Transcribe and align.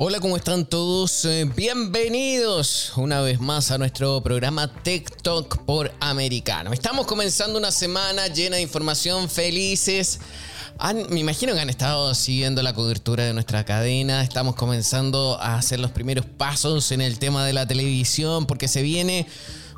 Hola, 0.00 0.20
¿cómo 0.20 0.36
están 0.36 0.64
todos? 0.64 1.24
Eh, 1.24 1.44
bienvenidos 1.56 2.92
una 2.94 3.20
vez 3.20 3.40
más 3.40 3.72
a 3.72 3.78
nuestro 3.78 4.20
programa 4.22 4.72
TikTok 4.72 5.64
por 5.64 5.90
Americano. 5.98 6.72
Estamos 6.72 7.04
comenzando 7.04 7.58
una 7.58 7.72
semana 7.72 8.28
llena 8.28 8.58
de 8.58 8.62
información, 8.62 9.28
felices. 9.28 10.20
me 11.10 11.18
imagino 11.18 11.52
que 11.52 11.58
han 11.58 11.68
estado 11.68 12.14
siguiendo 12.14 12.62
la 12.62 12.74
cobertura 12.74 13.24
de 13.24 13.32
nuestra 13.32 13.64
cadena. 13.64 14.22
Estamos 14.22 14.54
comenzando 14.54 15.36
a 15.40 15.56
hacer 15.56 15.80
los 15.80 15.90
primeros 15.90 16.26
pasos 16.26 16.92
en 16.92 17.00
el 17.00 17.18
tema 17.18 17.44
de 17.44 17.52
la 17.52 17.66
televisión 17.66 18.46
porque 18.46 18.68
se 18.68 18.82
viene 18.82 19.26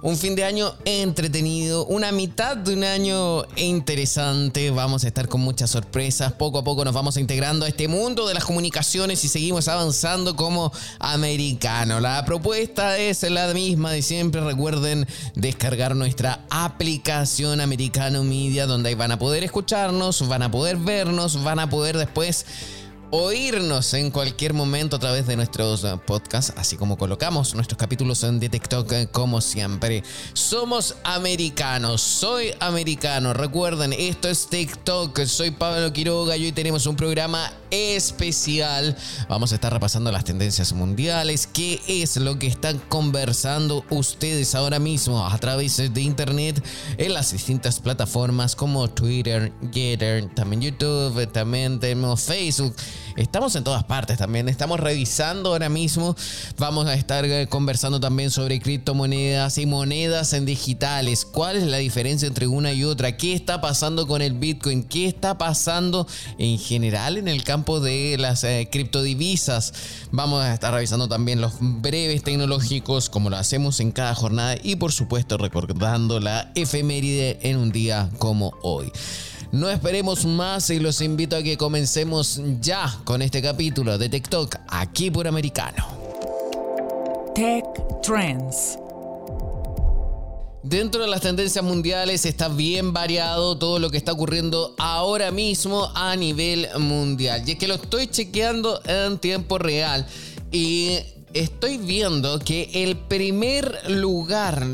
un 0.03 0.17
fin 0.17 0.35
de 0.35 0.45
año 0.45 0.75
entretenido, 0.85 1.85
una 1.87 2.11
mitad 2.11 2.57
de 2.57 2.73
un 2.73 2.85
año 2.85 3.45
interesante. 3.57 4.71
Vamos 4.71 5.05
a 5.05 5.09
estar 5.09 5.29
con 5.29 5.43
muchas 5.43 5.71
sorpresas. 5.71 6.33
Poco 6.33 6.59
a 6.59 6.65
poco 6.65 6.85
nos 6.85 6.95
vamos 6.95 7.17
integrando 7.19 7.67
a 7.67 7.69
este 7.69 7.87
mundo 7.87 8.27
de 8.27 8.35
las 8.35 8.45
comunicaciones 8.45 9.23
y 9.25 9.29
seguimos 9.29 9.69
avanzando 9.69 10.37
como 10.37 10.73
americano. 10.99 12.01
La 12.01 12.25
propuesta 12.25 12.99
es 12.99 13.23
la 13.25 13.53
misma 13.53 13.93
de 13.93 14.01
siempre. 14.01 14.41
Recuerden 14.41 15.07
descargar 15.35 15.95
nuestra 15.95 16.47
aplicación 16.49 17.61
Americano 17.61 18.25
Media 18.25 18.67
donde 18.67 18.89
ahí 18.89 18.95
van 18.95 19.13
a 19.13 19.19
poder 19.19 19.45
escucharnos, 19.45 20.27
van 20.29 20.43
a 20.43 20.51
poder 20.51 20.79
vernos, 20.79 21.43
van 21.43 21.59
a 21.59 21.69
poder 21.69 21.99
después 21.99 22.47
oírnos 23.11 23.95
en 23.95 24.11
cualquier 24.11 24.55
momento 24.55 24.97
a 24.97 24.99
través 24.99 25.27
de 25.27 25.37
nuestros 25.37 25.85
eh, 25.85 25.99
podcasts, 26.07 26.53
así 26.57 26.77
como 26.77 26.97
colocamos 26.97 27.55
nuestros 27.55 27.79
capítulos 27.79 28.23
en 28.23 28.41
TikTok 28.41 28.93
eh, 28.93 29.09
como 29.11 29.41
siempre. 29.41 30.03
Somos 30.33 30.97
americanos, 31.05 32.01
soy 32.01 32.55
americano. 32.61 33.35
Recuerden, 33.35 33.93
esto 33.93 34.29
es 34.29 34.47
TikTok, 34.49 35.25
soy 35.25 35.51
Pablo 35.51 35.93
Quiroga 35.93 36.37
y 36.37 36.47
hoy 36.47 36.53
tenemos 36.53 36.87
un 36.87 36.97
programa 36.97 37.53
especial. 37.71 38.97
Vamos 39.29 39.53
a 39.53 39.57
estar 39.57 39.73
repasando 39.73 40.11
las 40.13 40.25
tendencias 40.25 40.73
mundiales, 40.73 41.47
qué 41.47 41.81
es 41.87 42.17
lo 42.17 42.39
que 42.39 42.47
están 42.47 42.79
conversando 42.89 43.85
ustedes 43.91 44.55
ahora 44.55 44.79
mismo 44.79 45.27
a 45.27 45.39
través 45.39 45.77
de 45.77 46.01
internet 46.03 46.63
en 46.99 47.15
las 47.15 47.33
distintas 47.33 47.81
plataformas 47.81 48.57
como 48.57 48.89
Twitter, 48.89 49.53
Getter, 49.73 50.29
también 50.35 50.63
YouTube, 50.63 51.27
también 51.31 51.81
tenemos 51.81 52.23
Facebook. 52.23 52.75
Estamos 53.17 53.55
en 53.57 53.65
todas 53.65 53.85
partes 53.85 54.19
también. 54.19 54.49
Estamos 54.49 54.81
revisando 54.81 55.51
ahora 55.51 55.69
mismo. 55.69 56.17
Vamos 56.59 56.87
a 56.87 56.95
estar 56.95 57.25
eh, 57.25 57.47
conversando 57.49 58.01
también 58.01 58.31
sobre 58.31 58.61
criptomonedas 58.61 59.59
y 59.59 59.67
monedas 59.67 60.33
en 60.33 60.47
digitales. 60.47 61.25
¿Cuál 61.25 61.57
es 61.57 61.65
la 61.65 61.79
diferencia 61.79 62.29
entre 62.29 62.47
una 62.47 62.73
y 62.73 62.85
otra? 62.85 63.17
¿Qué 63.17 63.35
está 63.35 63.61
pasando 63.61 64.07
con 64.07 64.23
el 64.23 64.35
Bitcoin? 64.35 64.85
¿Qué 64.85 65.07
está 65.07 65.37
pasando 65.37 66.07
en 66.39 66.59
general 66.59 67.19
en 67.19 67.29
el 67.29 67.43
campo 67.45 67.60
de 67.61 68.17
las 68.19 68.45
eh, 68.45 68.69
criptodivisas? 68.71 69.73
Vamos 70.11 70.43
a 70.43 70.55
estar 70.55 70.73
revisando 70.73 71.09
también 71.09 71.41
los 71.41 71.53
breves 71.61 72.23
tecnológicos 72.23 73.11
como 73.11 73.31
lo 73.31 73.37
hacemos 73.37 73.81
en 73.81 73.93
cada 73.93 74.15
jornada 74.15 74.57
y 74.63 74.77
por 74.77 74.93
supuesto 74.93 75.37
recordando 75.37 76.21
la 76.21 76.51
efeméride 76.55 77.39
en 77.43 77.59
un 77.59 77.71
día 77.71 78.11
como 78.19 78.55
hoy. 78.63 78.91
No 79.53 79.69
esperemos 79.69 80.27
más 80.27 80.71
y 80.71 80.79
los 80.79 81.01
invito 81.01 81.37
a 81.37 81.43
que 81.43 81.57
comencemos 81.57 82.41
ya 82.61 82.99
con 83.05 83.21
este 83.21 83.43
capítulo 83.43 83.99
de 83.99 84.09
TikTok 84.09 84.57
aquí 84.69 85.11
por 85.11 85.27
Americano. 85.27 85.87
Tech 87.35 87.65
Trends. 88.03 88.79
Dentro 90.63 91.01
de 91.01 91.09
las 91.09 91.23
tendencias 91.23 91.65
mundiales 91.65 92.27
está 92.27 92.49
bien 92.49 92.93
variado 92.93 93.57
todo 93.57 93.79
lo 93.79 93.91
que 93.91 93.97
está 93.97 94.13
ocurriendo 94.13 94.75
ahora 94.77 95.31
mismo 95.31 95.91
a 95.95 96.15
nivel 96.17 96.69
mundial. 96.79 97.43
Y 97.47 97.53
es 97.53 97.59
que 97.59 97.67
lo 97.67 97.77
estoy 97.77 98.09
chequeando 98.09 98.79
en 98.85 99.19
tiempo 99.19 99.57
real 99.57 100.07
y 100.53 100.99
estoy 101.33 101.79
viendo 101.79 102.39
que 102.41 102.69
el 102.75 102.99
primer 102.99 103.91
lugar 103.91 104.67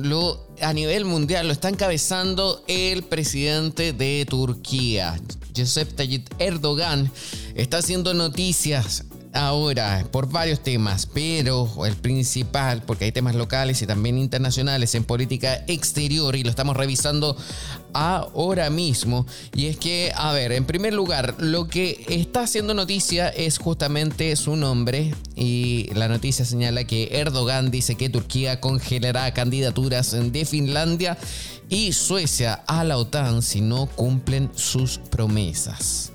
a 0.60 0.72
nivel 0.72 1.04
mundial 1.04 1.46
lo 1.46 1.52
está 1.52 1.68
encabezando 1.68 2.64
el 2.66 3.04
presidente 3.04 3.92
de 3.92 4.26
Turquía, 4.28 5.20
Recep 5.54 5.94
Tayyip 5.94 6.26
Erdogan. 6.40 7.12
Está 7.54 7.78
haciendo 7.78 8.12
noticias 8.12 9.04
ahora 9.36 10.04
por 10.10 10.30
varios 10.30 10.60
temas, 10.60 11.06
pero 11.06 11.68
el 11.86 11.94
principal, 11.94 12.82
porque 12.82 13.04
hay 13.04 13.12
temas 13.12 13.34
locales 13.34 13.82
y 13.82 13.86
también 13.86 14.18
internacionales 14.18 14.94
en 14.94 15.04
política 15.04 15.62
exterior 15.66 16.34
y 16.34 16.42
lo 16.42 16.50
estamos 16.50 16.76
revisando 16.76 17.36
ahora 17.92 18.70
mismo. 18.70 19.26
Y 19.54 19.66
es 19.66 19.76
que, 19.76 20.12
a 20.16 20.32
ver, 20.32 20.52
en 20.52 20.64
primer 20.64 20.94
lugar, 20.94 21.34
lo 21.38 21.68
que 21.68 22.04
está 22.08 22.42
haciendo 22.42 22.74
noticia 22.74 23.28
es 23.28 23.58
justamente 23.58 24.34
su 24.36 24.56
nombre 24.56 25.14
y 25.34 25.90
la 25.94 26.08
noticia 26.08 26.44
señala 26.44 26.84
que 26.84 27.08
Erdogan 27.12 27.70
dice 27.70 27.94
que 27.94 28.08
Turquía 28.08 28.60
congelará 28.60 29.32
candidaturas 29.34 30.16
de 30.32 30.44
Finlandia 30.44 31.18
y 31.68 31.92
Suecia 31.92 32.54
a 32.66 32.84
la 32.84 32.96
OTAN 32.96 33.42
si 33.42 33.60
no 33.60 33.86
cumplen 33.86 34.50
sus 34.54 34.98
promesas 34.98 36.12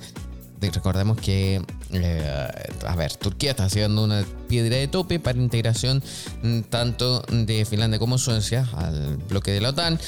recordemos 0.69 1.17
que, 1.19 1.61
eh, 1.94 2.52
a 2.85 2.96
ver, 2.96 3.13
Turquía 3.16 3.52
está 3.52 3.66
haciendo 3.66 4.03
una 4.03 4.24
piedra 4.47 4.78
de 4.78 4.88
tope 4.88 5.19
para 5.19 5.38
integración 5.38 6.03
mm, 6.44 6.62
tanto 6.62 7.22
de 7.29 7.66
Finlandia 7.66 8.00
como 8.00 8.18
Suecia 8.18 8.68
al 8.75 9.18
bloque 9.18 9.52
de 9.52 9.62
la 9.62 9.69
OTAN 9.69 10.00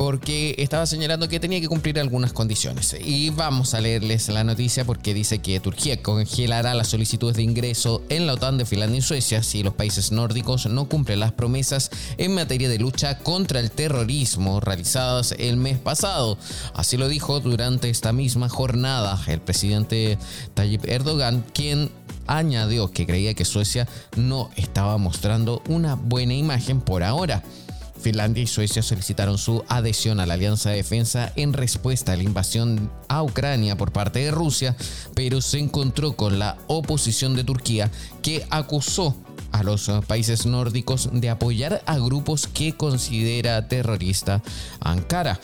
porque 0.00 0.54
estaba 0.56 0.86
señalando 0.86 1.28
que 1.28 1.40
tenía 1.40 1.60
que 1.60 1.68
cumplir 1.68 2.00
algunas 2.00 2.32
condiciones. 2.32 2.96
Y 3.04 3.28
vamos 3.28 3.74
a 3.74 3.82
leerles 3.82 4.30
la 4.30 4.44
noticia 4.44 4.86
porque 4.86 5.12
dice 5.12 5.40
que 5.40 5.60
Turquía 5.60 6.02
congelará 6.02 6.72
las 6.72 6.88
solicitudes 6.88 7.36
de 7.36 7.42
ingreso 7.42 8.02
en 8.08 8.26
la 8.26 8.32
OTAN 8.32 8.56
de 8.56 8.64
Finlandia 8.64 9.00
y 9.00 9.02
Suecia 9.02 9.42
si 9.42 9.62
los 9.62 9.74
países 9.74 10.10
nórdicos 10.10 10.64
no 10.64 10.88
cumplen 10.88 11.20
las 11.20 11.32
promesas 11.32 11.90
en 12.16 12.34
materia 12.34 12.70
de 12.70 12.78
lucha 12.78 13.18
contra 13.18 13.60
el 13.60 13.70
terrorismo 13.70 14.60
realizadas 14.60 15.34
el 15.38 15.58
mes 15.58 15.78
pasado. 15.78 16.38
Así 16.72 16.96
lo 16.96 17.06
dijo 17.06 17.40
durante 17.40 17.90
esta 17.90 18.14
misma 18.14 18.48
jornada 18.48 19.22
el 19.26 19.42
presidente 19.42 20.16
Tayyip 20.54 20.86
Erdogan, 20.86 21.44
quien 21.52 21.90
añadió 22.26 22.90
que 22.90 23.06
creía 23.06 23.34
que 23.34 23.44
Suecia 23.44 23.88
no 24.16 24.50
estaba 24.56 24.96
mostrando 24.96 25.62
una 25.68 25.94
buena 25.96 26.32
imagen 26.32 26.80
por 26.80 27.02
ahora. 27.02 27.42
Finlandia 28.00 28.42
y 28.42 28.46
Suecia 28.46 28.82
solicitaron 28.82 29.38
su 29.38 29.64
adhesión 29.68 30.20
a 30.20 30.26
la 30.26 30.34
Alianza 30.34 30.70
de 30.70 30.76
Defensa 30.76 31.32
en 31.36 31.52
respuesta 31.52 32.12
a 32.12 32.16
la 32.16 32.22
invasión 32.22 32.90
a 33.08 33.22
Ucrania 33.22 33.76
por 33.76 33.92
parte 33.92 34.20
de 34.20 34.30
Rusia, 34.30 34.76
pero 35.14 35.40
se 35.40 35.58
encontró 35.58 36.14
con 36.14 36.38
la 36.38 36.56
oposición 36.66 37.36
de 37.36 37.44
Turquía 37.44 37.90
que 38.22 38.46
acusó 38.50 39.16
a 39.52 39.62
los 39.62 39.90
países 40.06 40.46
nórdicos 40.46 41.10
de 41.12 41.28
apoyar 41.28 41.82
a 41.86 41.98
grupos 41.98 42.46
que 42.46 42.76
considera 42.76 43.68
terrorista 43.68 44.42
Ankara 44.80 45.38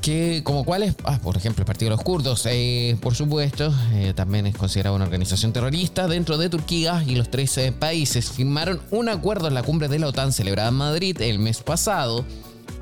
que 0.00 0.42
como 0.44 0.64
cuáles, 0.64 0.94
ah, 1.04 1.18
por 1.22 1.36
ejemplo, 1.36 1.62
el 1.62 1.66
Partido 1.66 1.90
de 1.90 1.96
los 1.96 2.04
Kurdos, 2.04 2.46
eh, 2.46 2.96
por 3.00 3.14
supuesto, 3.14 3.74
eh, 3.92 4.12
también 4.14 4.46
es 4.46 4.56
considerado 4.56 4.96
una 4.96 5.04
organización 5.04 5.52
terrorista 5.52 6.08
dentro 6.08 6.38
de 6.38 6.48
Turquía 6.48 7.02
y 7.06 7.14
los 7.14 7.30
tres 7.30 7.58
países 7.78 8.30
firmaron 8.30 8.80
un 8.90 9.08
acuerdo 9.08 9.48
en 9.48 9.54
la 9.54 9.62
cumbre 9.62 9.88
de 9.88 9.98
la 9.98 10.08
OTAN 10.08 10.32
celebrada 10.32 10.68
en 10.68 10.74
Madrid 10.74 11.20
el 11.20 11.38
mes 11.38 11.62
pasado 11.62 12.24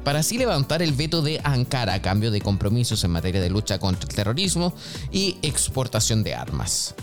para 0.04 0.20
así 0.20 0.38
levantar 0.38 0.82
el 0.82 0.92
veto 0.92 1.20
de 1.20 1.40
Ankara 1.42 1.94
a 1.94 2.00
cambio 2.00 2.30
de 2.30 2.40
compromisos 2.40 3.02
en 3.02 3.10
materia 3.10 3.40
de 3.40 3.50
lucha 3.50 3.80
contra 3.80 4.08
el 4.08 4.14
terrorismo 4.14 4.72
y 5.10 5.36
exportación 5.42 6.22
de 6.22 6.34
armas. 6.34 6.94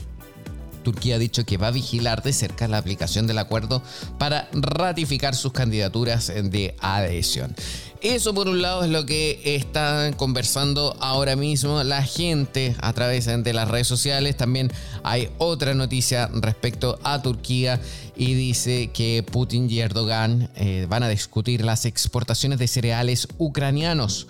Turquía 0.83 1.15
ha 1.15 1.19
dicho 1.19 1.45
que 1.45 1.57
va 1.57 1.67
a 1.67 1.71
vigilar 1.71 2.21
de 2.23 2.33
cerca 2.33 2.67
la 2.67 2.77
aplicación 2.77 3.25
del 3.25 3.39
acuerdo 3.39 3.81
para 4.19 4.49
ratificar 4.53 5.35
sus 5.35 5.51
candidaturas 5.53 6.27
de 6.27 6.75
adhesión. 6.79 7.55
Eso 8.03 8.33
por 8.33 8.50
un 8.50 8.61
lado 8.61 8.83
es 8.83 8.89
lo 8.89 9.05
que 9.05 9.39
están 9.45 10.11
conversando 10.11 10.94
ahora 11.00 11.38
mismo 11.38 11.81
la 11.83 12.03
gente 12.03 12.75
a 12.81 12.91
través 12.91 13.27
de 13.27 13.53
las 13.53 13.69
redes 13.69 13.88
sociales. 13.88 14.35
También 14.35 14.69
hay 15.03 15.29
otra 15.38 15.73
noticia 15.73 16.29
respecto 16.33 17.00
a 17.03 17.21
Turquía 17.21 17.79
y 18.17 18.33
dice 18.33 18.89
que 18.94 19.23
Putin 19.23 19.71
y 19.71 19.79
Erdogan 19.79 20.50
eh, 20.57 20.85
van 20.89 21.03
a 21.03 21.07
discutir 21.07 21.63
las 21.63 21.85
exportaciones 21.85 22.59
de 22.59 22.67
cereales 22.67 23.25
ucranianos. 23.38 24.27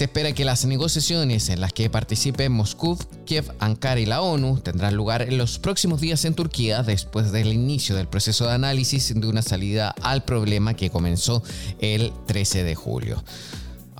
Se 0.00 0.04
espera 0.04 0.32
que 0.32 0.46
las 0.46 0.64
negociaciones 0.64 1.50
en 1.50 1.60
las 1.60 1.74
que 1.74 1.90
participen 1.90 2.52
Moscú, 2.52 2.96
Kiev, 3.26 3.52
Ankara 3.58 4.00
y 4.00 4.06
la 4.06 4.22
ONU 4.22 4.58
tendrán 4.60 4.94
lugar 4.94 5.20
en 5.20 5.36
los 5.36 5.58
próximos 5.58 6.00
días 6.00 6.24
en 6.24 6.32
Turquía 6.32 6.82
después 6.82 7.32
del 7.32 7.52
inicio 7.52 7.94
del 7.94 8.08
proceso 8.08 8.46
de 8.46 8.54
análisis 8.54 9.12
de 9.14 9.26
una 9.26 9.42
salida 9.42 9.94
al 10.00 10.24
problema 10.24 10.72
que 10.72 10.88
comenzó 10.88 11.42
el 11.80 12.14
13 12.26 12.64
de 12.64 12.74
julio. 12.74 13.22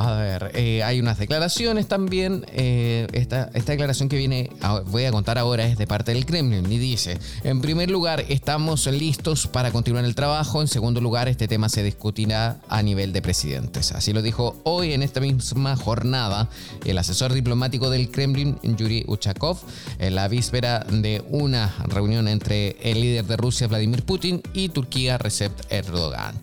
A 0.00 0.14
ver, 0.14 0.52
eh, 0.54 0.82
hay 0.82 0.98
unas 0.98 1.18
declaraciones 1.18 1.86
también. 1.86 2.46
Eh, 2.54 3.06
esta, 3.12 3.50
esta, 3.52 3.72
declaración 3.72 4.08
que 4.08 4.16
viene, 4.16 4.48
voy 4.86 5.04
a 5.04 5.12
contar 5.12 5.36
ahora, 5.36 5.66
es 5.66 5.76
de 5.76 5.86
parte 5.86 6.14
del 6.14 6.24
Kremlin 6.24 6.72
y 6.72 6.78
dice, 6.78 7.18
en 7.44 7.60
primer 7.60 7.90
lugar, 7.90 8.24
estamos 8.30 8.86
listos 8.86 9.46
para 9.46 9.70
continuar 9.72 10.06
el 10.06 10.14
trabajo. 10.14 10.62
En 10.62 10.68
segundo 10.68 11.02
lugar, 11.02 11.28
este 11.28 11.48
tema 11.48 11.68
se 11.68 11.82
discutirá 11.82 12.62
a 12.70 12.82
nivel 12.82 13.12
de 13.12 13.20
presidentes. 13.20 13.92
Así 13.92 14.14
lo 14.14 14.22
dijo 14.22 14.58
hoy 14.64 14.94
en 14.94 15.02
esta 15.02 15.20
misma 15.20 15.76
jornada 15.76 16.48
el 16.86 16.96
asesor 16.96 17.34
diplomático 17.34 17.90
del 17.90 18.10
Kremlin, 18.10 18.58
Yuri 18.62 19.04
Uchakov, 19.06 19.58
en 19.98 20.14
la 20.14 20.28
víspera 20.28 20.78
de 20.78 21.22
una 21.28 21.74
reunión 21.88 22.26
entre 22.26 22.78
el 22.80 23.02
líder 23.02 23.26
de 23.26 23.36
Rusia, 23.36 23.68
Vladimir 23.68 24.02
Putin, 24.02 24.40
y 24.54 24.70
Turquía, 24.70 25.18
Recep 25.18 25.52
Erdogan. 25.68 26.40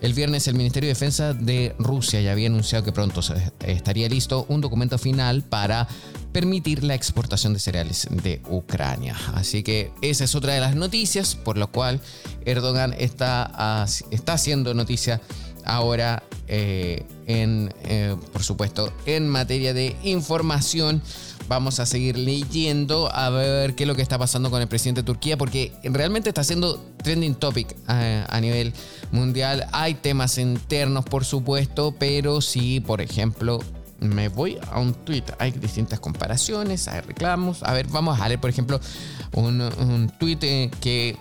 El 0.00 0.12
viernes 0.12 0.46
el 0.46 0.54
Ministerio 0.54 0.88
de 0.88 0.94
Defensa 0.94 1.32
de 1.32 1.74
Rusia 1.78 2.20
ya 2.20 2.32
había 2.32 2.48
anunciado 2.48 2.84
que 2.84 2.92
pronto 2.92 3.20
estaría 3.60 4.08
listo 4.08 4.44
un 4.48 4.60
documento 4.60 4.98
final 4.98 5.42
para 5.42 5.88
permitir 6.32 6.84
la 6.84 6.94
exportación 6.94 7.54
de 7.54 7.58
cereales 7.58 8.06
de 8.10 8.42
Ucrania. 8.50 9.16
Así 9.34 9.62
que 9.62 9.90
esa 10.02 10.24
es 10.24 10.34
otra 10.34 10.52
de 10.52 10.60
las 10.60 10.76
noticias 10.76 11.34
por 11.34 11.56
lo 11.56 11.72
cual 11.72 12.00
Erdogan 12.44 12.94
está, 12.98 13.86
está 14.10 14.34
haciendo 14.34 14.74
noticia 14.74 15.20
ahora 15.64 16.22
eh, 16.48 17.04
en, 17.26 17.74
eh, 17.84 18.16
por 18.32 18.42
supuesto, 18.42 18.92
en 19.06 19.28
materia 19.28 19.74
de 19.74 19.96
información 20.04 21.02
Vamos 21.48 21.78
a 21.80 21.86
seguir 21.86 22.18
leyendo 22.18 23.08
a 23.14 23.30
ver 23.30 23.74
qué 23.74 23.84
es 23.84 23.88
lo 23.88 23.94
que 23.94 24.02
está 24.02 24.18
pasando 24.18 24.50
con 24.50 24.60
el 24.60 24.68
presidente 24.68 25.02
de 25.02 25.06
Turquía, 25.06 25.36
porque 25.36 25.72
realmente 25.84 26.28
está 26.28 26.42
siendo 26.42 26.84
trending 27.02 27.34
topic 27.34 27.76
eh, 27.88 28.24
a, 28.28 28.40
nivel 28.40 28.72
mundial. 29.12 29.66
Hay 29.72 29.94
temas 29.94 30.38
internos, 30.38 31.04
por 31.04 31.24
supuesto, 31.24 31.94
pero 31.98 32.40
si, 32.40 32.80
por 32.80 33.00
ejemplo, 33.00 33.60
me 34.00 34.28
voy 34.28 34.58
a 34.70 34.80
un 34.80 34.92
tweet, 34.92 35.24
hay 35.38 35.52
distintas 35.52 36.00
comparaciones, 36.00 36.88
hay 36.88 37.00
reclamos. 37.00 37.62
A 37.62 37.72
ver, 37.72 37.86
vamos 37.88 38.20
a 38.20 38.28
leer, 38.28 38.40
por 38.40 38.50
ejemplo, 38.50 38.80
un, 39.32 39.60
un 39.60 40.12
tweet 40.18 40.38
eh, 40.42 40.70
que 40.80 41.16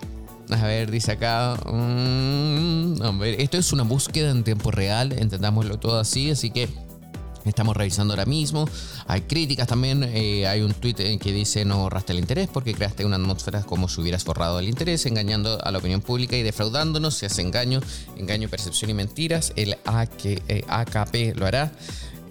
a 0.51 0.67
ver, 0.67 0.91
dice 0.91 1.13
acá. 1.13 1.55
Mm, 1.65 3.23
esto 3.37 3.57
es 3.57 3.73
una 3.73 3.83
búsqueda 3.83 4.31
en 4.31 4.43
tiempo 4.43 4.71
real, 4.71 5.13
entendámoslo 5.13 5.77
todo 5.77 5.99
así, 5.99 6.31
así 6.31 6.51
que 6.51 6.69
Estamos 7.45 7.77
revisando 7.77 8.13
ahora 8.13 8.25
mismo. 8.25 8.67
Hay 9.07 9.21
críticas 9.21 9.67
también. 9.67 10.03
Eh, 10.03 10.47
hay 10.47 10.61
un 10.61 10.73
tweet 10.73 11.17
que 11.19 11.31
dice 11.31 11.63
no 11.63 11.79
borraste 11.79 12.13
el 12.13 12.19
interés 12.19 12.49
porque 12.51 12.73
creaste 12.73 13.05
una 13.05 13.17
atmósfera 13.17 13.61
como 13.61 13.87
si 13.87 14.01
hubieras 14.01 14.25
borrado 14.25 14.59
el 14.59 14.67
interés, 14.67 15.05
engañando 15.05 15.63
a 15.63 15.71
la 15.71 15.77
opinión 15.77 16.01
pública 16.01 16.35
y 16.35 16.43
defraudándonos. 16.43 17.13
Se 17.13 17.27
hace 17.27 17.41
engaño, 17.41 17.81
engaño, 18.17 18.49
percepción 18.49 18.89
y 18.89 18.93
mentiras. 18.95 19.53
El 19.55 19.77
AKP 19.85 21.15
eh, 21.15 21.33
lo 21.35 21.45
hará. 21.45 21.71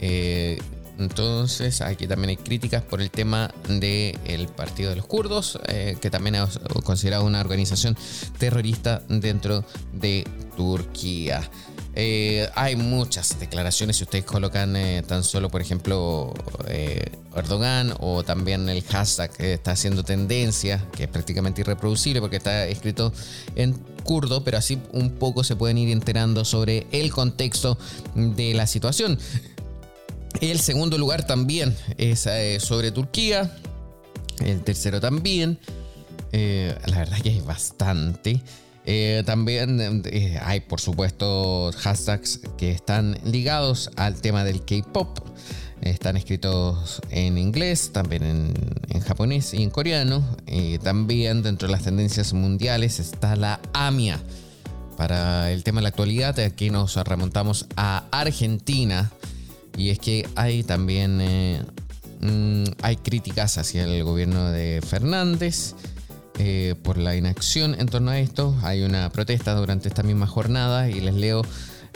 Eh, 0.00 0.60
entonces, 0.98 1.80
aquí 1.80 2.06
también 2.06 2.30
hay 2.30 2.36
críticas 2.36 2.82
por 2.82 3.00
el 3.00 3.10
tema 3.10 3.52
del 3.68 4.48
Partido 4.48 4.90
de 4.90 4.96
los 4.96 5.06
Kurdos, 5.06 5.58
que 5.66 6.08
también 6.08 6.36
es 6.36 6.60
considerado 6.84 7.24
una 7.24 7.40
organización 7.40 7.96
terrorista 8.38 9.02
dentro 9.08 9.64
de 9.92 10.24
Turquía. 10.56 11.50
Eh, 11.96 12.48
hay 12.56 12.74
muchas 12.74 13.38
declaraciones, 13.38 13.96
si 13.96 14.04
ustedes 14.04 14.24
colocan 14.24 14.74
eh, 14.74 15.04
tan 15.06 15.22
solo, 15.22 15.48
por 15.48 15.60
ejemplo, 15.60 16.34
eh, 16.66 17.04
Erdogan 17.36 17.94
o 18.00 18.24
también 18.24 18.68
el 18.68 18.82
hashtag 18.82 19.30
está 19.38 19.72
haciendo 19.72 20.02
tendencia, 20.02 20.84
que 20.96 21.04
es 21.04 21.08
prácticamente 21.08 21.60
irreproducible 21.60 22.20
porque 22.20 22.36
está 22.36 22.66
escrito 22.66 23.12
en 23.54 23.74
kurdo, 24.02 24.42
pero 24.42 24.58
así 24.58 24.80
un 24.92 25.10
poco 25.10 25.44
se 25.44 25.54
pueden 25.54 25.78
ir 25.78 25.90
enterando 25.90 26.44
sobre 26.44 26.88
el 26.90 27.12
contexto 27.12 27.78
de 28.14 28.54
la 28.54 28.66
situación. 28.66 29.18
El 30.40 30.58
segundo 30.58 30.98
lugar 30.98 31.26
también 31.26 31.76
es 31.96 32.28
sobre 32.58 32.90
Turquía, 32.90 33.56
el 34.44 34.62
tercero 34.62 35.00
también. 35.00 35.60
la 36.32 36.98
verdad 36.98 37.20
que 37.22 37.30
hay 37.30 37.40
bastante. 37.40 38.42
Eh, 38.86 39.22
también 39.24 40.02
eh, 40.06 40.38
hay, 40.42 40.60
por 40.60 40.80
supuesto, 40.80 41.70
hashtags 41.76 42.40
que 42.58 42.70
están 42.70 43.18
ligados 43.24 43.90
al 43.96 44.20
tema 44.20 44.44
del 44.44 44.64
K-pop. 44.64 45.18
Están 45.80 46.16
escritos 46.16 47.02
en 47.10 47.36
inglés, 47.36 47.90
también 47.92 48.22
en, 48.22 49.00
japonés 49.00 49.52
y 49.52 49.62
en 49.62 49.70
coreano. 49.70 50.24
También 50.82 51.42
dentro 51.42 51.68
de 51.68 51.72
las 51.72 51.82
tendencias 51.82 52.32
mundiales 52.32 53.00
está 53.00 53.36
la 53.36 53.60
AMIA. 53.74 54.20
Para 54.96 55.50
el 55.50 55.64
tema 55.64 55.80
de 55.80 55.82
la 55.82 55.88
actualidad, 55.88 56.38
aquí 56.40 56.70
nos 56.70 56.96
remontamos 56.96 57.66
a 57.76 58.04
Argentina. 58.12 59.10
Y 59.76 59.90
es 59.90 59.98
que 59.98 60.28
hay 60.36 60.62
también 60.62 61.20
eh, 61.20 61.62
mm, 62.20 62.64
hay 62.82 62.96
críticas 62.96 63.58
hacia 63.58 63.84
el 63.84 64.04
gobierno 64.04 64.50
de 64.50 64.80
Fernández. 64.86 65.74
Eh, 66.40 66.74
por 66.82 66.98
la 66.98 67.14
inacción 67.14 67.76
en 67.78 67.86
torno 67.86 68.10
a 68.10 68.18
esto. 68.18 68.56
Hay 68.62 68.82
una 68.82 69.08
protesta 69.10 69.54
durante 69.54 69.88
esta 69.88 70.02
misma 70.02 70.26
jornada 70.26 70.90
y 70.90 71.00
les 71.00 71.14
leo 71.14 71.42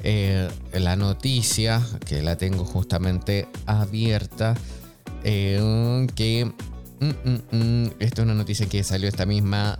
eh, 0.04 0.48
la 0.72 0.94
noticia 0.94 1.82
que 2.06 2.22
la 2.22 2.36
tengo 2.36 2.64
justamente 2.64 3.48
abierta. 3.66 4.54
Eh, 5.24 6.06
que 6.14 6.44
mm, 7.00 7.04
mm, 7.04 7.56
mm, 7.56 7.90
esto 7.98 8.22
es 8.22 8.24
una 8.24 8.34
noticia 8.34 8.68
que 8.68 8.84
salió 8.84 9.08
esta 9.08 9.26
misma 9.26 9.76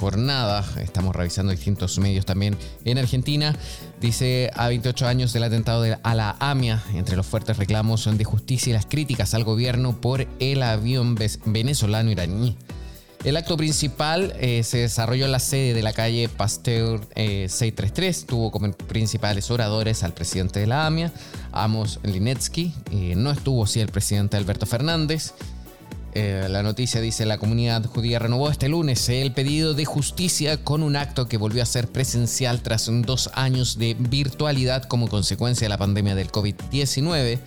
jornada. 0.00 0.64
Estamos 0.82 1.14
revisando 1.14 1.52
distintos 1.52 1.96
medios 2.00 2.26
también 2.26 2.56
en 2.84 2.98
Argentina. 2.98 3.54
Dice 4.00 4.50
a 4.56 4.66
28 4.66 5.06
años 5.06 5.32
del 5.32 5.44
atentado 5.44 5.84
a 6.02 6.14
la 6.16 6.34
AMIA, 6.40 6.82
entre 6.94 7.14
los 7.14 7.24
fuertes 7.24 7.56
reclamos 7.56 8.00
son 8.00 8.18
de 8.18 8.24
justicia 8.24 8.70
y 8.70 8.74
las 8.74 8.86
críticas 8.86 9.32
al 9.34 9.44
gobierno 9.44 10.00
por 10.00 10.26
el 10.40 10.64
avión 10.64 11.16
venezolano 11.46 12.10
iraní. 12.10 12.56
El 13.22 13.36
acto 13.36 13.56
principal 13.58 14.32
eh, 14.40 14.62
se 14.62 14.78
desarrolló 14.78 15.26
en 15.26 15.32
la 15.32 15.40
sede 15.40 15.74
de 15.74 15.82
la 15.82 15.92
calle 15.92 16.30
Pasteur 16.30 17.06
633. 17.14 18.22
Eh, 18.22 18.26
Tuvo 18.26 18.50
como 18.50 18.72
principales 18.72 19.50
oradores 19.50 20.02
al 20.04 20.14
presidente 20.14 20.60
de 20.60 20.66
la 20.66 20.86
AMIA, 20.86 21.12
Amos 21.52 22.00
Linetsky. 22.02 22.72
no 23.16 23.30
estuvo 23.30 23.64
así 23.64 23.80
el 23.80 23.88
presidente 23.88 24.38
Alberto 24.38 24.64
Fernández. 24.64 25.34
Eh, 26.14 26.46
la 26.50 26.64
noticia 26.64 27.00
dice 27.00 27.24
la 27.24 27.38
comunidad 27.38 27.84
judía 27.84 28.18
renovó 28.18 28.50
este 28.50 28.68
lunes 28.68 29.08
el 29.08 29.32
pedido 29.32 29.74
de 29.74 29.84
justicia 29.84 30.64
con 30.64 30.82
un 30.82 30.96
acto 30.96 31.28
que 31.28 31.36
volvió 31.36 31.62
a 31.62 31.66
ser 31.66 31.86
presencial 31.86 32.62
tras 32.62 32.90
dos 33.02 33.30
años 33.34 33.78
de 33.78 33.94
virtualidad 33.96 34.82
como 34.84 35.06
consecuencia 35.06 35.66
de 35.66 35.68
la 35.68 35.78
pandemia 35.78 36.16
del 36.16 36.32
COVID-19 36.32 37.38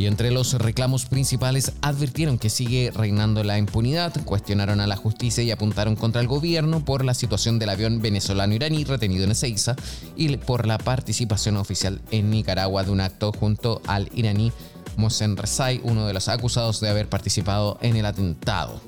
y 0.00 0.06
entre 0.06 0.30
los 0.30 0.54
reclamos 0.54 1.04
principales 1.04 1.72
advirtieron 1.82 2.38
que 2.38 2.48
sigue 2.48 2.90
reinando 2.90 3.44
la 3.44 3.58
impunidad, 3.58 4.14
cuestionaron 4.24 4.80
a 4.80 4.86
la 4.86 4.96
justicia 4.96 5.44
y 5.44 5.50
apuntaron 5.50 5.94
contra 5.94 6.22
el 6.22 6.26
gobierno 6.26 6.82
por 6.82 7.04
la 7.04 7.12
situación 7.12 7.58
del 7.58 7.68
avión 7.68 8.00
venezolano-iraní 8.00 8.84
retenido 8.84 9.24
en 9.24 9.32
Ezeiza 9.32 9.76
y 10.16 10.38
por 10.38 10.66
la 10.66 10.78
participación 10.78 11.58
oficial 11.58 12.00
en 12.10 12.30
Nicaragua 12.30 12.82
de 12.82 12.92
un 12.92 13.02
acto 13.02 13.30
junto 13.30 13.82
al 13.86 14.08
iraní 14.14 14.52
Mohsen 14.96 15.36
Rezai, 15.36 15.82
uno 15.84 16.06
de 16.06 16.14
los 16.14 16.28
acusados 16.28 16.80
de 16.80 16.88
haber 16.88 17.10
participado 17.10 17.76
en 17.82 17.96
el 17.96 18.06
atentado. 18.06 18.80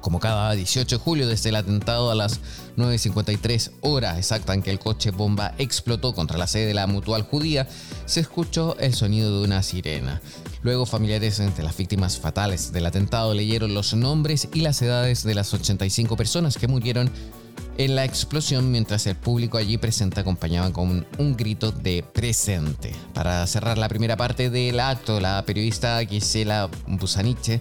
Como 0.00 0.18
cada 0.18 0.50
18 0.50 0.96
de 0.96 1.00
julio 1.00 1.28
desde 1.28 1.50
el 1.50 1.54
atentado 1.54 2.10
a 2.10 2.16
las 2.16 2.40
9.53 2.76 3.70
horas 3.82 4.18
exacta 4.18 4.54
en 4.54 4.62
que 4.62 4.70
el 4.70 4.78
coche 4.78 5.10
bomba 5.10 5.54
explotó 5.58 6.14
contra 6.14 6.38
la 6.38 6.46
sede 6.46 6.66
de 6.66 6.74
la 6.74 6.86
mutual 6.86 7.22
judía, 7.22 7.68
se 8.06 8.20
escuchó 8.20 8.76
el 8.78 8.94
sonido 8.94 9.38
de 9.38 9.44
una 9.44 9.62
sirena. 9.62 10.20
Luego 10.62 10.86
familiares 10.86 11.40
entre 11.40 11.64
las 11.64 11.76
víctimas 11.76 12.18
fatales 12.18 12.72
del 12.72 12.86
atentado 12.86 13.34
leyeron 13.34 13.74
los 13.74 13.94
nombres 13.94 14.48
y 14.52 14.60
las 14.60 14.80
edades 14.82 15.22
de 15.22 15.34
las 15.34 15.52
85 15.52 16.16
personas 16.16 16.56
que 16.56 16.68
murieron 16.68 17.10
en 17.78 17.96
la 17.96 18.04
explosión 18.04 18.70
mientras 18.70 19.06
el 19.06 19.16
público 19.16 19.58
allí 19.58 19.78
presente 19.78 20.20
acompañaba 20.20 20.72
con 20.72 21.06
un 21.18 21.36
grito 21.36 21.72
de 21.72 22.02
presente. 22.02 22.92
Para 23.12 23.46
cerrar 23.46 23.78
la 23.78 23.88
primera 23.88 24.16
parte 24.16 24.50
del 24.50 24.80
acto, 24.80 25.20
la 25.20 25.44
periodista 25.44 26.04
Gisela 26.04 26.70
Busaniche 26.86 27.60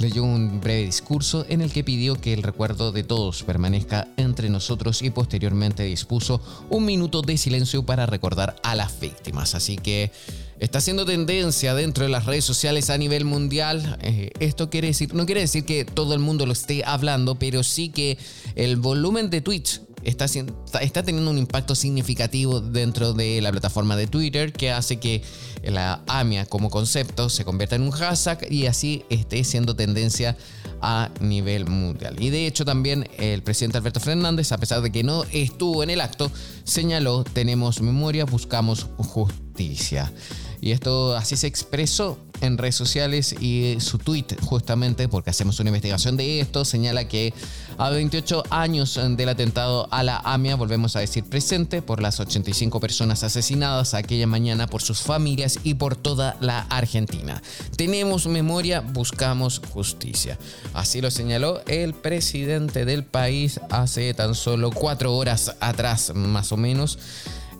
leyó 0.00 0.24
un 0.24 0.60
breve 0.60 0.86
discurso 0.86 1.44
en 1.48 1.60
el 1.60 1.72
que 1.72 1.84
pidió 1.84 2.16
que 2.16 2.32
el 2.32 2.42
recuerdo 2.42 2.90
de 2.90 3.04
todos 3.04 3.42
permanezca 3.42 4.08
entre 4.16 4.48
nosotros 4.48 5.02
y 5.02 5.10
posteriormente 5.10 5.82
dispuso 5.84 6.40
un 6.70 6.86
minuto 6.86 7.20
de 7.20 7.36
silencio 7.36 7.84
para 7.84 8.06
recordar 8.06 8.56
a 8.62 8.74
las 8.74 8.98
víctimas. 8.98 9.54
Así 9.54 9.76
que 9.76 10.10
está 10.58 10.78
haciendo 10.78 11.04
tendencia 11.04 11.74
dentro 11.74 12.04
de 12.04 12.10
las 12.10 12.24
redes 12.24 12.44
sociales 12.44 12.88
a 12.88 12.96
nivel 12.96 13.26
mundial. 13.26 13.98
Eh, 14.00 14.30
esto 14.40 14.70
quiere 14.70 14.88
decir, 14.88 15.14
no 15.14 15.26
quiere 15.26 15.42
decir 15.42 15.66
que 15.66 15.84
todo 15.84 16.14
el 16.14 16.20
mundo 16.20 16.46
lo 16.46 16.52
esté 16.52 16.82
hablando, 16.84 17.34
pero 17.34 17.62
sí 17.62 17.90
que 17.90 18.16
el 18.54 18.76
volumen 18.76 19.28
de 19.28 19.42
Twitch 19.50 19.80
está, 20.04 20.26
está 20.26 21.02
teniendo 21.02 21.28
un 21.28 21.36
impacto 21.36 21.74
significativo 21.74 22.60
dentro 22.60 23.14
de 23.14 23.40
la 23.40 23.50
plataforma 23.50 23.96
de 23.96 24.06
Twitter 24.06 24.52
que 24.52 24.70
hace 24.70 25.00
que 25.00 25.24
la 25.64 26.04
AMIA 26.06 26.46
como 26.46 26.70
concepto 26.70 27.28
se 27.28 27.44
convierta 27.44 27.74
en 27.74 27.82
un 27.82 27.90
hashtag 27.90 28.46
y 28.48 28.66
así 28.66 29.04
esté 29.10 29.42
siendo 29.42 29.74
tendencia 29.74 30.36
a 30.80 31.10
nivel 31.18 31.68
mundial. 31.68 32.14
Y 32.22 32.30
de 32.30 32.46
hecho 32.46 32.64
también 32.64 33.10
el 33.18 33.42
presidente 33.42 33.78
Alberto 33.78 33.98
Fernández, 33.98 34.52
a 34.52 34.58
pesar 34.58 34.82
de 34.82 34.92
que 34.92 35.02
no 35.02 35.24
estuvo 35.32 35.82
en 35.82 35.90
el 35.90 36.00
acto, 36.00 36.30
señaló, 36.62 37.24
tenemos 37.24 37.80
memoria, 37.80 38.26
buscamos 38.26 38.86
justicia. 38.98 40.12
Y 40.60 40.72
esto 40.72 41.16
así 41.16 41.36
se 41.36 41.46
expresó 41.46 42.18
en 42.40 42.58
redes 42.58 42.74
sociales 42.74 43.34
y 43.40 43.76
su 43.80 43.98
tweet 43.98 44.26
justamente 44.42 45.08
porque 45.08 45.30
hacemos 45.30 45.60
una 45.60 45.70
investigación 45.70 46.16
de 46.16 46.40
esto 46.40 46.64
señala 46.64 47.06
que 47.06 47.34
a 47.78 47.90
28 47.90 48.44
años 48.50 48.98
del 49.16 49.28
atentado 49.28 49.88
a 49.90 50.02
la 50.02 50.18
AMIA 50.18 50.56
volvemos 50.56 50.96
a 50.96 51.00
decir 51.00 51.24
presente 51.24 51.82
por 51.82 52.00
las 52.00 52.20
85 52.20 52.80
personas 52.80 53.22
asesinadas 53.22 53.94
aquella 53.94 54.26
mañana 54.26 54.66
por 54.66 54.82
sus 54.82 55.00
familias 55.00 55.58
y 55.64 55.74
por 55.74 55.96
toda 55.96 56.36
la 56.40 56.60
Argentina. 56.62 57.42
Tenemos 57.76 58.26
memoria, 58.26 58.80
buscamos 58.80 59.60
justicia. 59.70 60.38
Así 60.74 61.00
lo 61.00 61.10
señaló 61.10 61.62
el 61.66 61.94
presidente 61.94 62.84
del 62.84 63.04
país 63.04 63.60
hace 63.70 64.12
tan 64.14 64.34
solo 64.34 64.70
cuatro 64.70 65.16
horas 65.16 65.56
atrás 65.60 66.12
más 66.14 66.52
o 66.52 66.56
menos. 66.56 66.98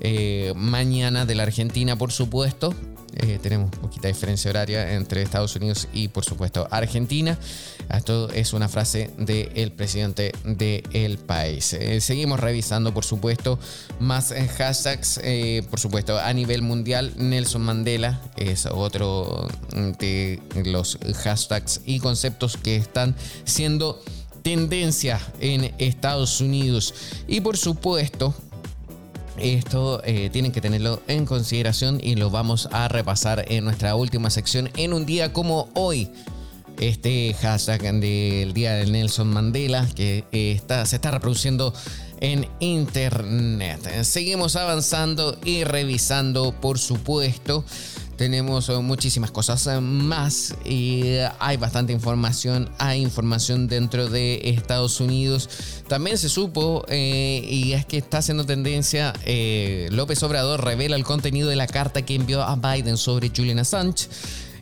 Eh, 0.02 0.54
mañana 0.57 1.26
de 1.26 1.35
la 1.35 1.42
Argentina, 1.42 1.97
por 1.97 2.11
supuesto. 2.11 2.75
Eh, 3.17 3.38
tenemos 3.43 3.71
poquita 3.71 4.09
diferencia 4.09 4.50
horaria 4.50 4.95
entre 4.95 5.23
Estados 5.23 5.57
Unidos 5.57 5.88
y 5.93 6.09
por 6.09 6.25
supuesto 6.25 6.69
Argentina. 6.71 7.38
Esto 7.93 8.31
es 8.31 8.52
una 8.52 8.69
frase 8.69 9.11
del 9.19 9.73
presidente 9.73 10.33
del 10.45 11.19
país. 11.19 11.73
Eh, 11.73 12.00
seguimos 12.00 12.40
revisando 12.40 12.95
por 12.95 13.05
supuesto 13.05 13.59
más 13.99 14.31
eh, 14.31 14.49
hashtags. 14.49 15.21
por 15.69 15.81
supuesto 15.81 16.19
a 16.19 16.33
nivel 16.33 16.62
mundial 16.62 17.12
Nelson 17.17 17.62
Mandela 17.62 18.21
es 18.37 18.67
otro 18.67 19.49
de 19.99 20.40
los 20.64 20.99
hashtags 21.23 21.81
y 21.85 21.99
conceptos 22.00 22.57
que 22.57 22.76
están 22.76 23.17
siendo 23.45 24.02
tendencia 24.43 25.21
en 25.40 25.75
Estados 25.79 26.40
Unidos. 26.40 26.95
Y 27.26 27.40
por 27.40 27.57
supuesto 27.57 28.35
esto 29.38 30.02
eh, 30.04 30.30
tienen 30.30 30.52
que 30.52 30.60
tenerlo 30.60 31.02
en 31.08 31.26
consideración 31.26 32.00
y 32.02 32.14
lo 32.16 32.30
vamos 32.30 32.68
a 32.72 32.88
repasar 32.88 33.44
en 33.49 33.64
nuestra 33.64 33.94
última 33.94 34.30
sección 34.30 34.70
en 34.76 34.92
un 34.92 35.06
día 35.06 35.32
como 35.32 35.68
hoy. 35.75 36.10
Este 36.78 37.34
hashtag 37.34 37.82
del 38.00 38.54
día 38.54 38.75
de 38.75 38.87
Nelson 38.87 39.28
Mandela 39.28 39.87
que 39.94 40.25
eh, 40.32 40.52
está, 40.52 40.87
se 40.87 40.96
está 40.96 41.10
reproduciendo 41.10 41.75
en 42.20 42.46
internet. 42.60 44.04
Seguimos 44.04 44.56
avanzando 44.56 45.38
y 45.44 45.64
revisando, 45.64 46.52
por 46.52 46.78
supuesto, 46.78 47.64
tenemos 48.21 48.69
eh, 48.69 48.77
muchísimas 48.81 49.31
cosas 49.31 49.67
eh, 49.67 49.81
más 49.81 50.55
y 50.67 51.05
hay 51.39 51.57
bastante 51.57 51.95
información. 51.95 52.69
Hay 52.77 53.00
información 53.00 53.67
dentro 53.67 54.11
de 54.11 54.43
Estados 54.45 55.00
Unidos. 55.00 55.49
También 55.89 56.19
se 56.19 56.29
supo, 56.29 56.85
eh, 56.89 57.43
y 57.49 57.73
es 57.73 57.87
que 57.87 57.97
está 57.97 58.19
haciendo 58.19 58.45
tendencia, 58.45 59.15
López 59.89 60.23
Obrador 60.23 60.62
revela 60.62 60.97
el 60.97 61.05
contenido 61.05 61.49
de 61.49 61.57
la 61.57 61.67
carta 61.67 62.03
que 62.03 62.15
envió 62.15 62.43
a 62.43 62.57
Biden 62.57 62.99
sobre 62.99 63.31
Julian 63.35 63.61
Assange. 63.61 64.11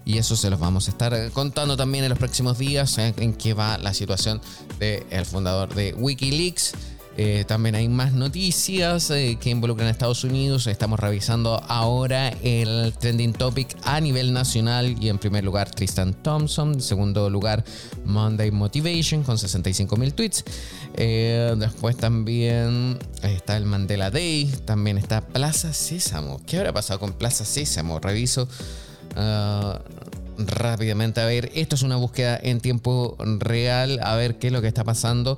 Y 0.05 0.19
eso 0.19 0.37
se 0.37 0.50
los 0.50 0.61
vamos 0.61 0.87
a 0.87 0.93
estar 0.93 1.33
contando 1.33 1.77
también 1.77 2.05
en 2.05 2.11
los 2.11 2.19
próximos 2.19 2.59
días 2.59 2.97
en 2.99 3.35
qué 3.35 3.55
va 3.55 3.77
la 3.77 3.93
situación 3.93 4.41
del 4.79 5.27
fundador 5.27 5.75
de 5.75 5.95
Wikileaks. 5.95 6.75
Eh, 7.20 7.44
también 7.48 7.75
hay 7.75 7.88
más 7.88 8.12
noticias 8.12 9.10
eh, 9.10 9.37
que 9.40 9.50
involucran 9.50 9.88
a 9.88 9.90
Estados 9.90 10.22
Unidos. 10.22 10.68
Estamos 10.68 11.00
revisando 11.00 11.60
ahora 11.66 12.28
el 12.44 12.94
trending 12.96 13.32
topic 13.32 13.76
a 13.82 14.00
nivel 14.00 14.32
nacional 14.32 14.94
y 15.00 15.08
en 15.08 15.18
primer 15.18 15.42
lugar 15.42 15.68
Tristan 15.68 16.14
Thompson, 16.14 16.75
en 16.75 16.80
segundo 16.80 17.28
lugar 17.28 17.64
Monday 18.04 18.52
Motivation 18.52 19.25
con 19.25 19.37
65 19.37 19.96
mil 19.96 20.14
tweets. 20.14 20.44
Eh, 20.94 21.56
después 21.58 21.96
también 21.96 23.00
está 23.25 23.56
el 23.56 23.64
Mandela 23.64 24.12
Day, 24.12 24.48
también 24.64 24.96
está 24.96 25.20
Plaza 25.20 25.72
Sésamo. 25.72 26.40
¿Qué 26.46 26.58
habrá 26.58 26.72
pasado 26.72 27.00
con 27.00 27.14
Plaza 27.14 27.44
Sésamo? 27.44 27.98
Reviso. 27.98 28.48
Ah, 29.16 29.80
rápidamente 30.38 31.20
a 31.20 31.25
ver, 31.25 31.50
esto 31.56 31.75
es 31.75 31.82
una 31.82 31.96
búsqueda 31.96 32.38
en 32.40 32.60
tiempo 32.60 33.16
real, 33.40 33.98
a 34.04 34.14
ver 34.14 34.38
qué 34.38 34.46
es 34.46 34.52
lo 34.52 34.62
que 34.62 34.68
está 34.68 34.84
pasando. 34.84 35.37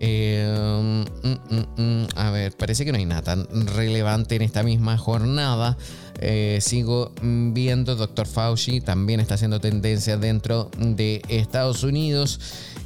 Eh, 0.00 1.04
mm, 1.22 1.28
mm, 1.28 1.82
mm, 1.82 2.06
a 2.16 2.30
ver, 2.30 2.56
parece 2.56 2.84
que 2.84 2.92
no 2.92 2.98
hay 2.98 3.06
nada 3.06 3.22
tan 3.22 3.66
relevante 3.66 4.36
en 4.36 4.42
esta 4.42 4.62
misma 4.62 4.98
jornada. 4.98 5.76
Eh, 6.20 6.58
sigo 6.60 7.12
viendo, 7.22 7.96
Dr. 7.96 8.26
Fauci 8.26 8.80
también 8.80 9.20
está 9.20 9.34
haciendo 9.34 9.60
tendencia 9.60 10.16
dentro 10.16 10.70
de 10.78 11.22
Estados 11.28 11.82
Unidos. 11.82 12.40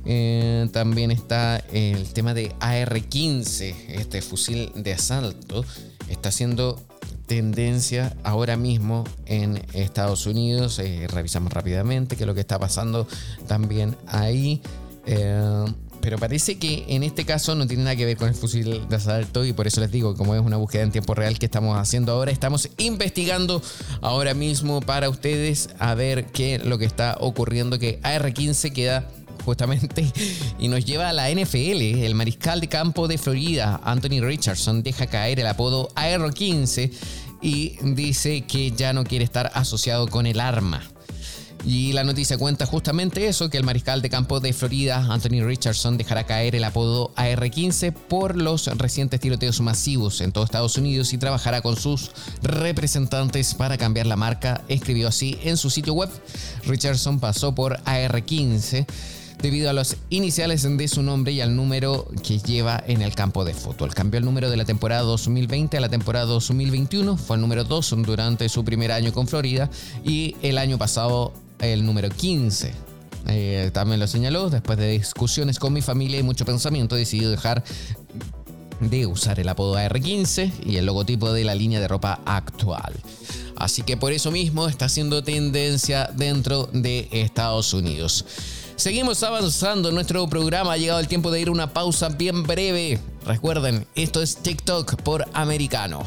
Eh, 0.05 0.69
también 0.73 1.11
está 1.11 1.59
el 1.73 2.13
tema 2.13 2.35
de 2.35 2.55
AR-15, 2.61 3.75
este 3.89 4.23
fusil 4.23 4.73
de 4.75 4.93
asalto. 4.93 5.65
Está 6.09 6.31
haciendo 6.31 6.81
tendencia 7.27 8.17
ahora 8.23 8.57
mismo 8.57 9.05
en 9.27 9.63
Estados 9.75 10.27
Unidos. 10.27 10.81
revisamos 11.09 11.53
rápidamente 11.53 12.17
qué 12.17 12.23
es 12.23 12.27
lo 12.27 12.35
que 12.35 12.41
está 12.41 12.59
pasando 12.59 13.07
también 13.47 13.97
ahí. 14.07 14.63
Pero 16.01 16.19
parece 16.19 16.59
que 16.59 16.85
en 16.89 17.03
este 17.03 17.25
caso 17.25 17.55
no 17.55 17.67
tiene 17.67 17.85
nada 17.85 17.97
que 17.97 18.05
ver 18.05 18.17
con 18.17 18.29
el 18.29 18.35
fusil 18.35 18.89
de 18.89 18.97
asalto 18.97 19.45
y 19.45 19.53
por 19.53 19.67
eso 19.67 19.81
les 19.81 19.91
digo, 19.91 20.15
como 20.15 20.35
es 20.35 20.41
una 20.41 20.57
búsqueda 20.57 20.83
en 20.83 20.93
tiempo 20.93 21.15
real 21.15 21.39
que 21.39 21.47
estamos 21.47 21.77
haciendo 21.77 22.13
ahora, 22.13 22.31
estamos 22.31 22.69
investigando 22.79 23.63
ahora 24.01 24.35
mismo 24.35 24.81
para 24.81 25.09
ustedes 25.09 25.71
a 25.79 25.95
ver 25.95 26.27
qué 26.27 26.57
es 26.57 26.65
lo 26.65 26.79
que 26.79 26.85
está 26.85 27.17
ocurriendo, 27.21 27.79
que 27.79 28.01
AR-15 28.03 28.73
queda 28.73 29.09
justamente 29.45 30.13
y 30.59 30.69
nos 30.69 30.85
lleva 30.85 31.09
a 31.09 31.13
la 31.13 31.31
NFL. 31.31 31.83
El 32.05 32.15
mariscal 32.15 32.61
de 32.61 32.69
campo 32.69 33.09
de 33.09 33.19
Florida, 33.19 33.81
Anthony 33.85 34.21
Richardson, 34.21 34.83
deja 34.83 35.07
caer 35.07 35.41
el 35.41 35.47
apodo 35.47 35.89
AR-15 35.95 36.93
y 37.41 37.77
dice 37.95 38.43
que 38.43 38.73
ya 38.73 38.93
no 38.93 39.05
quiere 39.05 39.25
estar 39.25 39.51
asociado 39.55 40.09
con 40.09 40.27
el 40.27 40.41
arma. 40.41 40.83
Y 41.65 41.93
la 41.93 42.05
noticia 42.05 42.39
cuenta 42.39 42.67
justamente 42.67 43.27
eso, 43.27 43.51
que 43.51 43.59
el 43.59 43.65
mariscal 43.65 44.01
de 44.01 44.11
campo 44.11 44.41
de 44.41 44.53
Florida, 44.53 45.05
Anthony 45.11 45.43
Richardson, 45.45 45.99
dejará 45.99 46.25
caer 46.25 46.55
el 46.55 46.65
apodo 46.65 47.13
AR-15 47.17 47.93
por 47.93 48.37
los 48.37 48.67
recientes 48.79 49.21
tiroteos 49.21 49.61
masivos 49.61 50.21
en 50.21 50.33
todo 50.33 50.45
Estados 50.45 50.79
Unidos 50.79 51.13
y 51.13 51.19
trabajará 51.19 51.61
con 51.61 51.77
sus 51.77 52.13
representantes 52.43 53.55
para 53.55 53.77
cambiar 53.77 54.07
la 54.07 54.17
marca, 54.17 54.63
escribió 54.69 55.09
así 55.09 55.39
en 55.43 55.57
su 55.57 55.69
sitio 55.69 55.95
web. 55.95 56.11
Richardson 56.65 57.21
pasó 57.21 57.55
por 57.55 57.81
AR-15 57.85 58.87
debido 59.43 59.71
a 59.71 59.73
los 59.73 59.97
iniciales 60.11 60.63
de 60.63 60.89
su 60.89 61.03
nombre 61.03 61.33
y 61.33 61.41
al 61.41 61.55
número 61.55 62.09
que 62.23 62.39
lleva 62.39 62.83
en 62.87 63.03
el 63.03 63.15
campo 63.15 63.45
de 63.45 63.55
fútbol. 63.55 63.95
Cambió 63.95 64.19
el 64.19 64.25
número 64.25 64.51
de 64.51 64.57
la 64.57 64.65
temporada 64.65 65.03
2020 65.03 65.77
a 65.77 65.81
la 65.81 65.89
temporada 65.89 66.27
2021, 66.27 67.17
fue 67.17 67.37
el 67.37 67.43
número 67.43 67.65
2 67.65 67.95
durante 67.99 68.49
su 68.49 68.65
primer 68.65 68.93
año 68.93 69.13
con 69.13 69.29
Florida 69.29 69.71
y 70.05 70.37
el 70.43 70.59
año 70.59 70.79
pasado 70.79 71.33
el 71.61 71.85
número 71.85 72.09
15. 72.09 72.73
Eh, 73.29 73.71
también 73.73 74.01
lo 74.01 74.07
señaló, 74.07 74.49
después 74.51 74.79
de 74.79 74.91
discusiones 74.91 75.59
con 75.59 75.73
mi 75.73 75.83
familia 75.83 76.19
y 76.19 76.23
mucho 76.23 76.45
pensamiento, 76.45 76.97
decidió 76.97 77.31
dejar 77.31 77.63
de 78.81 79.07
usar 79.07 79.41
el 79.41 79.49
apodo 79.49 79.77
AR15 79.77 80.53
y 80.65 80.77
el 80.77 80.87
logotipo 80.87 81.33
de 81.33 81.45
la 81.45 81.55
línea 81.55 81.81
de 81.81 81.89
ropa 81.89 82.21
actual. 82.25 82.95
Así 83.57 83.83
que 83.83 83.97
por 83.97 84.13
eso 84.13 84.31
mismo 84.31 84.69
está 84.69 84.85
haciendo 84.85 85.23
tendencia 85.25 86.09
dentro 86.15 86.69
de 86.73 87.09
Estados 87.11 87.75
Unidos. 87.75 88.25
Seguimos 88.77 89.25
avanzando 89.25 89.89
en 89.89 89.97
nuestro 89.97 90.29
programa. 90.29 90.75
Ha 90.75 90.77
llegado 90.77 91.01
el 91.01 91.09
tiempo 91.09 91.33
de 91.33 91.41
ir 91.41 91.49
a 91.49 91.51
una 91.51 91.73
pausa 91.73 92.11
bien 92.11 92.45
breve. 92.45 93.01
Recuerden, 93.27 93.89
esto 93.97 94.23
es 94.23 94.37
TikTok 94.37 95.03
por 95.03 95.27
americano. 95.33 96.07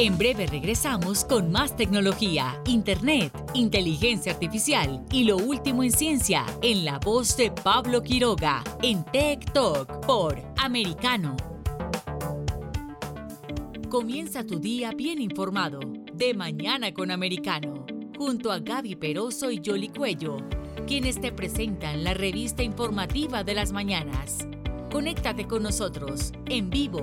En 0.00 0.16
breve 0.16 0.46
regresamos 0.46 1.24
con 1.24 1.50
más 1.50 1.74
tecnología, 1.74 2.62
internet, 2.66 3.32
inteligencia 3.52 4.30
artificial 4.30 5.04
y 5.10 5.24
lo 5.24 5.36
último 5.36 5.82
en 5.82 5.90
ciencia 5.90 6.46
en 6.62 6.84
la 6.84 7.00
voz 7.00 7.36
de 7.36 7.50
Pablo 7.50 8.00
Quiroga 8.04 8.62
en 8.80 9.04
Tech 9.06 9.52
Talk 9.52 10.06
por 10.06 10.40
Americano. 10.56 11.36
Comienza 13.88 14.46
tu 14.46 14.60
día 14.60 14.92
bien 14.92 15.20
informado 15.20 15.80
de 16.14 16.32
mañana 16.32 16.94
con 16.94 17.10
Americano, 17.10 17.84
junto 18.16 18.52
a 18.52 18.60
Gaby 18.60 18.94
Peroso 18.94 19.50
y 19.50 19.60
Jolly 19.64 19.88
Cuello, 19.88 20.36
quienes 20.86 21.20
te 21.20 21.32
presentan 21.32 22.04
la 22.04 22.14
revista 22.14 22.62
informativa 22.62 23.42
de 23.42 23.54
las 23.54 23.72
mañanas. 23.72 24.46
Conéctate 24.92 25.48
con 25.48 25.64
nosotros 25.64 26.32
en 26.46 26.70
vivo 26.70 27.02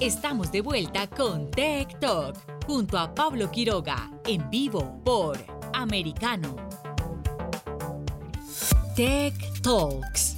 Estamos 0.00 0.50
de 0.50 0.60
vuelta 0.60 1.06
con 1.08 1.50
Tech 1.52 2.00
Talk 2.00 2.36
junto 2.66 2.98
a 2.98 3.14
Pablo 3.14 3.50
Quiroga 3.50 4.10
en 4.26 4.50
vivo 4.50 5.00
por 5.04 5.38
Americano. 5.72 6.56
Tech 8.96 9.34
Talks. 9.62 10.34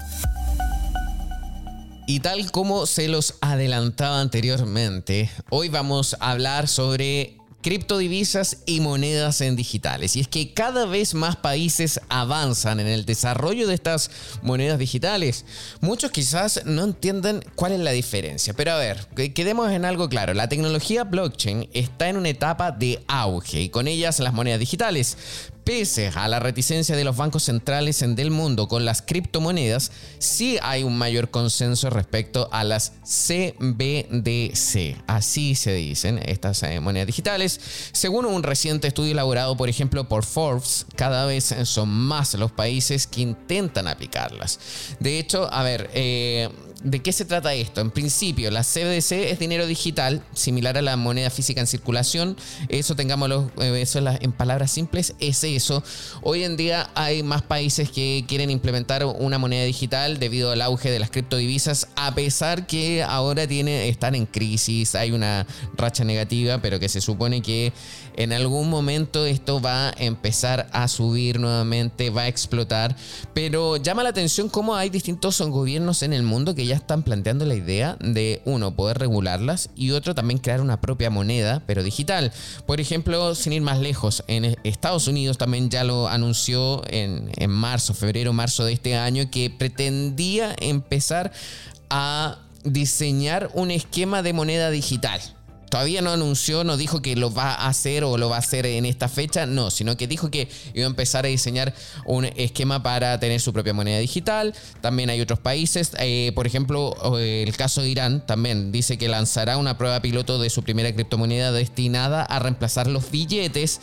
Y 2.07 2.21
tal 2.21 2.51
como 2.53 2.85
se 2.85 3.09
los 3.09 3.39
adelantaba 3.41 4.21
anteriormente, 4.21 5.31
hoy 5.49 5.71
vamos 5.71 6.15
a 6.21 6.33
hablar 6.33 6.69
sobre 6.69 7.39
criptodivisas 7.66 8.58
y 8.64 8.78
monedas 8.78 9.40
en 9.40 9.56
digitales. 9.56 10.14
Y 10.14 10.20
es 10.20 10.28
que 10.28 10.54
cada 10.54 10.87
vez 10.87 11.14
más 11.14 11.35
países 11.35 12.00
avanzan 12.08 12.78
en 12.78 12.87
el 12.87 13.05
desarrollo 13.05 13.66
de 13.66 13.74
estas 13.74 14.09
monedas 14.40 14.79
digitales. 14.79 15.44
Muchos 15.81 16.12
quizás 16.12 16.64
no 16.64 16.85
entienden 16.85 17.44
cuál 17.57 17.72
es 17.72 17.81
la 17.81 17.90
diferencia, 17.90 18.55
pero 18.55 18.70
a 18.70 18.79
ver, 18.79 19.09
quedemos 19.35 19.72
en 19.72 19.85
algo 19.85 20.09
claro. 20.09 20.33
La 20.33 20.48
tecnología 20.48 21.02
blockchain 21.02 21.68
está 21.72 22.09
en 22.09 22.18
una 22.18 22.29
etapa 22.29 22.70
de 22.70 23.02
auge 23.09 23.62
y 23.62 23.68
con 23.68 23.88
ellas 23.88 24.20
las 24.20 24.33
monedas 24.33 24.61
digitales. 24.61 25.16
Pese 25.66 26.12
a 26.14 26.29
la 26.29 26.38
reticencia 26.38 26.94
de 26.94 27.02
los 27.02 27.16
bancos 27.16 27.42
centrales 27.42 28.00
en 28.02 28.14
del 28.14 28.31
mundo 28.31 28.68
con 28.68 28.85
las 28.85 29.02
criptomonedas, 29.02 29.90
sí 30.20 30.59
hay 30.62 30.85
un 30.85 30.96
mayor 30.96 31.33
consenso 31.33 31.90
respecto 31.90 32.48
a 32.52 32.62
las 32.62 32.92
CBDC. 33.02 34.94
Así 35.09 35.57
se 35.57 35.72
dicen 35.72 36.20
estas 36.24 36.62
eh, 36.62 36.79
monedas 36.79 37.09
digitales. 37.09 37.61
Según 37.90 38.26
un 38.26 38.44
reciente 38.44 38.87
estudio 38.87 39.11
elaborado, 39.11 39.57
por 39.57 39.68
ejemplo, 39.68 40.09
por 40.09 40.24
Forbes, 40.24 40.87
cada 40.94 41.26
vez 41.26 41.52
son 41.64 41.88
más 41.88 42.35
los 42.35 42.52
países 42.52 43.09
que 43.09 43.22
intentan 43.22 43.88
aplicarlas. 43.88 44.61
De 45.00 45.18
hecho, 45.18 45.52
a 45.52 45.64
ver, 45.64 45.90
eh, 45.94 46.48
¿De 46.87 47.03
qué 47.03 47.12
se 47.12 47.25
trata 47.25 47.53
esto? 47.53 47.81
En 47.81 47.90
principio, 47.90 48.49
la 48.53 48.62
CBDC 48.62 49.11
es 49.33 49.40
dinero 49.40 49.66
digital, 49.66 50.22
similar 50.35 50.79
a 50.79 50.83
la 50.83 50.96
moneda 50.96 51.31
física 51.31 51.61
en 51.61 51.66
circulación. 51.66 52.37
Eso, 52.68 52.94
tengámoslo 52.94 53.51
eh, 53.61 53.81
eso 53.83 53.99
en 53.99 54.31
palabras 54.31 54.70
simples, 54.70 55.12
es 55.18 55.42
eso. 55.42 55.83
Hoy 56.22 56.44
en 56.44 56.57
día 56.57 56.88
hay 56.94 57.25
más 57.25 57.42
países 57.42 57.90
que 57.90 58.25
quieren 58.29 58.51
implementar 58.53 59.05
una 59.05 59.37
moneda 59.37 59.64
digital 59.64 60.20
debido 60.20 60.53
al 60.53 60.62
auge 60.62 60.92
de 60.92 61.01
las 61.01 61.11
criptodivisas, 61.11 61.88
a 61.96 62.14
pesar 62.14 62.68
que 62.68 63.03
ahora 63.03 63.49
tiene, 63.49 63.88
están 63.88 64.14
en 64.14 64.25
crisis, 64.25 64.94
hay 64.94 65.11
una 65.11 65.44
racha 65.77 66.05
negativa, 66.05 66.59
pero 66.62 66.79
que 66.79 66.88
se 66.88 67.01
supone 67.01 67.42
que 67.42 67.72
en 68.16 68.33
algún 68.33 68.68
momento 68.68 69.26
esto 69.26 69.61
va 69.61 69.88
a 69.88 69.94
empezar 69.98 70.68
a 70.72 70.88
subir 70.88 71.38
nuevamente, 71.38 72.11
va 72.11 72.22
a 72.22 72.29
explotar. 72.29 72.96
Pero 73.35 73.76
llama 73.76 74.02
la 74.02 74.09
atención 74.09 74.48
cómo 74.48 74.74
hay 74.74 74.90
distintos 74.90 75.40
gobiernos 75.40 76.02
en 76.02 76.12
el 76.12 76.22
mundo 76.22 76.55
que 76.55 76.66
ya 76.66 76.74
están 76.74 77.02
planteando 77.02 77.44
la 77.44 77.55
idea 77.55 77.96
de, 78.00 78.42
uno, 78.44 78.74
poder 78.74 78.98
regularlas 78.98 79.70
y 79.76 79.90
otro, 79.90 80.14
también 80.14 80.38
crear 80.38 80.61
una 80.61 80.81
propia 80.81 81.11
moneda, 81.11 81.62
pero 81.66 81.83
digital. 81.83 82.33
Por 82.66 82.81
ejemplo, 82.81 83.35
sin 83.35 83.52
ir 83.52 83.62
más 83.62 83.81
lejos, 83.81 84.24
en 84.26 84.57
Estados 84.64 85.09
Unidos 85.09 85.38
también 85.38 85.70
ya 85.70 85.85
lo 85.85 86.09
anunció 86.09 86.83
en, 86.88 87.31
en 87.37 87.50
marzo, 87.50 87.94
febrero, 87.94 88.33
marzo 88.33 88.64
de 88.64 88.72
este 88.72 88.96
año, 88.96 89.31
que 89.31 89.50
pretendía 89.50 90.55
empezar 90.59 91.33
a 91.90 92.38
diseñar 92.64 93.50
un 93.55 93.70
esquema 93.70 94.22
de 94.22 94.33
moneda 94.33 94.70
digital. 94.70 95.20
Todavía 95.68 96.02
no 96.02 96.11
anunció, 96.11 96.64
no 96.64 96.76
dijo 96.76 97.02
que 97.02 97.16
lo 97.16 97.33
va 97.33 97.52
a 97.52 97.68
hacer 97.68 98.05
o 98.05 98.16
lo 98.18 98.29
va 98.29 98.37
a 98.37 98.38
hacer 98.38 98.66
en 98.66 98.87
esta 98.87 99.09
fecha, 99.09 99.46
no, 99.46 99.70
sino 99.70 99.96
que 99.96 100.07
dijo 100.07 100.31
que 100.31 100.48
iba 100.74 100.85
a 100.85 100.88
empezar 100.88 101.24
a 101.24 101.29
diseñar 101.29 101.74
un 102.05 102.24
esquema 102.24 102.83
para 102.83 103.18
tener 103.18 103.40
su 103.40 103.52
propia 103.52 103.72
moneda 103.72 103.98
digital. 103.98 104.55
También 104.81 105.11
hay 105.11 105.20
otros 105.20 105.38
países, 105.38 105.92
eh, 105.98 106.33
por 106.35 106.46
ejemplo, 106.46 106.94
el 107.18 107.57
caso 107.57 107.83
de 107.83 107.88
Irán 107.88 108.24
también 108.26 108.72
dice 108.72 108.98
que 108.98 109.09
lanzará 109.09 109.57
una 109.57 109.76
prueba 109.76 110.00
piloto 110.00 110.38
de 110.38 110.50
su 110.50 110.62
primera 110.62 110.92
criptomoneda 110.92 111.52
destinada 111.52 112.22
a 112.22 112.38
reemplazar 112.38 112.87
los 112.87 113.11
billetes 113.11 113.81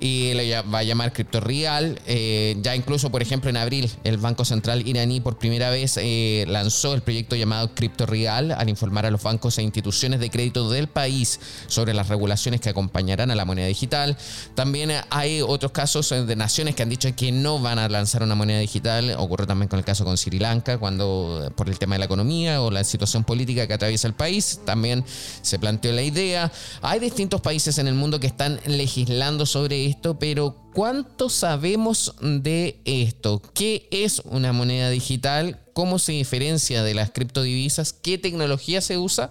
y 0.00 0.34
le 0.34 0.60
va 0.62 0.78
a 0.78 0.82
llamar 0.82 1.12
Crypto 1.12 1.40
Real. 1.40 2.00
Eh, 2.06 2.56
ya 2.62 2.74
incluso, 2.76 3.10
por 3.10 3.22
ejemplo, 3.22 3.50
en 3.50 3.56
abril, 3.56 3.90
el 4.04 4.18
Banco 4.18 4.44
Central 4.44 4.86
iraní 4.86 5.20
por 5.20 5.38
primera 5.38 5.70
vez 5.70 5.98
eh, 6.00 6.44
lanzó 6.48 6.94
el 6.94 7.02
proyecto 7.02 7.36
llamado 7.36 7.74
Crypto 7.74 8.06
Real 8.06 8.52
al 8.52 8.68
informar 8.68 9.06
a 9.06 9.10
los 9.10 9.22
bancos 9.22 9.58
e 9.58 9.62
instituciones 9.62 10.20
de 10.20 10.30
crédito 10.30 10.70
del 10.70 10.88
país 10.88 11.40
sobre 11.66 11.94
las 11.94 12.08
regulaciones 12.08 12.60
que 12.60 12.68
acompañarán 12.68 13.30
a 13.30 13.34
la 13.34 13.44
moneda 13.44 13.66
digital. 13.66 14.16
También 14.54 14.92
hay 15.10 15.42
otros 15.42 15.72
casos 15.72 16.08
de 16.10 16.36
naciones 16.36 16.74
que 16.74 16.82
han 16.82 16.88
dicho 16.88 17.08
que 17.16 17.32
no 17.32 17.58
van 17.58 17.78
a 17.78 17.88
lanzar 17.88 18.22
una 18.22 18.34
moneda 18.34 18.60
digital. 18.60 19.14
Ocurrió 19.18 19.46
también 19.46 19.68
con 19.68 19.78
el 19.78 19.84
caso 19.84 20.04
con 20.04 20.16
Sri 20.16 20.38
Lanka, 20.38 20.78
cuando 20.78 21.52
por 21.56 21.68
el 21.68 21.78
tema 21.78 21.94
de 21.94 22.00
la 22.00 22.04
economía 22.04 22.62
o 22.62 22.70
la 22.70 22.84
situación 22.84 23.24
política 23.24 23.66
que 23.66 23.74
atraviesa 23.74 24.06
el 24.06 24.14
país, 24.14 24.60
también 24.64 25.04
se 25.42 25.58
planteó 25.58 25.92
la 25.92 26.02
idea. 26.02 26.52
Hay 26.82 27.00
distintos 27.00 27.40
países 27.40 27.78
en 27.78 27.88
el 27.88 27.94
mundo 27.94 28.20
que 28.20 28.26
están 28.26 28.60
legislando 28.66 29.46
sobre 29.46 29.87
esto, 29.88 30.18
pero 30.18 30.56
¿cuánto 30.74 31.28
sabemos 31.28 32.14
de 32.20 32.80
esto? 32.84 33.42
¿Qué 33.54 33.88
es 33.90 34.20
una 34.24 34.52
moneda 34.52 34.90
digital? 34.90 35.60
¿Cómo 35.78 36.00
se 36.00 36.10
diferencia 36.10 36.82
de 36.82 36.92
las 36.92 37.12
criptodivisas? 37.12 37.92
¿Qué 37.92 38.18
tecnología 38.18 38.80
se 38.80 38.98
usa? 38.98 39.30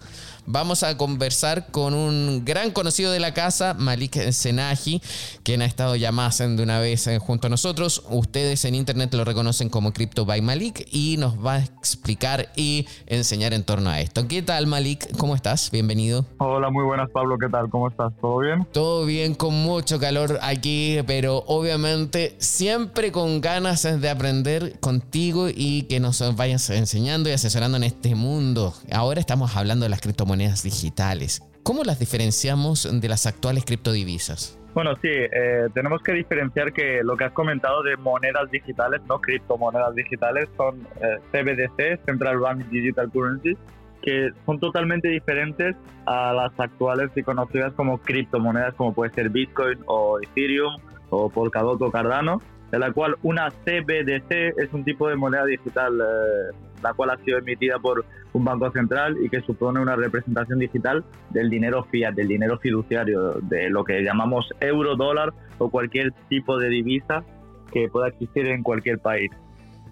Vamos 0.50 0.84
a 0.84 0.96
conversar 0.96 1.68
con 1.72 1.94
un 1.94 2.46
gran 2.46 2.72
conocido 2.72 3.12
de 3.12 3.20
la 3.20 3.34
casa, 3.34 3.74
Malik 3.74 4.32
Senaji, 4.32 5.02
quien 5.44 5.62
ha 5.62 5.66
estado 5.66 5.98
ya 5.98 6.14
más 6.14 6.38
de 6.38 6.64
una 6.64 6.80
vez 6.80 7.06
eh, 7.08 7.20
junto 7.20 7.48
a 7.48 7.50
nosotros. 7.50 8.06
Ustedes 8.10 8.64
en 8.64 8.76
internet 8.76 9.14
lo 9.14 9.26
reconocen 9.26 9.68
como 9.68 9.92
Crypto 9.92 10.26
by 10.26 10.42
Malik 10.42 10.88
y 10.90 11.18
nos 11.18 11.38
va 11.46 11.56
a 11.56 11.64
explicar 11.66 12.48
y 12.56 12.88
enseñar 13.08 13.54
en 13.54 13.66
torno 13.66 13.90
a 13.90 14.00
esto. 14.00 14.26
¿Qué 14.30 14.42
tal, 14.42 14.68
Malik? 14.68 15.18
¿Cómo 15.18 15.36
estás? 15.36 15.70
Bienvenido. 15.70 16.26
Hola, 16.38 16.70
muy 16.70 16.86
buenas, 16.86 17.10
Pablo. 17.10 17.38
¿Qué 17.38 17.50
tal? 17.50 17.70
¿Cómo 17.70 17.90
estás? 17.90 18.14
¿Todo 18.22 18.38
bien? 18.38 18.66
Todo 18.72 19.06
bien, 19.06 19.36
con 19.36 19.54
mucho 19.54 20.00
calor 20.00 20.40
aquí, 20.42 21.00
pero 21.06 21.44
obviamente 21.48 22.38
siempre 22.40 23.12
con 23.12 23.42
ganas 23.42 23.84
de 23.84 24.10
aprender 24.10 24.80
contigo 24.80 25.50
y 25.54 25.82
que 25.90 26.00
nos 26.00 26.22
vayas 26.38 26.70
enseñando 26.70 27.30
y 27.30 27.34
asesorando 27.34 27.78
en 27.78 27.84
este 27.84 28.16
mundo. 28.16 28.74
Ahora 28.92 29.20
estamos 29.20 29.58
hablando 29.58 29.84
de 29.86 29.90
las 29.90 30.00
criptomonedas 30.00 30.64
digitales. 30.64 31.42
¿Cómo 31.64 31.84
las 31.84 32.00
diferenciamos 32.00 32.88
de 33.02 33.10
las 33.10 33.26
actuales 33.26 33.66
criptodivisas? 33.66 34.58
Bueno, 34.74 34.94
sí, 35.02 35.10
eh, 35.10 35.68
tenemos 35.74 36.02
que 36.04 36.14
diferenciar 36.14 36.72
que 36.72 37.02
lo 37.04 37.18
que 37.18 37.26
has 37.26 37.32
comentado 37.32 37.82
de 37.82 37.98
monedas 37.98 38.50
digitales, 38.52 39.02
no 39.10 39.20
criptomonedas 39.20 39.96
digitales, 39.96 40.48
son 40.56 40.88
eh, 41.02 41.18
CBDC, 41.32 42.06
Central 42.06 42.38
Bank 42.38 42.66
Digital 42.70 43.10
Currencies, 43.10 43.58
que 44.04 44.30
son 44.46 44.60
totalmente 44.60 45.08
diferentes 45.08 45.76
a 46.06 46.32
las 46.32 46.52
actuales 46.60 47.10
y 47.16 47.24
conocidas 47.24 47.74
como 47.74 47.98
criptomonedas, 47.98 48.76
como 48.76 48.94
puede 48.94 49.12
ser 49.14 49.30
Bitcoin 49.30 49.80
o 49.88 50.20
Ethereum 50.22 50.78
o 51.10 51.30
Polkadot 51.30 51.82
o 51.82 51.92
Cardano, 51.92 52.42
en 52.72 52.80
la 52.80 52.92
cual 52.92 53.16
una 53.24 53.50
CBDC 53.50 54.58
es 54.58 54.74
un 54.74 54.84
tipo 54.84 55.08
de 55.08 55.16
moneda 55.16 55.46
digital, 55.46 56.00
eh, 56.00 56.56
la 56.84 56.94
cual 56.94 57.12
ha 57.12 57.18
sido 57.18 57.38
emitida 57.38 57.80
por 57.80 58.06
un 58.34 58.46
banco 58.46 58.72
central 58.72 59.18
y 59.24 59.30
que 59.30 59.42
supone 59.42 59.80
una 59.80 59.96
representación 59.96 60.60
digital 60.60 61.04
del 61.30 61.50
dinero 61.50 61.84
fiat, 61.86 62.14
del 62.14 62.28
dinero 62.28 62.58
fiduciario, 62.60 63.34
de 63.42 63.70
lo 63.70 63.84
que 63.84 64.02
llamamos 64.02 64.50
euro, 64.60 64.96
dólar 64.96 65.34
o 65.58 65.70
cualquier 65.70 66.12
tipo 66.30 66.58
de 66.60 66.70
divisa 66.70 67.24
que 67.72 67.90
pueda 67.90 68.10
existir 68.10 68.48
en 68.48 68.64
cualquier 68.64 69.00
país. 69.00 69.32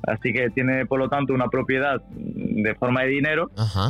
Así 0.08 0.34
que 0.34 0.50
tiene, 0.52 0.86
por 0.86 1.00
lo 1.00 1.10
tanto, 1.10 1.34
una 1.34 1.48
propiedad 1.48 2.02
de 2.10 2.76
forma 2.76 3.02
de 3.02 3.08
dinero, 3.08 3.50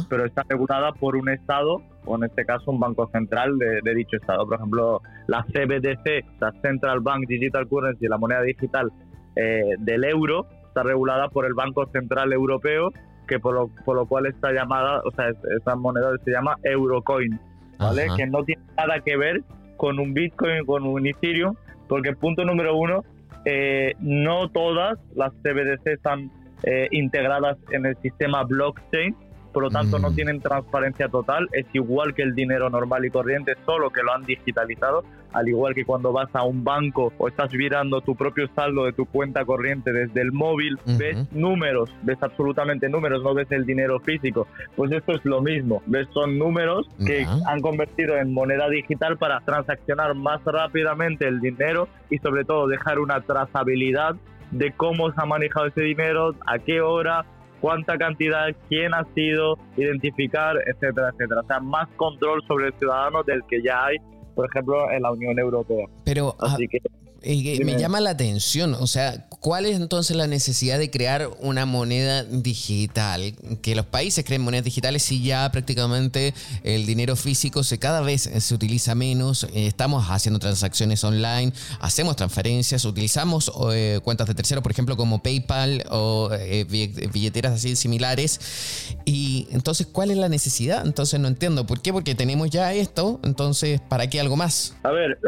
pero 0.09 0.25
está 0.25 0.43
regulada 0.47 0.93
por 0.93 1.15
un 1.15 1.29
Estado, 1.29 1.81
o 2.05 2.15
en 2.15 2.23
este 2.23 2.45
caso 2.45 2.71
un 2.71 2.79
banco 2.79 3.09
central 3.11 3.57
de, 3.57 3.95
dicho 3.95 4.15
Estado. 4.15 4.45
Por 4.45 4.55
ejemplo, 4.55 5.01
la 5.27 5.43
CBDC, 5.43 6.25
la 6.39 6.51
Central 6.61 7.01
Bank 7.01 7.25
Digital 7.27 7.67
Currency, 7.67 8.07
la 8.07 8.17
moneda 8.17 8.41
digital 8.41 8.91
eh, 9.35 9.75
del 9.79 10.05
euro, 10.05 10.47
está 10.67 10.83
regulada 10.83 11.27
por 11.29 11.45
el 11.45 11.53
Banco 11.53 11.85
Central 11.91 12.31
Europeo, 12.31 12.91
que 13.27 13.39
por 13.39 13.53
lo, 13.55 13.67
por 13.83 13.95
lo 13.95 14.05
cual 14.05 14.25
está 14.27 14.51
llamada, 14.51 15.01
o 15.03 15.11
sea, 15.11 15.29
esa 15.59 15.75
moneda 15.75 16.11
se 16.23 16.31
llama 16.31 16.55
Eurocoin, 16.63 17.39
¿vale? 17.77 18.07
Que 18.15 18.25
no 18.27 18.43
tiene 18.43 18.61
nada 18.77 18.99
que 18.99 19.17
ver 19.17 19.43
con 19.77 19.99
un 19.99 20.13
Bitcoin, 20.13 20.65
con 20.65 20.83
un 20.83 21.05
Ethereum, 21.07 21.55
porque 21.87 22.13
punto 22.13 22.45
número 22.45 22.77
uno, 22.77 23.03
eh, 23.45 23.93
no 23.99 24.49
todas 24.49 24.97
las 25.15 25.33
CBDC 25.43 25.87
están 25.87 26.31
eh, 26.63 26.87
integradas 26.91 27.57
en 27.71 27.85
el 27.85 27.97
sistema 27.97 28.43
blockchain, 28.43 29.15
por 29.55 29.63
lo 29.63 29.69
tanto 29.69 29.99
no 29.99 30.11
mm. 30.11 30.15
tienen 30.15 30.41
transparencia 30.41 31.07
total, 31.07 31.47
es 31.53 31.65
igual 31.71 32.13
que 32.13 32.23
el 32.23 32.35
dinero 32.35 32.69
normal 32.69 33.05
y 33.05 33.09
corriente, 33.09 33.55
solo 33.65 33.89
que 33.89 34.03
lo 34.03 34.13
han 34.13 34.23
digitalizado, 34.23 35.05
al 35.31 35.47
igual 35.47 35.73
que 35.73 35.85
cuando 35.85 36.11
vas 36.11 36.27
a 36.33 36.43
un 36.43 36.65
banco 36.65 37.13
o 37.17 37.29
estás 37.29 37.53
mirando 37.53 38.01
tu 38.01 38.17
propio 38.17 38.49
saldo 38.53 38.83
de 38.83 38.91
tu 38.91 39.05
cuenta 39.05 39.45
corriente 39.45 39.93
desde 39.93 40.19
el 40.19 40.33
móvil, 40.33 40.77
ves 40.97 41.31
números, 41.31 41.89
ves 42.03 42.21
absolutamente 42.21 42.89
números, 42.89 43.23
no 43.23 43.33
ves 43.33 43.49
el 43.51 43.65
dinero 43.65 44.01
físico. 44.01 44.45
Pues 44.75 44.91
esto 44.91 45.13
es 45.13 45.23
lo 45.23 45.41
mismo, 45.41 45.81
ves 45.85 46.09
son 46.13 46.37
números 46.37 46.89
que 47.05 47.25
han 47.47 47.61
convertido 47.61 48.17
en 48.17 48.33
moneda 48.33 48.67
digital 48.69 49.17
para 49.17 49.39
transaccionar 49.39 50.15
más 50.15 50.43
rápidamente 50.43 51.29
el 51.29 51.39
dinero 51.39 51.87
y 52.09 52.17
sobre 52.17 52.43
todo 52.43 52.67
dejar 52.67 52.99
una 52.99 53.21
trazabilidad 53.21 54.17
de 54.51 54.73
cómo 54.73 55.11
se 55.11 55.21
ha 55.21 55.25
manejado 55.25 55.67
ese 55.67 55.81
dinero, 55.81 56.35
a 56.45 56.59
qué 56.59 56.81
hora, 56.81 57.25
cuánta 57.65 57.97
cantidad, 57.97 58.45
quién 58.69 58.93
ha 58.93 59.03
sido, 59.15 59.57
identificar, 59.75 60.55
etcétera, 60.67 61.09
etcétera. 61.09 61.41
O 61.41 61.47
sea, 61.47 61.59
más 61.59 61.89
control 61.95 62.43
sobre 62.47 62.67
el 62.67 62.73
ciudadano 62.77 63.23
del 63.23 63.41
que 63.49 63.59
ya 63.63 63.85
hay, 63.85 63.95
por 64.35 64.47
ejemplo, 64.47 64.91
en 64.91 65.01
la 65.01 65.11
Unión 65.11 65.39
Europea. 65.39 65.87
Pero, 66.03 66.35
Así 66.39 66.67
que, 66.67 66.77
y 67.23 67.63
me 67.63 67.75
llama 67.75 67.99
la 68.01 68.11
atención, 68.11 68.75
o 68.75 68.85
sea, 68.85 69.25
¿cuál 69.45 69.67
es 69.67 69.79
entonces 69.79 70.17
la 70.17 70.25
necesidad 70.25 70.79
de 70.79 70.89
crear 70.89 71.29
una 71.39 71.67
moneda 71.67 72.23
digital? 72.23 73.21
Que 73.61 73.75
los 73.75 73.85
países 73.85 74.25
creen 74.25 74.41
monedas 74.41 74.65
digitales 74.65 75.03
si 75.03 75.23
ya 75.23 75.51
prácticamente 75.51 76.33
el 76.63 76.87
dinero 76.87 77.15
físico 77.15 77.61
se 77.61 77.77
cada 77.77 78.01
vez 78.01 78.23
se 78.23 78.55
utiliza 78.55 78.95
menos, 78.95 79.43
eh, 79.43 79.67
estamos 79.67 80.07
haciendo 80.09 80.39
transacciones 80.39 81.03
online, 81.03 81.53
hacemos 81.79 82.15
transferencias, 82.15 82.85
utilizamos 82.85 83.51
eh, 83.71 83.99
cuentas 84.03 84.25
de 84.25 84.33
terceros, 84.33 84.63
por 84.63 84.71
ejemplo, 84.71 84.97
como 84.97 85.21
PayPal 85.21 85.83
o 85.91 86.31
eh, 86.33 86.65
billeteras 87.13 87.53
así 87.53 87.75
similares. 87.75 88.95
Y 89.05 89.47
entonces, 89.51 89.85
¿cuál 89.85 90.09
es 90.09 90.17
la 90.17 90.27
necesidad? 90.27 90.83
Entonces 90.87 91.19
no 91.19 91.27
entiendo. 91.27 91.67
¿Por 91.67 91.83
qué? 91.83 91.93
Porque 91.93 92.15
tenemos 92.15 92.49
ya 92.49 92.73
esto, 92.73 93.19
entonces, 93.23 93.79
¿para 93.79 94.07
qué 94.07 94.19
algo 94.19 94.37
más? 94.37 94.75
A 94.81 94.89
ver, 94.89 95.19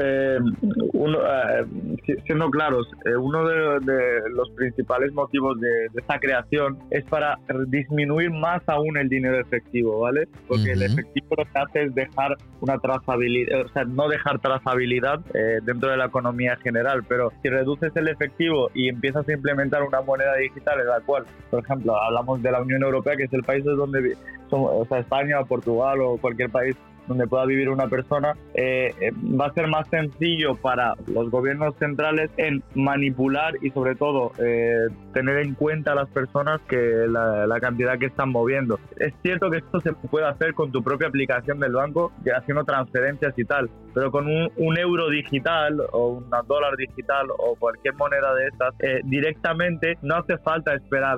uno 0.93 1.19
siendo 2.25 2.49
claros, 2.49 2.87
eh, 3.05 3.15
uno 3.15 3.45
de, 3.47 3.79
los 4.31 4.49
principales 4.51 5.13
motivos 5.13 5.59
de, 5.59 5.87
esta 5.95 6.19
creación 6.19 6.77
es 6.89 7.03
para 7.05 7.37
disminuir 7.67 8.31
más 8.31 8.61
aún 8.67 8.97
el 8.97 9.09
dinero 9.09 9.39
efectivo, 9.39 9.99
¿vale? 9.99 10.27
Porque 10.47 10.71
el 10.71 10.83
efectivo 10.83 11.27
lo 11.37 11.45
que 11.45 11.59
hace 11.59 11.83
es 11.83 11.95
dejar 11.95 12.37
una 12.61 12.77
trazabilidad, 12.79 13.61
o 13.61 13.69
sea, 13.69 13.83
no 13.85 14.07
dejar 14.07 14.39
trazabilidad 14.39 15.19
eh, 15.33 15.59
dentro 15.63 15.89
de 15.89 15.97
la 15.97 16.05
economía 16.05 16.55
general, 16.57 17.03
pero 17.07 17.31
si 17.41 17.49
reduces 17.49 17.95
el 17.95 18.07
efectivo 18.07 18.69
y 18.73 18.89
empiezas 18.89 19.27
a 19.27 19.33
implementar 19.33 19.83
una 19.83 20.01
moneda 20.01 20.35
digital 20.35 20.79
en 20.79 20.87
la 20.87 20.99
cual, 21.01 21.25
por 21.49 21.63
ejemplo, 21.63 21.95
hablamos 21.95 22.41
de 22.41 22.51
la 22.51 22.61
Unión 22.61 22.83
Europea, 22.83 23.15
que 23.15 23.23
es 23.23 23.33
el 23.33 23.43
país 23.43 23.63
donde, 23.63 24.15
o 24.51 24.85
sea, 24.87 24.99
España 24.99 25.39
o 25.39 25.45
Portugal 25.45 26.01
o 26.01 26.17
cualquier 26.17 26.49
país 26.49 26.75
donde 27.07 27.27
pueda 27.27 27.45
vivir 27.45 27.69
una 27.69 27.87
persona, 27.87 28.35
eh, 28.53 28.93
eh, 28.99 29.11
va 29.39 29.47
a 29.47 29.53
ser 29.53 29.67
más 29.67 29.87
sencillo 29.89 30.55
para 30.55 30.93
los 31.07 31.29
gobiernos 31.31 31.75
centrales 31.77 32.29
en 32.37 32.63
manipular 32.75 33.53
y 33.61 33.71
sobre 33.71 33.95
todo 33.95 34.31
eh, 34.39 34.87
tener 35.13 35.37
en 35.37 35.53
cuenta 35.55 35.93
a 35.93 35.95
las 35.95 36.09
personas 36.09 36.61
que 36.67 37.05
la, 37.07 37.57
cantidad 37.61 37.97
que 37.97 38.05
están 38.05 38.29
moviendo. 38.29 38.79
Es 38.97 39.13
cierto 39.23 39.49
que 39.49 39.57
esto 39.57 39.81
se 39.81 39.91
puede 39.93 40.27
hacer 40.27 40.53
con 40.53 40.71
tu 40.71 40.83
propia 40.83 41.07
aplicación 41.07 41.59
del 41.59 41.73
banco, 41.73 42.11
haciendo 42.35 42.63
transferencias 42.65 43.33
y 43.37 43.45
tal, 43.45 43.67
pero 43.95 44.11
con 44.11 44.27
un, 44.27 44.77
euro 44.77 45.09
digital 45.09 45.81
o 45.91 46.09
un 46.09 46.29
dólar 46.47 46.77
digital 46.77 47.27
o 47.35 47.55
cualquier 47.55 47.95
moneda 47.95 48.35
de 48.35 48.47
estas, 48.47 48.75
directamente 49.05 49.97
no 50.03 50.17
hace 50.17 50.37
falta 50.37 50.75
esperar 50.75 51.17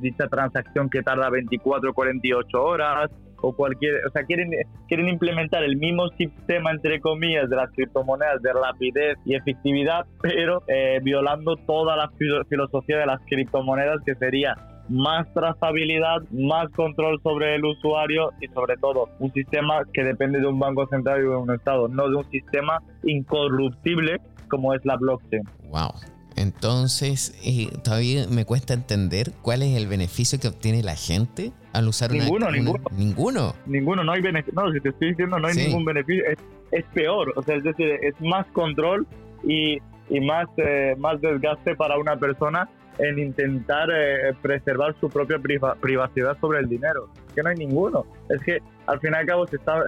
dicha 0.00 0.26
transacción 0.26 0.90
que 0.90 1.02
tarda 1.02 1.30
24 1.30 1.90
o 1.90 1.94
48 1.94 2.62
horas 2.62 3.10
o 3.46 3.52
cualquier, 3.52 3.94
o 4.06 4.10
sea, 4.10 4.24
quieren, 4.24 4.50
quieren 4.88 5.08
implementar 5.08 5.62
el 5.62 5.76
mismo 5.76 6.08
sistema, 6.18 6.72
entre 6.72 7.00
comillas, 7.00 7.48
de 7.48 7.54
las 7.54 7.70
criptomonedas 7.70 8.42
de 8.42 8.52
rapidez 8.52 9.18
y 9.24 9.36
efectividad, 9.36 10.04
pero 10.20 10.62
eh, 10.66 10.98
violando 11.02 11.54
toda 11.56 11.96
la 11.96 12.10
filosofía 12.48 12.98
de 12.98 13.06
las 13.06 13.20
criptomonedas, 13.26 14.02
que 14.04 14.16
sería 14.16 14.56
más 14.88 15.32
trazabilidad, 15.32 16.22
más 16.30 16.68
control 16.70 17.20
sobre 17.22 17.54
el 17.54 17.64
usuario 17.64 18.30
y 18.40 18.48
sobre 18.48 18.76
todo 18.76 19.08
un 19.20 19.32
sistema 19.32 19.82
que 19.92 20.02
depende 20.02 20.40
de 20.40 20.46
un 20.46 20.58
banco 20.58 20.86
central 20.88 21.20
y 21.20 21.22
de 21.22 21.36
un 21.36 21.52
estado, 21.52 21.88
no 21.88 22.08
de 22.08 22.16
un 22.16 22.30
sistema 22.30 22.80
incorruptible 23.04 24.20
como 24.48 24.74
es 24.74 24.84
la 24.84 24.96
blockchain. 24.96 25.42
Wow. 25.70 26.15
Entonces, 26.36 27.34
eh, 27.44 27.68
todavía 27.82 28.26
me 28.28 28.44
cuesta 28.44 28.74
entender 28.74 29.32
cuál 29.42 29.62
es 29.62 29.76
el 29.76 29.86
beneficio 29.86 30.38
que 30.38 30.48
obtiene 30.48 30.82
la 30.82 30.94
gente 30.94 31.52
al 31.72 31.88
usar 31.88 32.12
ninguno, 32.12 32.46
una, 32.46 32.56
ninguno, 32.56 32.84
ninguno. 32.92 33.54
Ninguno, 33.66 34.04
no 34.04 34.12
hay 34.12 34.20
beneficio. 34.20 34.60
No, 34.60 34.70
si 34.72 34.80
te 34.80 34.90
estoy 34.90 35.10
diciendo 35.10 35.38
no 35.38 35.48
hay 35.48 35.56
ningún 35.56 35.84
beneficio, 35.84 36.24
es, 36.72 36.84
peor. 36.92 37.32
O 37.36 37.42
sea, 37.42 37.56
es 37.56 37.64
decir, 37.64 37.98
es 38.02 38.14
más 38.20 38.46
control 38.48 39.06
y, 39.44 39.78
y 40.10 40.20
más, 40.20 40.46
eh, 40.58 40.94
más 40.98 41.20
desgaste 41.20 41.74
para 41.74 41.98
una 41.98 42.16
persona 42.16 42.68
en 42.98 43.18
intentar 43.18 43.88
eh, 43.90 44.34
preservar 44.40 44.94
su 45.00 45.08
propia 45.08 45.38
privacidad 45.80 46.36
sobre 46.40 46.60
el 46.60 46.68
dinero. 46.68 47.08
Que 47.34 47.42
no 47.42 47.50
hay 47.50 47.56
ninguno. 47.56 48.04
Es 48.28 48.42
que 48.42 48.58
al 48.86 49.00
fin 49.00 49.12
y 49.12 49.16
al 49.16 49.26
cabo 49.26 49.46
se 49.46 49.56
está, 49.56 49.84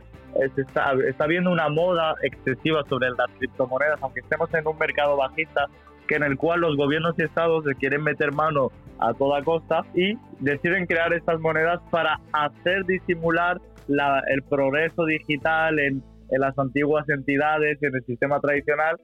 se 0.55 0.61
está, 0.61 0.93
está 1.07 1.27
viendo 1.27 1.51
una 1.51 1.69
moda 1.69 2.15
excesiva 2.23 2.85
sobre 2.89 3.11
las 3.11 3.31
criptomonedas, 3.39 3.99
aunque 4.03 4.21
estemos 4.21 4.53
en 4.55 4.67
un 4.67 4.79
mercado 4.79 5.17
bajista, 5.17 5.67
que 6.09 6.17
en 6.17 6.25
el 6.25 6.37
cual 6.37 6.61
los 6.61 6.77
gobiernos 6.77 7.15
y 7.19 7.23
estados 7.23 7.65
se 7.65 7.75
quieren 7.75 8.03
meter 8.03 8.33
mano 8.33 8.73
a 8.99 9.15
toda 9.15 9.43
costa 9.45 9.83
y 9.95 10.15
deciden 10.41 10.87
crear 10.87 11.13
estas 11.13 11.39
monedas 11.39 11.81
para 11.91 12.19
hacer 12.33 12.85
disimular 12.87 13.61
el 13.89 14.43
progreso 14.43 15.05
digital 15.05 15.79
en, 15.79 16.03
las 16.31 16.59
antiguas 16.59 17.09
entidades 17.09 17.83
en 17.83 17.95
el 17.95 18.05
sistema 18.05 18.39
tradicional, 18.39 18.97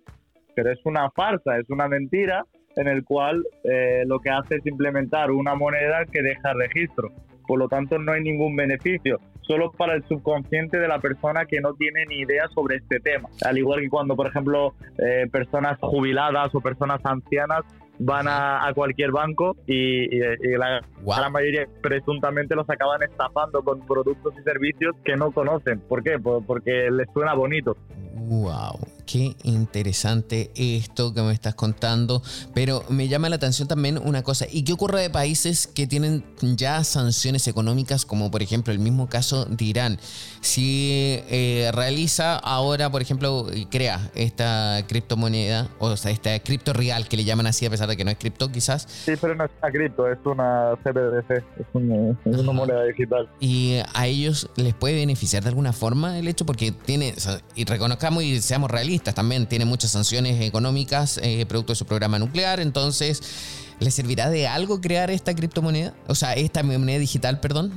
pero 0.54 0.70
es 0.70 0.78
una 0.84 1.10
farsa, 1.10 1.58
es 1.58 1.70
una 1.70 1.88
mentira 1.88 2.44
en 2.76 2.88
el 2.88 3.02
cual 3.02 3.42
eh, 3.62 4.02
lo 4.06 4.18
que 4.18 4.28
hace 4.28 4.56
es 4.56 4.66
implementar 4.66 5.30
una 5.30 5.54
moneda 5.54 6.04
que 6.04 6.22
deja 6.22 6.52
registro. 6.52 7.08
Por 7.46 7.58
lo 7.58 7.68
tanto, 7.68 7.98
no 7.98 8.12
hay 8.12 8.22
ningún 8.22 8.56
beneficio 8.56 9.20
solo 9.42 9.70
para 9.72 9.94
el 9.94 10.04
subconsciente 10.04 10.78
de 10.78 10.88
la 10.88 10.98
persona 10.98 11.44
que 11.44 11.60
no 11.60 11.74
tiene 11.74 12.06
ni 12.06 12.20
idea 12.20 12.48
sobre 12.54 12.76
este 12.76 13.00
tema. 13.00 13.28
Al 13.44 13.58
igual 13.58 13.80
que 13.80 13.88
cuando, 13.88 14.16
por 14.16 14.26
ejemplo, 14.26 14.74
eh, 14.98 15.26
personas 15.30 15.78
jubiladas 15.80 16.54
o 16.54 16.60
personas 16.60 17.00
ancianas 17.04 17.62
van 17.98 18.26
a, 18.28 18.72
cualquier 18.74 19.12
banco 19.12 19.56
y, 19.66 20.18
la 20.56 20.80
gran 21.04 21.32
mayoría 21.32 21.66
presuntamente 21.80 22.54
los 22.54 22.68
acaban 22.68 23.02
estafando 23.02 23.62
con 23.62 23.86
productos 23.86 24.34
y 24.38 24.42
servicios 24.42 24.96
que 25.04 25.16
no 25.16 25.30
conocen. 25.30 25.80
¿Por 25.80 26.02
qué? 26.02 26.18
porque 26.18 26.90
les 26.90 27.08
suena 27.12 27.34
bonito. 27.34 27.76
Wow. 28.14 28.80
Qué 29.06 29.36
interesante 29.42 30.50
esto 30.54 31.12
que 31.12 31.22
me 31.22 31.32
estás 31.32 31.54
contando, 31.54 32.22
pero 32.54 32.84
me 32.88 33.08
llama 33.08 33.28
la 33.28 33.36
atención 33.36 33.68
también 33.68 33.98
una 33.98 34.22
cosa. 34.22 34.46
¿Y 34.50 34.64
qué 34.64 34.72
ocurre 34.72 35.02
de 35.02 35.10
países 35.10 35.66
que 35.66 35.86
tienen 35.86 36.24
ya 36.40 36.82
sanciones 36.84 37.46
económicas, 37.48 38.04
como 38.04 38.30
por 38.30 38.42
ejemplo 38.42 38.72
el 38.72 38.78
mismo 38.78 39.08
caso 39.08 39.44
de 39.44 39.64
Irán? 39.64 39.98
Si 40.40 41.20
eh, 41.28 41.70
realiza 41.74 42.36
ahora, 42.36 42.90
por 42.90 43.02
ejemplo, 43.02 43.46
crea 43.70 44.10
esta 44.14 44.84
criptomoneda, 44.88 45.68
o 45.78 45.96
sea, 45.96 46.10
esta 46.10 46.38
cripto 46.40 46.72
real 46.72 47.08
que 47.08 47.16
le 47.16 47.24
llaman 47.24 47.46
así 47.46 47.66
a 47.66 47.70
pesar 47.70 47.88
de 47.88 47.96
que 47.96 48.04
no 48.04 48.10
es 48.10 48.18
cripto 48.18 48.50
quizás. 48.50 48.86
Sí, 48.88 49.12
pero 49.20 49.34
no 49.34 49.44
es 49.44 49.50
una 49.62 49.72
cripto, 49.72 50.08
es 50.08 50.18
una 50.24 50.74
CBDC, 50.82 51.30
es 51.30 51.66
una, 51.72 52.10
es 52.24 52.36
una 52.38 52.52
moneda 52.52 52.84
digital. 52.84 53.28
¿Y 53.40 53.78
a 53.94 54.06
ellos 54.06 54.50
les 54.56 54.74
puede 54.74 54.94
beneficiar 54.94 55.42
de 55.42 55.48
alguna 55.50 55.72
forma 55.72 56.18
el 56.18 56.28
hecho? 56.28 56.46
Porque 56.46 56.72
tiene, 56.72 57.14
y 57.54 57.64
reconozcamos 57.64 58.22
y 58.22 58.40
seamos 58.40 58.70
realistas, 58.70 58.93
también 59.02 59.46
tiene 59.46 59.64
muchas 59.64 59.90
sanciones 59.90 60.40
económicas 60.40 61.18
eh, 61.22 61.44
producto 61.46 61.72
de 61.72 61.76
su 61.76 61.86
programa 61.86 62.18
nuclear, 62.18 62.60
entonces... 62.60 63.62
¿Le 63.80 63.90
servirá 63.90 64.30
de 64.30 64.46
algo 64.46 64.80
crear 64.80 65.10
esta 65.10 65.34
criptomoneda? 65.34 65.94
O 66.06 66.14
sea, 66.14 66.34
esta 66.34 66.62
moneda 66.62 66.98
digital, 66.98 67.40
perdón. 67.40 67.72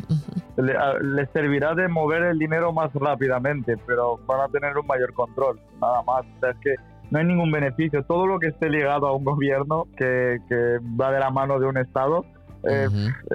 Le, 0.55 1.25
servirá 1.33 1.73
de 1.73 1.87
mover 1.87 2.23
el 2.23 2.37
dinero 2.37 2.71
más 2.71 2.93
rápidamente, 2.93 3.77
pero 3.85 4.19
van 4.27 4.41
a 4.41 4.47
tener 4.47 4.77
un 4.77 4.85
mayor 4.85 5.13
control, 5.13 5.59
nada 5.81 6.03
más. 6.03 6.23
O 6.23 6.39
sea, 6.39 6.51
es 6.51 6.57
que 6.57 6.75
no 7.09 7.19
hay 7.19 7.25
ningún 7.25 7.51
beneficio. 7.51 8.03
Todo 8.03 8.27
lo 8.27 8.39
que 8.39 8.47
esté 8.47 8.69
ligado 8.69 9.07
a 9.07 9.15
un 9.15 9.23
gobierno 9.23 9.87
que, 9.97 10.37
que 10.47 10.77
va 10.99 11.11
de 11.11 11.19
la 11.19 11.31
mano 11.31 11.59
de 11.59 11.65
un 11.65 11.77
Estado 11.77 12.25
eh, 12.63 12.87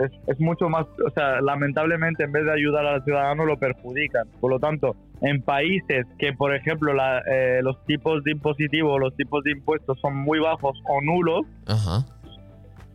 es, 0.05 0.11
es, 0.27 0.41
mucho 0.41 0.69
más, 0.69 0.87
o 1.05 1.11
sea, 1.11 1.41
lamentablemente 1.41 2.25
en 2.25 2.33
vez 2.33 2.45
de 2.45 2.53
ayudar 2.53 2.87
al 2.87 3.05
ciudadano 3.05 3.45
lo 3.45 3.57
perjudican. 3.57 4.27
Por 4.41 4.51
lo 4.51 4.59
tanto, 4.59 4.97
en 5.21 5.43
países 5.43 6.07
que, 6.19 6.33
por 6.33 6.55
ejemplo, 6.55 6.93
eh, 7.31 7.61
los 7.63 7.83
tipos 7.85 8.25
de 8.25 8.33
impositivo, 8.33 8.99
los 8.99 9.15
tipos 9.17 9.45
de 9.45 9.53
impuestos 9.53 9.99
son 10.01 10.17
muy 10.17 10.39
bajos 10.41 10.77
o 10.89 11.01
nulos, 11.01 11.47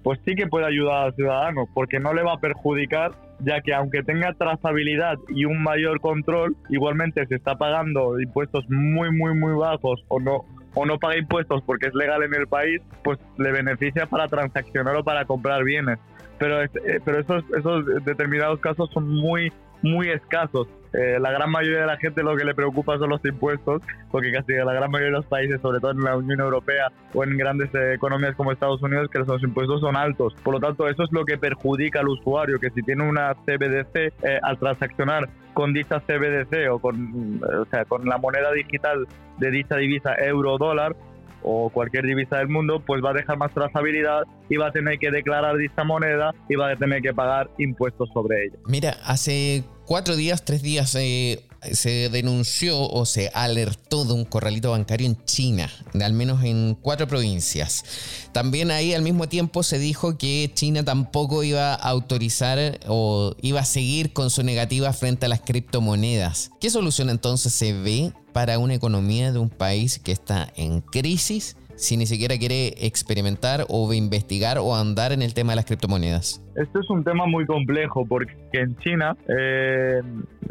pues 0.03 0.19
sí 0.25 0.35
que 0.35 0.47
puede 0.47 0.65
ayudar 0.65 1.05
al 1.05 1.15
ciudadano, 1.15 1.65
porque 1.73 1.99
no 1.99 2.13
le 2.13 2.23
va 2.23 2.33
a 2.33 2.39
perjudicar, 2.39 3.11
ya 3.39 3.61
que 3.61 3.73
aunque 3.73 4.03
tenga 4.03 4.33
trazabilidad 4.33 5.15
y 5.29 5.45
un 5.45 5.63
mayor 5.63 6.01
control, 6.01 6.55
igualmente 6.69 7.25
se 7.27 7.35
está 7.35 7.55
pagando 7.55 8.19
impuestos 8.19 8.65
muy, 8.69 9.11
muy, 9.11 9.33
muy 9.33 9.53
bajos 9.53 10.03
o 10.09 10.19
no 10.19 10.45
o 10.73 10.85
no 10.85 10.99
paga 10.99 11.17
impuestos 11.17 11.63
porque 11.65 11.87
es 11.87 11.95
legal 11.95 12.21
en 12.21 12.35
el 12.35 12.45
país, 12.47 12.81
pues 13.03 13.17
le 13.37 13.51
beneficia 13.51 14.05
para 14.05 14.27
transaccionar 14.27 14.95
o 14.95 15.03
para 15.03 15.25
comprar 15.25 15.63
bienes 15.63 15.97
pero, 16.37 16.63
eh, 16.63 16.69
pero 17.03 17.19
esos, 17.19 17.43
esos 17.57 17.85
determinados 18.05 18.59
casos 18.59 18.89
son 18.93 19.07
muy, 19.09 19.51
muy 19.81 20.09
escasos. 20.09 20.67
Eh, 20.93 21.19
la 21.19 21.31
gran 21.31 21.51
mayoría 21.51 21.81
de 21.81 21.85
la 21.85 21.97
gente 21.97 22.23
lo 22.23 22.35
que 22.35 22.45
le 22.45 22.55
preocupa 22.55 22.97
son 22.97 23.09
los 23.09 23.23
impuestos, 23.25 23.81
porque 24.09 24.31
casi 24.31 24.53
la 24.53 24.73
gran 24.73 24.89
mayoría 24.89 25.11
de 25.11 25.17
los 25.17 25.25
países, 25.25 25.59
sobre 25.61 25.79
todo 25.79 25.91
en 25.91 25.99
la 25.99 26.15
Unión 26.15 26.39
Europea 26.39 26.91
o 27.13 27.23
en 27.23 27.37
grandes 27.37 27.73
eh, 27.75 27.93
economías 27.93 28.35
como 28.35 28.51
Estados 28.51 28.81
Unidos, 28.81 29.09
que 29.11 29.19
los 29.19 29.43
impuestos 29.43 29.81
son 29.81 29.95
altos. 29.95 30.33
Por 30.43 30.53
lo 30.53 30.59
tanto, 30.59 30.87
eso 30.87 31.03
es 31.03 31.11
lo 31.11 31.25
que 31.25 31.37
perjudica 31.37 31.99
al 31.99 32.07
usuario, 32.07 32.59
que 32.59 32.69
si 32.71 32.81
tiene 32.81 33.07
una 33.07 33.33
CBDC, 33.33 34.13
al 34.41 34.57
transaccionar 34.57 35.29
con 35.53 35.73
dicha 35.73 35.99
CBDC 35.99 36.71
o 36.71 36.79
con, 36.79 37.41
o 37.43 37.65
sea, 37.65 37.83
con 37.85 38.05
la 38.05 38.17
moneda 38.17 38.51
digital 38.53 39.07
de 39.39 39.51
dicha 39.51 39.75
divisa 39.75 40.15
euro-dólar, 40.15 40.95
o 41.43 41.69
cualquier 41.69 42.05
divisa 42.05 42.37
del 42.37 42.49
mundo, 42.49 42.83
pues 42.85 43.03
va 43.03 43.11
a 43.11 43.13
dejar 43.13 43.37
más 43.37 43.53
trazabilidad 43.53 44.23
y 44.49 44.57
va 44.57 44.67
a 44.67 44.71
tener 44.71 44.99
que 44.99 45.11
declarar 45.11 45.57
dicha 45.57 45.83
moneda 45.83 46.33
y 46.49 46.55
va 46.55 46.71
a 46.71 46.75
tener 46.75 47.01
que 47.01 47.13
pagar 47.13 47.49
impuestos 47.57 48.09
sobre 48.13 48.45
ella. 48.45 48.57
Mira, 48.65 48.97
hace 49.03 49.63
cuatro 49.85 50.15
días, 50.15 50.43
tres 50.43 50.61
días 50.61 50.95
eh, 50.95 51.43
se 51.71 52.09
denunció 52.09 52.79
o 52.79 53.05
se 53.05 53.29
alertó 53.33 54.05
de 54.05 54.13
un 54.13 54.25
corralito 54.25 54.71
bancario 54.71 55.07
en 55.07 55.23
China, 55.25 55.69
al 56.01 56.13
menos 56.13 56.43
en 56.43 56.75
cuatro 56.75 57.07
provincias. 57.07 57.83
También 58.31 58.71
ahí 58.71 58.93
al 58.93 59.01
mismo 59.01 59.27
tiempo 59.27 59.63
se 59.63 59.79
dijo 59.79 60.17
que 60.17 60.51
China 60.53 60.83
tampoco 60.83 61.43
iba 61.43 61.73
a 61.73 61.75
autorizar 61.75 62.79
o 62.87 63.35
iba 63.41 63.61
a 63.61 63.65
seguir 63.65 64.13
con 64.13 64.29
su 64.29 64.43
negativa 64.43 64.91
frente 64.93 65.25
a 65.25 65.29
las 65.29 65.41
criptomonedas. 65.41 66.51
¿Qué 66.59 66.69
solución 66.69 67.09
entonces 67.09 67.53
se 67.53 67.73
ve 67.73 68.13
para 68.37 68.59
una 68.59 68.75
economía 68.75 69.31
de 69.31 69.39
un 69.39 69.49
país 69.49 69.97
que 69.97 70.11
está 70.11 70.49
en 70.55 70.81
crisis 70.81 71.57
si 71.73 71.97
ni 71.97 72.05
siquiera 72.05 72.37
quiere 72.37 72.67
experimentar 72.85 73.65
o 73.67 73.91
investigar 73.91 74.59
o 74.59 74.75
andar 74.75 75.11
en 75.11 75.23
el 75.23 75.33
tema 75.33 75.53
de 75.53 75.55
las 75.55 75.65
criptomonedas? 75.65 76.39
Esto 76.55 76.79
es 76.81 76.89
un 76.91 77.03
tema 77.03 77.25
muy 77.25 77.47
complejo 77.47 78.05
porque 78.05 78.35
en 78.51 78.77
China 78.77 79.17
eh, 79.27 80.03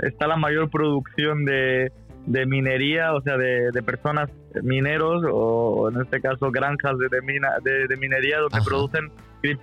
está 0.02 0.26
la 0.26 0.36
mayor 0.36 0.68
producción 0.68 1.44
de, 1.44 1.92
minería, 2.26 3.14
o 3.14 3.20
sea, 3.20 3.36
de, 3.36 3.80
personas 3.84 4.30
mineros 4.64 5.22
o 5.32 5.88
en 5.88 6.02
este 6.02 6.20
caso 6.20 6.50
granjas 6.50 6.98
de, 6.98 7.06
de, 7.08 7.96
minería 7.98 8.40
donde 8.40 8.62
producen 8.64 9.12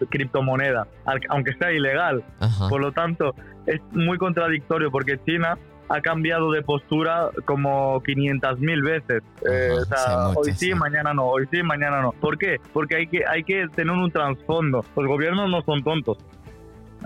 criptomonedas, 0.10 0.88
aunque 1.28 1.52
sea 1.56 1.74
ilegal. 1.74 2.24
Por 2.70 2.80
lo 2.80 2.94
tanto, 2.94 3.36
es 3.66 3.82
muy 3.92 4.18
contradictorio 4.18 4.92
porque 4.92 5.20
China 5.26 5.58
ha 5.90 6.02
cambiado 6.02 6.52
de 6.52 6.62
postura 6.62 7.30
como 7.46 8.02
500 8.04 8.60
mil 8.60 8.82
veces. 8.82 9.24
Eh, 9.50 9.70
o 9.72 9.86
sea, 9.86 10.30
hoy 10.30 10.52
sí, 10.54 10.74
mañana 10.74 11.14
no, 11.14 11.26
hoy 11.26 11.46
sí, 11.52 11.62
mañana 11.64 12.02
no. 12.02 12.12
¿Por 12.14 12.38
qué? 12.38 12.58
Porque 12.72 12.96
hay 12.96 13.08
que, 13.08 13.26
hay 13.26 13.44
que 13.44 13.68
tener 13.76 13.94
un 13.94 14.12
trasfondo. 14.12 14.86
Los 14.96 15.08
gobiernos 15.08 15.50
no 15.50 15.62
son 15.64 15.84
tontos. 15.84 16.18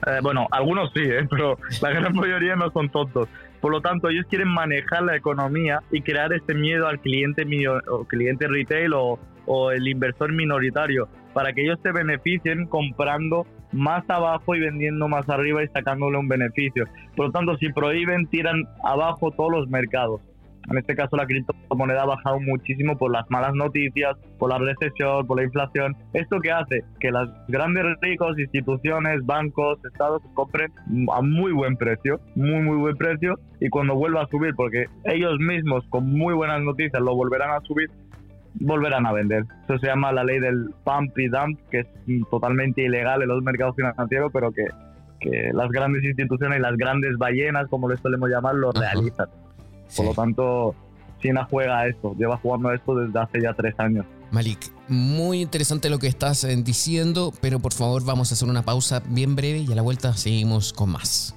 Eh, 0.06 0.20
bueno, 0.22 0.48
algunos 0.52 0.92
sí, 0.94 1.02
¿eh? 1.04 1.28
pero 1.30 1.58
la 1.82 1.90
gran 1.90 2.13
mayoría 2.13 2.56
no 2.56 2.70
son 2.72 2.90
tontos. 2.90 3.28
Por 3.62 3.72
lo 3.72 3.82
tanto, 3.82 4.10
ellos 4.10 4.26
quieren 4.30 4.50
manejar 4.50 5.04
la 5.04 5.16
economía 5.16 5.82
y 5.92 6.02
crear 6.02 6.32
este 6.32 6.54
miedo 6.54 6.88
al 6.88 7.00
cliente, 7.00 7.46
o 7.90 8.04
cliente 8.06 8.48
retail 8.48 8.94
o, 8.94 9.20
o 9.48 9.72
el 9.72 9.88
inversor 9.88 10.32
minoritario 10.32 11.08
para 11.34 11.54
que 11.54 11.63
ellos 11.63 11.80
se 11.82 11.92
beneficien 11.92 12.68
comprando 12.68 13.46
más 13.71 14.03
abajo 14.10 14.56
y 14.56 14.60
vendiendo 14.60 15.08
más 15.08 15.27
arriba 15.30 15.63
y 15.63 15.67
sacándole 15.67 16.17
un 16.17 16.27
beneficio. 16.27 16.86
Por 17.15 17.27
lo 17.27 17.32
tanto, 17.32 17.58
si 17.58 17.71
prohíben, 17.71 18.27
tiran 18.27 18.63
abajo 18.84 19.32
todos 19.32 19.51
los 19.51 19.69
mercados. 19.69 20.21
En 20.69 20.77
este 20.77 20.95
caso, 20.95 21.15
la 21.15 21.25
criptomoneda 21.25 22.03
ha 22.03 22.08
bajado 22.08 22.41
muchísimo 22.41 22.97
por 22.97 23.12
las 23.12 23.25
malas 23.30 23.53
noticias, 23.53 24.17
por 24.38 24.49
la 24.49 24.58
recesión, 24.58 25.25
por 25.25 25.38
la 25.38 25.45
inflación. 25.45 25.95
¿Esto 26.12 26.41
qué 26.41 26.51
hace? 26.51 26.84
Que 26.99 27.10
las 27.10 27.30
grandes 27.47 27.86
ricos, 28.01 28.38
instituciones, 28.38 29.25
bancos, 29.25 29.80
estados 29.86 30.21
compren 30.34 30.73
a 31.13 31.21
muy 31.21 31.53
buen 31.53 31.77
precio, 31.77 32.19
muy, 32.36 32.62
muy 32.62 32.77
buen 32.77 32.97
precio. 32.97 33.39
Y 33.62 33.69
cuando 33.69 33.95
vuelva 33.95 34.23
a 34.23 34.27
subir, 34.27 34.53
porque 34.56 34.88
ellos 35.06 35.39
mismos 35.39 35.86
con 35.89 36.12
muy 36.12 36.34
buenas 36.34 36.62
noticias 36.62 37.01
lo 37.01 37.15
volverán 37.15 37.51
a 37.51 37.62
subir, 37.62 37.89
volverán 38.60 39.06
a 39.06 39.13
vender. 39.13 39.46
Eso 39.63 39.78
se 39.80 39.88
llama 39.88 40.12
la 40.12 40.24
ley 40.24 40.39
del 40.39 40.74
pump 40.84 41.17
y 41.17 41.28
dump, 41.28 41.60
que 41.70 41.80
es 41.80 41.88
totalmente 42.30 42.84
ilegal 42.84 43.22
en 43.22 43.30
los 43.30 43.43
mercados 43.43 43.76
financieros, 43.76 44.32
pero 44.34 44.52
que, 44.52 44.65
que 45.20 45.52
las 45.54 45.70
grandes 45.70 46.04
instituciones 46.04 46.60
y 46.60 46.62
las 46.62 46.78
grandes 46.78 47.17
ballenas, 47.17 47.67
como 47.70 47.89
les 47.89 48.00
solemos 48.00 48.30
llamar, 48.30 48.56
lo 48.56 48.72
realizan. 48.72 49.28
Por 49.96 50.06
lo 50.06 50.13
tanto, 50.13 50.76
China 51.22 51.48
juega 51.50 51.80
a 51.80 51.88
esto, 51.88 52.15
lleva 52.17 52.38
jugando 52.38 52.70
a 52.70 52.76
esto 52.76 52.96
desde 52.96 53.20
hace 53.20 53.41
ya 53.41 53.54
tres 53.54 53.76
años. 53.80 54.06
Malik, 54.32 54.60
muy 54.89 55.41
interesante 55.41 55.89
lo 55.89 56.00
que 56.00 56.08
estás 56.08 56.43
eh, 56.43 56.56
diciendo, 56.58 57.32
pero 57.41 57.60
por 57.60 57.74
favor 57.74 58.04
vamos 58.04 58.32
a 58.32 58.36
hacer 58.36 58.50
una 58.50 58.63
pausa 58.63 59.02
bien 59.08 59.36
breve 59.36 59.60
y 59.60 59.72
a 59.72 59.76
la 59.76 59.82
vuelta 59.82 60.13
seguimos 60.13 60.74
con 60.74 60.91
más. 60.91 61.37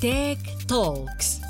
Tech 0.00 0.38
Talks. 0.66 1.40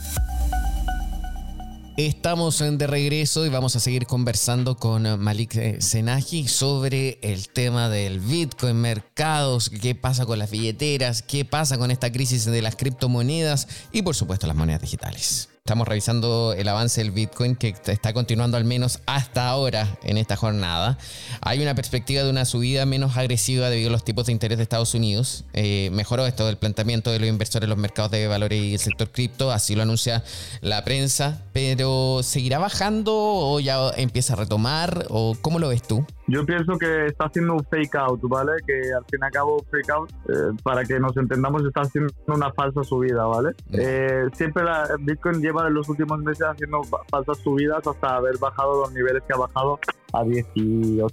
Estamos 1.98 2.60
de 2.60 2.86
regreso 2.86 3.44
y 3.44 3.50
vamos 3.50 3.76
a 3.76 3.80
seguir 3.80 4.06
conversando 4.06 4.76
con 4.76 5.20
Malik 5.20 5.56
eh, 5.56 5.80
Senaji 5.80 6.48
sobre 6.48 7.18
el 7.20 7.50
tema 7.50 7.90
del 7.90 8.20
Bitcoin, 8.20 8.76
mercados, 8.76 9.68
qué 9.68 9.94
pasa 9.94 10.24
con 10.24 10.38
las 10.38 10.50
billeteras, 10.50 11.22
qué 11.22 11.44
pasa 11.44 11.76
con 11.76 11.90
esta 11.90 12.10
crisis 12.10 12.46
de 12.46 12.62
las 12.62 12.76
criptomonedas 12.76 13.68
y 13.92 14.00
por 14.00 14.14
supuesto 14.14 14.46
las 14.46 14.56
monedas 14.56 14.80
digitales. 14.80 15.50
Estamos 15.68 15.86
revisando 15.86 16.54
el 16.56 16.66
avance 16.66 17.02
del 17.02 17.10
Bitcoin 17.10 17.54
que 17.54 17.74
está 17.88 18.14
continuando 18.14 18.56
al 18.56 18.64
menos 18.64 19.00
hasta 19.04 19.50
ahora 19.50 19.98
en 20.02 20.16
esta 20.16 20.34
jornada. 20.34 20.96
Hay 21.42 21.60
una 21.60 21.74
perspectiva 21.74 22.22
de 22.22 22.30
una 22.30 22.46
subida 22.46 22.86
menos 22.86 23.18
agresiva 23.18 23.68
debido 23.68 23.90
a 23.90 23.92
los 23.92 24.02
tipos 24.02 24.24
de 24.24 24.32
interés 24.32 24.56
de 24.56 24.62
Estados 24.62 24.94
Unidos. 24.94 25.44
Eh, 25.52 25.90
mejoró 25.92 26.26
esto 26.26 26.46
del 26.46 26.56
planteamiento 26.56 27.12
de 27.12 27.18
los 27.18 27.28
inversores 27.28 27.64
en 27.64 27.68
los 27.68 27.78
mercados 27.78 28.10
de 28.12 28.26
valores 28.26 28.62
y 28.62 28.72
el 28.72 28.80
sector 28.80 29.12
cripto, 29.12 29.52
así 29.52 29.74
lo 29.74 29.82
anuncia 29.82 30.24
la 30.62 30.82
prensa, 30.84 31.42
pero 31.52 32.22
¿seguirá 32.22 32.58
bajando 32.58 33.12
o 33.14 33.60
ya 33.60 33.90
empieza 33.98 34.32
a 34.32 34.36
retomar 34.36 35.04
o 35.10 35.36
cómo 35.42 35.58
lo 35.58 35.68
ves 35.68 35.82
tú? 35.82 36.06
Yo 36.28 36.44
pienso 36.44 36.76
que 36.78 37.06
está 37.06 37.24
haciendo 37.24 37.54
un 37.54 37.64
fake 37.64 37.94
out, 37.96 38.20
¿vale? 38.24 38.52
Que 38.66 38.74
al 38.74 39.04
fin 39.06 39.20
y 39.22 39.24
al 39.24 39.30
cabo, 39.30 39.64
fake 39.70 39.90
out, 39.90 40.10
eh, 40.28 40.54
para 40.62 40.84
que 40.84 41.00
nos 41.00 41.16
entendamos, 41.16 41.64
está 41.64 41.80
haciendo 41.80 42.12
una 42.26 42.52
falsa 42.52 42.84
subida, 42.84 43.24
¿vale? 43.24 43.54
Eh, 43.72 44.28
siempre 44.34 44.62
la, 44.62 44.86
Bitcoin 45.00 45.40
lleva 45.40 45.66
en 45.66 45.74
los 45.74 45.88
últimos 45.88 46.18
meses 46.20 46.46
haciendo 46.46 46.82
falsas 47.10 47.38
subidas 47.38 47.86
hasta 47.86 48.16
haber 48.16 48.36
bajado 48.38 48.82
los 48.82 48.92
niveles 48.92 49.22
que 49.26 49.32
ha 49.32 49.38
bajado 49.38 49.80
a 50.12 50.22
18.000, 50.22 51.08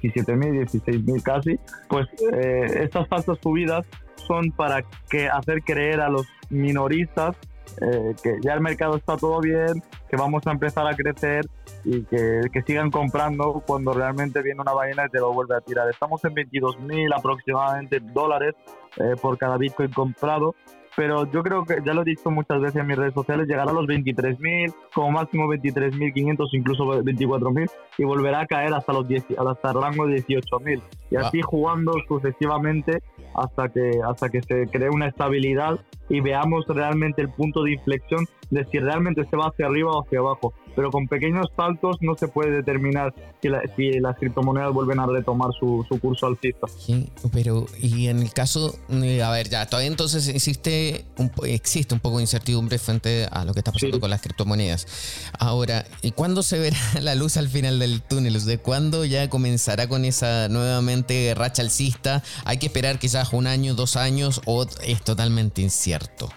17.000, 0.00 0.70
16.000 0.70 1.22
casi. 1.24 1.58
Pues 1.88 2.06
eh, 2.32 2.84
estas 2.84 3.08
falsas 3.08 3.38
subidas 3.42 3.84
son 4.28 4.52
para 4.52 4.84
que 5.10 5.28
hacer 5.28 5.62
creer 5.64 6.00
a 6.00 6.08
los 6.08 6.26
minoristas 6.50 7.36
eh, 7.80 8.14
que 8.22 8.38
ya 8.42 8.54
el 8.54 8.60
mercado 8.60 8.96
está 8.96 9.16
todo 9.16 9.40
bien, 9.40 9.82
que 10.08 10.16
vamos 10.16 10.46
a 10.46 10.52
empezar 10.52 10.86
a 10.86 10.94
crecer 10.94 11.46
y 11.84 12.04
que, 12.04 12.42
sigan 12.66 12.90
comprando 12.90 13.62
cuando 13.66 13.92
realmente 13.92 14.42
viene 14.42 14.60
una 14.60 14.72
ballena 14.72 15.06
y 15.06 15.08
te 15.08 15.18
lo 15.18 15.32
vuelve 15.32 15.56
a 15.56 15.60
tirar. 15.60 15.88
Estamos 15.88 16.24
en 16.24 16.34
22 16.34 16.80
mil 16.80 17.12
aproximadamente 17.12 17.98
dólares 18.00 18.54
eh, 18.98 19.14
por 19.20 19.38
cada 19.38 19.56
Bitcoin 19.56 19.90
comprado 19.90 20.54
pero 20.96 21.30
yo 21.30 21.42
creo 21.42 21.64
que 21.64 21.78
ya 21.84 21.94
lo 21.94 22.02
he 22.02 22.04
visto 22.04 22.30
muchas 22.30 22.60
veces 22.60 22.80
en 22.80 22.86
mis 22.86 22.96
redes 22.96 23.14
sociales, 23.14 23.46
llegará 23.46 23.70
a 23.70 23.74
los 23.74 23.86
23.000, 23.86 24.74
como 24.94 25.10
máximo 25.12 25.46
23.500, 25.46 26.48
incluso 26.52 26.84
24.000, 26.84 27.70
y 27.98 28.04
volverá 28.04 28.40
a 28.40 28.46
caer 28.46 28.74
hasta 28.74 28.92
los 28.92 29.08
10, 29.08 29.24
hasta 29.38 29.70
el 29.70 29.80
rango 29.80 30.06
de 30.06 30.24
18.000. 30.24 30.82
Y 31.10 31.16
así 31.16 31.40
jugando 31.42 31.92
sucesivamente 32.08 33.02
hasta 33.34 33.68
que, 33.68 34.00
hasta 34.06 34.28
que 34.28 34.42
se 34.42 34.66
cree 34.68 34.90
una 34.90 35.08
estabilidad 35.08 35.80
y 36.08 36.20
veamos 36.20 36.66
realmente 36.68 37.22
el 37.22 37.30
punto 37.30 37.62
de 37.62 37.72
inflexión 37.72 38.26
de 38.50 38.64
si 38.66 38.78
realmente 38.78 39.24
se 39.24 39.36
va 39.36 39.46
hacia 39.46 39.66
arriba 39.66 39.92
o 39.92 40.02
hacia 40.02 40.18
abajo. 40.18 40.52
Pero 40.74 40.90
con 40.90 41.08
pequeños 41.08 41.46
saltos 41.56 41.96
no 42.00 42.16
se 42.16 42.28
puede 42.28 42.50
determinar 42.50 43.14
si, 43.40 43.48
si 43.76 44.00
las 44.00 44.16
criptomonedas 44.16 44.72
vuelven 44.72 45.00
a 45.00 45.06
retomar 45.06 45.50
su, 45.58 45.84
su 45.88 45.98
curso 46.00 46.26
alcista. 46.26 46.66
Sí, 46.68 47.08
pero 47.32 47.66
y 47.80 48.08
en 48.08 48.20
el 48.20 48.32
caso, 48.32 48.74
a 48.88 49.30
ver, 49.30 49.48
ya 49.48 49.66
todavía 49.66 49.90
entonces 49.90 50.28
existe 50.28 51.04
un, 51.18 51.30
existe 51.44 51.94
un 51.94 52.00
poco 52.00 52.16
de 52.16 52.24
incertidumbre 52.24 52.78
frente 52.78 53.26
a 53.30 53.44
lo 53.44 53.52
que 53.52 53.60
está 53.60 53.72
pasando 53.72 54.00
con 54.00 54.10
las 54.10 54.20
criptomonedas. 54.20 55.30
Ahora, 55.38 55.84
¿y 56.02 56.12
cuándo 56.12 56.42
se 56.42 56.58
verá 56.58 56.76
la 57.00 57.14
luz 57.14 57.36
al 57.36 57.48
final 57.48 57.78
del 57.78 58.02
túnel? 58.02 58.32
¿De 58.44 58.58
cuándo 58.58 59.04
ya 59.04 59.28
comenzará 59.28 59.88
con 59.88 60.04
esa 60.04 60.48
nuevamente 60.48 61.34
racha 61.36 61.62
alcista? 61.62 62.22
¿Hay 62.44 62.58
que 62.58 62.66
esperar 62.66 62.98
quizás 62.98 63.32
un 63.32 63.46
año, 63.46 63.74
dos 63.74 63.96
años 63.96 64.40
o 64.46 64.66
es 64.84 65.02
totalmente 65.02 65.62
incierto? 65.62 66.28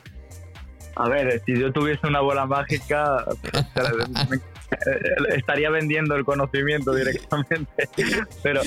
A 0.96 1.10
ver, 1.10 1.42
si 1.46 1.60
yo 1.60 1.72
tuviese 1.74 2.08
una 2.08 2.22
bola 2.22 2.46
mágica, 2.46 3.26
estaría 5.36 5.70
vendiendo 5.70 6.16
el 6.16 6.24
conocimiento 6.24 6.94
directamente. 6.94 7.90
Pero 8.44 8.62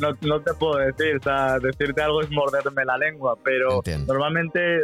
no, 0.00 0.16
no, 0.20 0.40
te 0.40 0.54
puedo 0.54 0.78
decir, 0.78 1.16
o 1.16 1.22
sea, 1.22 1.58
decirte 1.58 2.02
algo 2.02 2.20
es 2.20 2.30
morderme 2.30 2.84
la 2.84 2.98
lengua, 2.98 3.36
pero 3.42 3.80
normalmente 4.06 4.80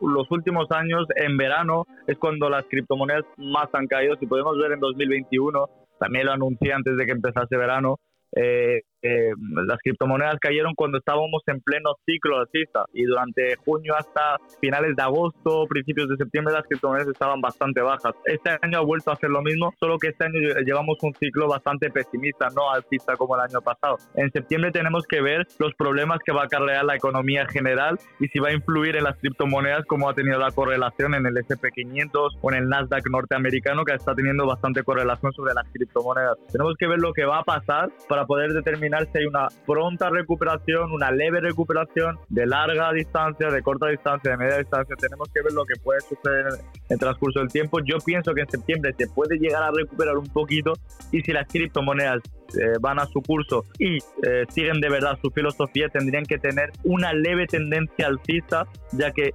los 0.00 0.30
últimos 0.30 0.70
años, 0.70 1.06
en 1.16 1.36
verano, 1.36 1.86
es 2.06 2.18
cuando 2.18 2.48
las 2.48 2.64
criptomonedas 2.66 3.24
más 3.36 3.68
han 3.72 3.86
caído. 3.86 4.16
Si 4.16 4.26
podemos 4.26 4.58
ver 4.58 4.72
en 4.72 4.80
2021, 4.80 5.68
también 6.00 6.26
lo 6.26 6.32
anuncié 6.32 6.72
antes 6.72 6.96
de 6.96 7.06
que 7.06 7.12
empezase 7.12 7.56
verano, 7.56 8.00
eh, 8.34 8.82
eh, 9.04 9.32
las 9.66 9.78
criptomonedas 9.80 10.38
cayeron 10.40 10.74
cuando 10.74 10.96
estábamos 10.96 11.42
en 11.46 11.60
pleno 11.60 11.90
ciclo 12.06 12.38
alcista 12.38 12.86
y 12.94 13.04
durante 13.04 13.54
junio 13.56 13.94
hasta 13.94 14.38
finales 14.62 14.96
de 14.96 15.02
agosto, 15.02 15.66
principios 15.68 16.08
de 16.08 16.16
septiembre 16.16 16.54
las 16.54 16.64
criptomonedas 16.66 17.08
estaban 17.08 17.42
bastante 17.42 17.82
bajas. 17.82 18.14
Este 18.24 18.56
año 18.62 18.78
ha 18.78 18.80
vuelto 18.80 19.10
a 19.10 19.14
hacer 19.14 19.28
lo 19.28 19.42
mismo, 19.42 19.74
solo 19.78 19.98
que 19.98 20.08
este 20.08 20.24
año 20.24 20.38
llevamos 20.64 20.96
un 21.02 21.12
ciclo 21.14 21.46
bastante 21.48 21.90
pesimista, 21.90 22.48
no 22.56 22.70
alcista 22.70 23.14
como 23.16 23.34
el 23.34 23.42
año 23.42 23.60
pasado. 23.60 23.98
En 24.14 24.30
septiembre 24.30 24.70
tenemos 24.70 25.06
que 25.06 25.20
ver 25.20 25.46
los 25.58 25.74
problemas 25.74 26.20
que 26.24 26.32
va 26.32 26.42
a 26.42 26.44
acarrear 26.46 26.86
la 26.86 26.96
economía 26.96 27.46
general 27.46 27.98
y 28.20 28.28
si 28.28 28.38
va 28.38 28.48
a 28.48 28.52
influir 28.52 28.96
en 28.96 29.04
las 29.04 29.18
criptomonedas 29.18 29.84
como 29.84 30.08
ha 30.08 30.14
tenido 30.14 30.38
la 30.38 30.50
correlación 30.50 31.14
en 31.14 31.26
el 31.26 31.34
SP500 31.34 32.38
o 32.40 32.52
en 32.52 32.58
el 32.58 32.68
Nasdaq 32.70 33.06
norteamericano 33.10 33.84
que 33.84 33.92
está 33.92 34.14
teniendo 34.14 34.46
bastante 34.46 34.82
correlación 34.82 35.30
sobre 35.34 35.52
las 35.52 35.68
criptomonedas. 35.70 36.38
Tenemos 36.50 36.74
que 36.78 36.86
ver 36.86 37.00
lo 37.00 37.12
que 37.12 37.26
va 37.26 37.40
a 37.40 37.44
pasar 37.44 37.90
para 38.08 38.24
poder 38.24 38.52
determinar 38.52 38.93
si 39.00 39.18
hay 39.18 39.26
una 39.26 39.48
pronta 39.66 40.10
recuperación, 40.10 40.92
una 40.92 41.10
leve 41.10 41.40
recuperación 41.40 42.18
de 42.28 42.46
larga 42.46 42.92
distancia, 42.92 43.50
de 43.50 43.62
corta 43.62 43.88
distancia, 43.88 44.32
de 44.32 44.36
media 44.36 44.58
distancia. 44.58 44.96
Tenemos 44.96 45.28
que 45.32 45.42
ver 45.42 45.52
lo 45.52 45.64
que 45.64 45.74
puede 45.82 46.00
suceder 46.00 46.46
en 46.46 46.66
el 46.90 46.98
transcurso 46.98 47.40
del 47.40 47.48
tiempo. 47.48 47.80
Yo 47.80 47.98
pienso 48.04 48.32
que 48.34 48.42
en 48.42 48.48
septiembre 48.48 48.92
se 48.96 49.06
puede 49.08 49.38
llegar 49.38 49.62
a 49.62 49.70
recuperar 49.70 50.16
un 50.16 50.28
poquito 50.28 50.72
y 51.10 51.20
si 51.22 51.32
las 51.32 51.48
criptomonedas 51.48 52.22
eh, 52.56 52.78
van 52.80 53.00
a 53.00 53.06
su 53.06 53.20
curso 53.20 53.64
y 53.78 53.96
eh, 53.96 54.44
siguen 54.48 54.80
de 54.80 54.88
verdad 54.88 55.18
su 55.20 55.30
filosofía, 55.30 55.88
tendrían 55.88 56.24
que 56.24 56.38
tener 56.38 56.70
una 56.84 57.12
leve 57.12 57.46
tendencia 57.46 58.06
alcista, 58.06 58.66
ya 58.92 59.10
que 59.10 59.30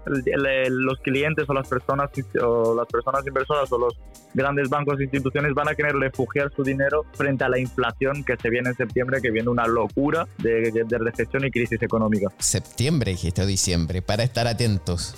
los 0.70 0.99
clientes 0.99 1.49
o 1.49 1.53
las 1.53 1.68
personas 1.68 2.10
o 2.41 2.76
las 2.76 2.88
personas 2.88 3.26
inversoras 3.28 3.72
o 3.72 3.78
los 3.78 3.99
grandes 4.34 4.70
bancos 4.70 4.99
e 4.99 5.03
instituciones 5.03 5.53
van 5.53 5.68
a 5.68 5.76
querer 5.76 5.95
refugiar 5.95 6.51
su 6.55 6.64
dinero 6.64 7.03
frente 7.14 7.43
a 7.43 7.49
la 7.49 7.60
inflación 7.60 8.24
que 8.24 8.38
se 8.38 8.49
viene 8.49 8.70
en 8.70 8.76
septiembre, 8.76 9.20
que 9.22 9.32
viene 9.32 9.49
una 9.50 9.68
locura 9.68 10.28
de, 10.38 10.86
recesión 10.89 11.45
y 11.45 11.52
crisis 11.52 11.82
económica. 11.82 12.28
Septiembre, 12.39 13.12
dijiste, 13.12 13.41
o 13.41 13.45
diciembre, 13.45 14.02
para 14.02 14.24
estar 14.24 14.47
atentos. 14.47 15.16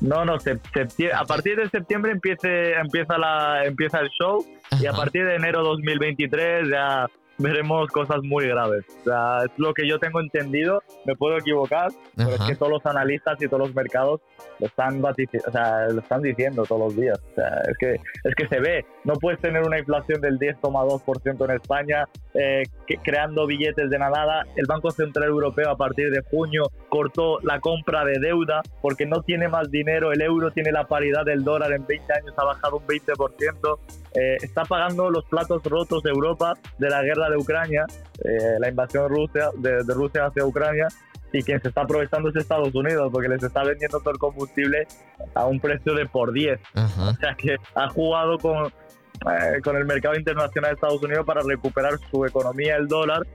No, 0.00 0.24
no, 0.24 0.34
a 0.34 1.24
partir 1.24 1.56
de 1.56 1.68
septiembre 1.70 2.12
empiece, 2.12 2.74
empieza, 2.74 3.18
la, 3.18 3.64
empieza 3.64 4.00
el 4.00 4.08
show 4.10 4.44
y 4.80 4.86
a 4.86 4.92
partir 4.92 5.24
de 5.24 5.36
enero 5.36 5.62
2023 5.62 6.68
ya 6.70 7.06
veremos 7.38 7.88
cosas 7.88 8.22
muy 8.22 8.46
graves. 8.46 8.84
O 9.00 9.04
sea, 9.04 9.44
es 9.44 9.50
lo 9.56 9.74
que 9.74 9.88
yo 9.88 9.98
tengo 9.98 10.20
entendido, 10.20 10.82
me 11.04 11.14
puedo 11.16 11.36
equivocar, 11.36 11.90
pero 12.16 12.30
es 12.30 12.40
que 12.42 12.56
todos 12.56 12.72
los 12.72 12.86
analistas 12.86 13.40
y 13.40 13.46
todos 13.46 13.60
los 13.60 13.74
mercados 13.74 14.20
lo 14.60 14.66
están, 14.66 15.02
o 15.04 15.50
sea, 15.50 15.88
lo 15.88 16.00
están 16.00 16.22
diciendo 16.22 16.64
todos 16.64 16.80
los 16.80 16.96
días. 16.96 17.18
O 17.32 17.34
sea, 17.34 17.62
es, 17.68 17.76
que, 17.78 17.94
es 17.94 18.34
que 18.36 18.48
se 18.48 18.60
ve, 18.60 18.84
no 19.04 19.14
puedes 19.14 19.40
tener 19.40 19.62
una 19.62 19.78
inflación 19.78 20.20
del 20.20 20.38
10,2% 20.38 21.44
en 21.44 21.50
España, 21.50 22.08
eh, 22.34 22.62
creando 23.02 23.46
billetes 23.46 23.90
de 23.90 23.98
nada. 23.98 24.44
El 24.56 24.66
Banco 24.66 24.90
Central 24.90 25.28
Europeo 25.28 25.70
a 25.70 25.76
partir 25.76 26.10
de 26.10 26.22
junio 26.30 26.70
cortó 26.88 27.40
la 27.40 27.60
compra 27.60 28.04
de 28.04 28.18
deuda 28.18 28.62
porque 28.80 29.06
no 29.06 29.22
tiene 29.22 29.48
más 29.48 29.70
dinero, 29.70 30.12
el 30.12 30.22
euro 30.22 30.50
tiene 30.50 30.70
la 30.72 30.86
paridad 30.86 31.24
del 31.24 31.42
dólar 31.42 31.72
en 31.72 31.86
20 31.86 32.12
años, 32.12 32.34
ha 32.36 32.44
bajado 32.44 32.76
un 32.76 32.86
20%. 32.86 33.78
Eh, 34.14 34.36
está 34.42 34.64
pagando 34.64 35.10
los 35.10 35.24
platos 35.24 35.62
rotos 35.64 36.02
de 36.04 36.10
Europa 36.10 36.54
de 36.78 36.88
la 36.88 37.02
guerra 37.02 37.28
de 37.28 37.36
Ucrania, 37.36 37.84
eh, 38.24 38.56
la 38.60 38.68
invasión 38.68 39.08
Rusia, 39.08 39.50
de, 39.56 39.82
Rusia 39.92 40.26
hacia 40.26 40.44
Ucrania, 40.44 40.86
y 41.32 41.42
quien 41.42 41.60
se 41.60 41.68
está 41.68 41.82
aprovechando 41.82 42.28
es 42.28 42.36
Estados 42.36 42.72
Unidos 42.76 43.10
porque 43.12 43.28
les 43.28 43.42
está 43.42 43.64
vendiendo 43.64 43.98
todo 43.98 44.12
el 44.12 44.18
combustible 44.18 44.86
a 45.34 45.46
un 45.46 45.58
precio 45.58 45.94
de 45.94 46.06
por 46.06 46.32
10. 46.32 46.60
O 46.74 47.14
sea 47.14 47.34
que 47.36 47.56
ha 47.74 47.88
jugado 47.88 48.38
con, 48.38 48.66
eh, 48.66 49.60
con 49.64 49.76
el 49.76 49.84
mercado 49.84 50.14
internacional 50.14 50.70
de 50.70 50.74
Estados 50.76 51.02
Unidos 51.02 51.26
para 51.26 51.40
recuperar 51.42 51.98
su 52.08 52.24
economía, 52.24 52.76
el 52.76 52.86
dólar, 52.86 53.26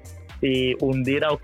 y 0.42 0.76
hundir 0.84 1.24
a, 1.26 1.38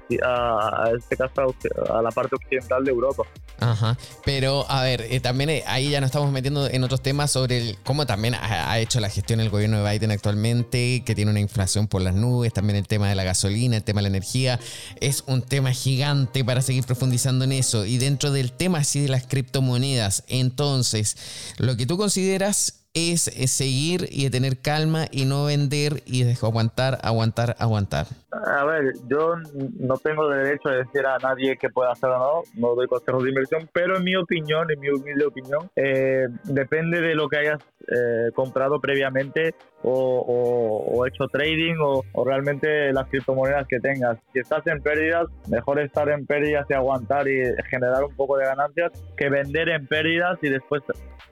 este 0.96 1.18
caso 1.18 1.56
a, 1.90 2.02
la 2.02 2.12
parte 2.12 2.36
occidental 2.36 2.84
de 2.84 2.92
Europa. 2.92 3.24
Ajá, 3.60 3.98
pero 4.26 4.66
a 4.70 4.84
ver, 4.84 5.02
eh, 5.10 5.20
también 5.22 5.50
eh, 5.50 5.64
ahí 5.68 5.90
ya 5.90 6.02
nos 6.02 6.10
estamos 6.10 6.32
metiendo 6.32 6.68
en 6.68 6.84
otros 6.84 7.02
temas 7.02 7.32
sobre 7.32 7.58
el, 7.58 7.78
cómo 7.84 8.06
también 8.06 8.36
ha, 8.36 8.78
hecho 8.80 9.00
la 9.00 9.10
gestión 9.10 9.40
el 9.40 9.50
gobierno 9.50 9.82
de 9.82 9.92
Biden 9.92 10.12
actualmente, 10.12 11.04
que 11.06 11.16
tiene 11.16 11.32
una 11.32 11.40
inflación 11.40 11.88
por 11.88 12.02
las 12.02 12.16
nubes, 12.16 12.54
también 12.54 12.78
el 12.78 12.88
tema 12.88 13.08
de 13.08 13.16
la 13.16 13.24
gasolina, 13.24 13.78
el 13.78 13.84
tema 13.84 14.00
de 14.00 14.04
la 14.04 14.10
energía, 14.10 14.60
es 15.00 15.24
un 15.28 15.42
tema 15.42 15.72
gigante 15.72 16.44
para 16.44 16.62
seguir 16.62 16.84
profundizando 16.84 17.46
en 17.46 17.54
eso. 17.54 17.86
Y 17.86 17.98
dentro 17.98 18.32
del 18.32 18.52
tema 18.52 18.80
así 18.80 19.02
de 19.02 19.10
las 19.10 19.26
criptomonedas, 19.26 20.24
entonces, 20.28 21.56
lo 21.58 21.78
que 21.78 21.86
tú 21.86 21.98
consideras 21.98 22.85
es, 22.96 23.24
seguir 23.52 24.08
y 24.10 24.30
tener 24.30 24.58
calma 24.58 25.06
y 25.12 25.26
no 25.26 25.46
vender 25.46 26.02
y 26.06 26.24
aguantar, 26.24 26.98
aguantar, 27.04 27.56
aguantar. 27.60 28.08
A 28.32 28.64
ver, 28.66 28.94
yo 29.10 29.36
no 29.80 29.98
tengo 29.98 30.30
derecho 30.30 30.70
a 30.70 30.76
decir 30.76 31.06
a 31.06 31.18
nadie 31.20 31.58
que 31.58 31.70
pueda 31.70 31.92
hacer 31.92 32.10
o 32.10 32.18
no, 32.18 32.42
no 32.56 32.76
doy 32.76 32.88
consejos 32.88 33.24
de 33.24 33.30
inversión, 33.30 33.70
pero 33.74 33.98
en 33.98 34.04
mi 34.04 34.16
opinión, 34.16 34.72
en 34.72 34.80
mi 34.80 34.90
humilde 34.90 35.26
opinión, 35.26 35.70
eh, 35.76 36.28
depende 36.46 37.02
de 37.02 37.16
lo 37.16 37.28
que 37.28 37.38
hayas 37.38 37.62
eh, 37.88 38.32
comprado 38.34 38.80
previamente 38.80 39.54
o, 39.88 41.06
hecho 41.06 41.28
trading 41.28 41.76
o, 41.80 42.04
realmente 42.26 42.92
las 42.94 43.08
criptomonedas 43.08 43.68
que 43.68 43.80
tengas. 43.80 44.18
Si 44.34 44.40
estás 44.40 44.66
en 44.68 44.82
pérdidas, 44.82 45.28
mejor 45.50 45.80
estar 45.80 46.10
en 46.10 46.26
pérdidas 46.26 46.66
y 46.70 46.74
aguantar 46.74 47.28
y 47.28 47.42
generar 47.70 48.04
un 48.04 48.16
poco 48.16 48.38
de 48.38 48.46
ganancias 48.46 48.92
que 49.18 49.30
vender 49.30 49.70
en 49.70 49.88
pérdidas 49.88 50.38
y 50.42 50.50
después 50.50 50.84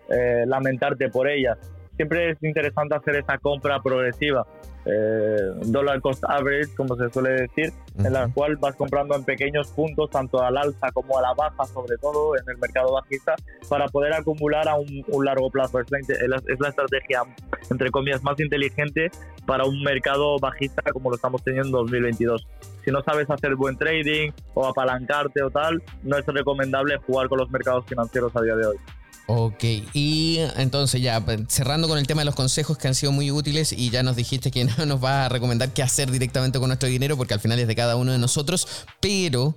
eh, 0.10 0.44
lamentarte 0.46 1.10
por 1.10 1.30
ellas. 1.30 1.58
Siempre 1.96 2.32
es 2.32 2.44
interesante 2.44 2.96
hacer 2.96 3.18
esa 3.18 3.38
compra 3.38 3.80
progresiva, 3.82 4.46
eh, 4.86 5.38
dollar 5.66 6.02
cost 6.02 6.24
average, 6.28 6.74
como 6.76 6.96
se 6.96 7.10
suele 7.10 7.30
decir, 7.44 7.72
en 7.98 8.12
la 8.12 8.28
cual 8.34 8.58
vas 8.58 8.76
comprando 8.76 9.16
en 9.16 9.24
pequeños 9.24 9.68
puntos, 9.72 10.10
tanto 10.10 10.42
al 10.42 10.58
alza 10.58 10.92
como 10.92 11.18
a 11.20 11.22
la 11.22 11.34
baja, 11.34 11.66
sobre 11.66 11.98
todo 11.98 12.36
en 12.36 12.44
el 12.50 12.58
mercado 12.58 12.94
bajista, 12.94 13.36
para 13.70 13.88
poder 13.88 14.14
acumular 14.14 14.68
a 14.68 14.76
un, 14.76 15.04
largo 15.24 15.50
plazo. 15.52 15.80
Es 15.80 15.92
la, 15.92 15.98
es 16.38 16.60
la, 16.60 16.70
estrategia, 16.70 17.22
entre 17.70 17.92
comillas, 17.92 18.24
más 18.24 18.40
inteligente 18.40 19.12
para 19.46 19.66
un 19.66 19.82
mercado 19.84 20.38
bajista 20.40 20.82
como 20.92 21.12
lo 21.12 21.16
estamos 21.16 21.44
teniendo 21.44 21.80
en 21.80 21.86
2022. 21.86 22.48
Si 22.84 22.92
no 22.92 23.02
sabes 23.04 23.30
hacer 23.30 23.56
buen 23.56 23.78
trading 23.78 24.32
o 24.54 24.68
apalancarte 24.68 25.44
o 25.44 25.50
tal, 25.52 25.82
no 26.02 26.18
es 26.18 26.26
recomendable 26.26 26.98
jugar 26.98 27.30
con 27.30 27.38
los 27.38 27.50
mercados 27.52 27.86
financieros 27.86 28.36
a 28.36 28.42
día 28.42 28.56
de 28.56 28.66
hoy. 28.66 28.78
Ok, 29.26 29.64
y 29.94 30.40
entonces 30.58 31.02
ya 31.02 31.24
pues, 31.24 31.42
cerrando 31.48 31.88
con 31.88 31.98
el 31.98 32.06
tema 32.06 32.22
de 32.22 32.26
los 32.26 32.36
consejos 32.36 32.78
que 32.78 32.90
han 32.90 32.96
sido 32.96 33.14
muy 33.14 33.32
útiles 33.32 33.72
y 33.72 33.90
ya 33.90 34.04
nos 34.04 34.18
dijiste 34.18 34.52
que 34.52 34.66
no 34.78 34.86
nos 34.86 35.04
va 35.04 35.26
a 35.26 35.30
recomendar 35.30 35.74
qué 35.74 35.82
hacer 35.82 36.12
directamente 36.12 36.60
con 36.60 36.68
nuestro 36.68 36.90
dinero 36.90 37.16
porque 37.16 37.34
al 37.34 37.40
final 37.40 37.58
es 37.60 37.68
de 37.68 37.76
cada 37.76 37.96
uno 37.96 38.12
de 38.12 38.18
nosotros, 38.18 38.86
pero 39.00 39.56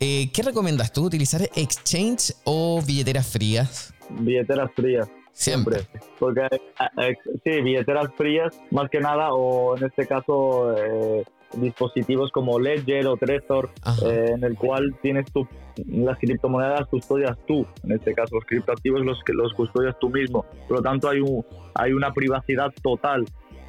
eh, 0.00 0.30
¿qué 0.32 0.42
recomiendas 0.42 0.92
tú? 0.92 1.04
¿Utilizar 1.04 1.42
exchange 1.54 2.32
o 2.44 2.80
billeteras 2.86 3.26
frías? 3.26 3.92
Billeteras 4.08 4.70
frías. 4.74 5.08
Siempre. 5.32 5.86
Porque 6.18 6.42
eh, 6.98 7.14
sí, 7.44 7.60
billeteras 7.62 8.08
frías 8.16 8.54
más 8.70 8.88
que 8.90 9.00
nada 9.00 9.32
o 9.32 9.76
en 9.76 9.84
este 9.84 10.06
caso... 10.06 10.74
Eh, 10.76 11.24
dispositivos 11.54 12.30
como 12.30 12.58
Ledger 12.58 13.06
o 13.06 13.16
Trezor, 13.16 13.70
eh, 14.04 14.32
en 14.34 14.44
el 14.44 14.56
cual 14.56 14.94
tienes 15.02 15.30
tu, 15.32 15.46
las 15.86 16.18
criptomonedas 16.18 16.86
custodias 16.86 17.36
tú, 17.46 17.66
en 17.84 17.92
este 17.92 18.14
caso 18.14 18.36
los 18.36 18.44
criptoactivos 18.44 19.02
los 19.02 19.22
que 19.24 19.32
los 19.32 19.52
custodias 19.54 19.98
tú 19.98 20.10
mismo. 20.10 20.44
Por 20.68 20.78
lo 20.78 20.82
tanto, 20.82 21.08
hay, 21.08 21.20
un, 21.20 21.44
hay 21.74 21.92
una 21.92 22.12
privacidad 22.12 22.72
total. 22.82 23.24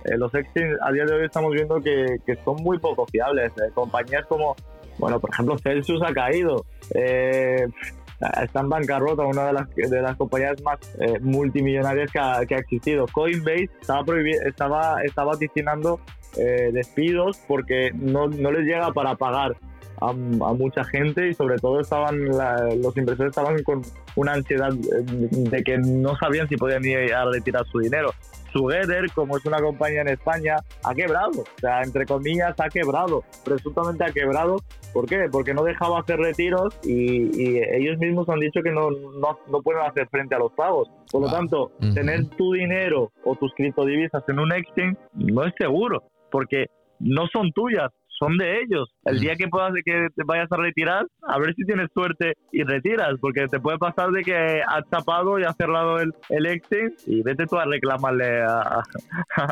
Eh, 0.05 0.17
los 0.17 0.33
exchanges 0.33 0.77
a 0.81 0.91
día 0.91 1.05
de 1.05 1.13
hoy 1.13 1.25
estamos 1.25 1.51
viendo 1.53 1.79
que, 1.79 2.17
que 2.25 2.35
son 2.43 2.57
muy 2.57 2.79
poco 2.79 3.05
fiables. 3.07 3.51
Eh, 3.57 3.71
compañías 3.73 4.25
como, 4.27 4.55
bueno, 4.97 5.19
por 5.19 5.29
ejemplo, 5.31 5.57
Celsius 5.57 6.01
ha 6.03 6.13
caído. 6.13 6.65
está 6.89 8.59
en 8.59 8.69
bancarrota, 8.69 9.23
una 9.23 9.47
de 9.47 9.53
las, 9.53 9.75
de 9.75 10.01
las 10.01 10.15
compañías 10.17 10.61
más 10.63 10.79
multimillonarias 11.21 12.11
que 12.11 12.19
ha, 12.19 12.45
que 12.45 12.55
ha, 12.55 12.59
existido. 12.59 13.05
Coinbase 13.11 13.69
estaba, 13.81 14.03
estaba, 14.45 15.01
estaba 15.03 15.31
vaticinando 15.33 15.99
eh, 16.37 16.71
despidos 16.73 17.39
porque 17.47 17.91
no, 17.93 18.27
no, 18.27 18.51
les 18.51 18.65
llega 18.65 18.91
para 18.91 19.15
pagar 19.15 19.55
a, 20.01 20.11
mucha 20.11 20.83
gente 20.83 21.29
y 21.29 21.33
sobre 21.33 21.57
todo 21.57 21.79
estaban 21.79 22.25
los 22.25 22.97
inversores 22.97 23.29
estaban 23.29 23.61
con 23.63 23.81
una 24.15 24.33
ansiedad 24.33 24.73
eh, 24.73 25.03
de 25.29 25.63
que 25.63 25.77
no 25.77 26.15
sabían 26.17 26.47
si 26.49 26.57
podían 26.57 26.83
ir 26.85 27.13
a 27.13 27.25
retirar 27.25 27.65
su 27.67 27.79
dinero. 27.79 28.11
Together, 28.51 29.05
como 29.15 29.37
es 29.37 29.45
una 29.45 29.59
compañía 29.59 30.01
en 30.01 30.09
España, 30.09 30.57
ha 30.83 30.93
quebrado. 30.93 31.41
O 31.41 31.59
sea, 31.59 31.81
entre 31.81 32.05
comillas, 32.05 32.53
ha 32.59 32.69
quebrado. 32.69 33.23
Presuntamente 33.43 34.03
ha 34.03 34.11
quebrado. 34.11 34.57
¿Por 34.93 35.07
qué? 35.07 35.27
Porque 35.31 35.55
no 35.55 35.63
dejaba 35.63 36.01
hacer 36.01 36.19
retiros 36.19 36.77
y, 36.83 37.57
ellos 37.73 37.97
mismos 37.97 38.29
han 38.29 38.39
dicho 38.39 38.61
que 38.61 38.69
no, 38.69 38.91
no, 38.91 39.39
no, 39.49 39.61
pueden 39.63 39.81
hacer 39.81 40.07
frente 40.09 40.35
a 40.35 40.37
los 40.37 40.51
pagos. 40.53 40.87
Por 41.11 41.23
lo 41.23 41.31
tanto, 41.31 41.71
tener 41.95 42.27
tu 42.37 42.53
dinero 42.53 43.11
o 43.23 43.35
tus 43.35 43.51
criptodivisas 43.55 44.23
en 44.27 44.37
un 44.37 44.53
exchange 44.53 44.97
no 45.15 45.45
es 45.45 45.53
seguro 45.57 46.03
porque 46.33 46.65
no 46.99 47.27
son 47.31 47.51
tuyas, 47.51 47.91
son 48.19 48.37
de 48.37 48.61
ellos. 48.61 48.89
El 49.05 49.19
día 49.19 49.35
que 49.35 49.47
puedas 49.47 49.71
que 49.85 50.07
te 50.15 50.23
vayas 50.25 50.51
a 50.51 50.57
retirar, 50.57 51.05
a 51.27 51.39
ver 51.39 51.53
si 51.55 51.63
tienes 51.63 51.89
suerte 51.93 52.33
y 52.51 52.63
retiras, 52.63 53.15
porque 53.21 53.47
te 53.47 53.59
puede 53.59 53.77
pasar 53.77 54.09
de 54.09 54.23
que 54.23 54.61
has 54.65 54.89
tapado 54.89 55.37
y 55.39 55.43
has 55.43 55.55
cerrado 55.55 55.99
el, 55.99 56.11
el 56.29 56.45
exchange 56.47 56.93
y 57.05 57.21
vete 57.21 57.45
tú 57.45 57.57
a 57.57 57.65
reclamarle 57.65 58.41
a, 58.41 58.81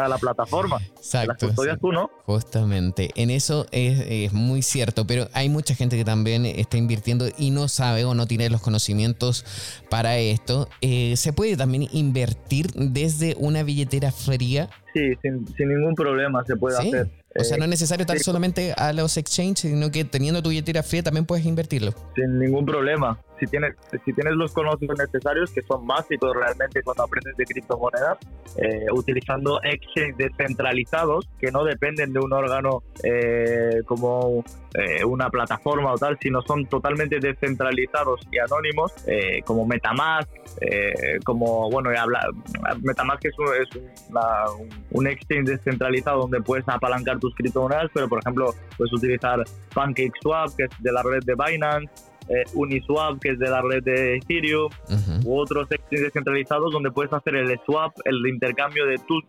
la 0.07 0.17
plataforma. 0.19 0.77
Exacto. 0.95 1.47
Las 1.65 1.79
tú, 1.79 1.91
¿no? 1.91 2.09
Justamente, 2.25 3.11
en 3.15 3.29
eso 3.29 3.67
es, 3.71 4.33
muy 4.33 4.63
cierto, 4.63 5.05
pero 5.05 5.27
hay 5.33 5.49
mucha 5.49 5.75
gente 5.75 5.97
que 5.97 6.05
también 6.05 6.45
está 6.45 6.77
invirtiendo 6.77 7.25
y 7.37 7.51
no 7.51 7.67
sabe 7.67 8.05
o 8.05 8.15
no 8.15 8.25
tiene 8.25 8.49
los 8.49 8.61
conocimientos 8.61 9.45
para 9.89 10.17
esto. 10.17 10.67
Eh, 10.81 11.15
¿Se 11.15 11.31
puede 11.31 11.57
también 11.57 11.87
invertir 11.91 12.67
desde 12.73 13.35
una 13.37 13.61
billetera 13.63 14.11
fría? 14.11 14.69
Sí, 14.93 15.13
sin, 15.21 15.45
ningún 15.57 15.95
problema 15.95 16.43
se 16.45 16.55
puede 16.55 16.77
hacer. 16.77 17.07
O 17.35 17.43
sea, 17.43 17.57
no 17.57 17.63
es 17.63 17.69
necesario 17.69 18.01
estar 18.03 18.19
solamente 18.19 18.73
a 18.75 18.91
los 18.91 19.15
exchanges, 19.15 19.71
sino 19.71 19.89
que 19.89 20.03
teniendo 20.03 20.43
tu 20.43 20.49
billetera 20.49 20.83
fría 20.83 21.01
también 21.01 21.25
puedes 21.25 21.45
invertirlo. 21.45 21.93
Sin 22.15 22.39
ningún 22.39 22.65
problema. 22.65 23.17
Si 23.41 23.47
tienes, 23.47 23.75
si 24.05 24.13
tienes 24.13 24.35
los 24.35 24.53
conocimientos 24.53 25.09
necesarios, 25.11 25.51
que 25.51 25.63
son 25.63 25.87
básicos 25.87 26.31
realmente 26.35 26.83
cuando 26.83 27.03
aprendes 27.03 27.35
de 27.35 27.45
criptomonedas, 27.45 28.19
eh, 28.57 28.85
utilizando 28.93 29.59
exchanges 29.63 30.15
descentralizados 30.15 31.27
que 31.39 31.51
no 31.51 31.63
dependen 31.63 32.13
de 32.13 32.19
un 32.19 32.31
órgano 32.31 32.83
eh, 33.03 33.81
como 33.87 34.43
eh, 34.75 35.03
una 35.03 35.31
plataforma 35.31 35.93
o 35.93 35.97
tal, 35.97 36.19
sino 36.21 36.43
son 36.43 36.67
totalmente 36.67 37.19
descentralizados 37.19 38.21
y 38.31 38.37
anónimos, 38.37 38.93
como 39.45 39.65
Metamask, 39.65 40.29
como, 41.25 41.69
bueno, 41.71 41.89
habla, 41.97 42.21
Metamask 42.83 43.25
es, 43.25 43.33
un, 43.39 43.47
es 43.55 43.69
un 44.91 45.07
exchange 45.07 45.49
descentralizado 45.49 46.21
donde 46.21 46.41
puedes 46.41 46.67
apalancar 46.69 47.17
tus 47.19 47.33
criptomonedas, 47.35 47.89
pero 47.93 48.07
por 48.07 48.19
ejemplo, 48.19 48.53
puedes 48.77 48.93
utilizar 48.93 49.43
PancakeSwap, 49.73 50.55
que 50.55 50.63
es 50.65 50.69
de 50.79 50.91
la 50.91 51.01
red 51.01 51.23
de 51.23 51.33
Binance, 51.33 52.10
eh, 52.29 52.43
Uniswap, 52.53 53.19
que 53.19 53.29
es 53.31 53.39
de 53.39 53.49
la 53.49 53.61
red 53.61 53.83
de 53.83 54.17
Ethereum, 54.17 54.69
u 55.25 55.39
otros 55.39 55.71
exchanges 55.71 56.05
descentralizados 56.05 56.71
donde 56.71 56.91
puedes 56.91 57.11
hacer 57.13 57.35
el 57.35 57.59
swap, 57.65 57.93
el 58.05 58.25
intercambio 58.27 58.85
de 58.85 58.97
tu, 58.99 59.21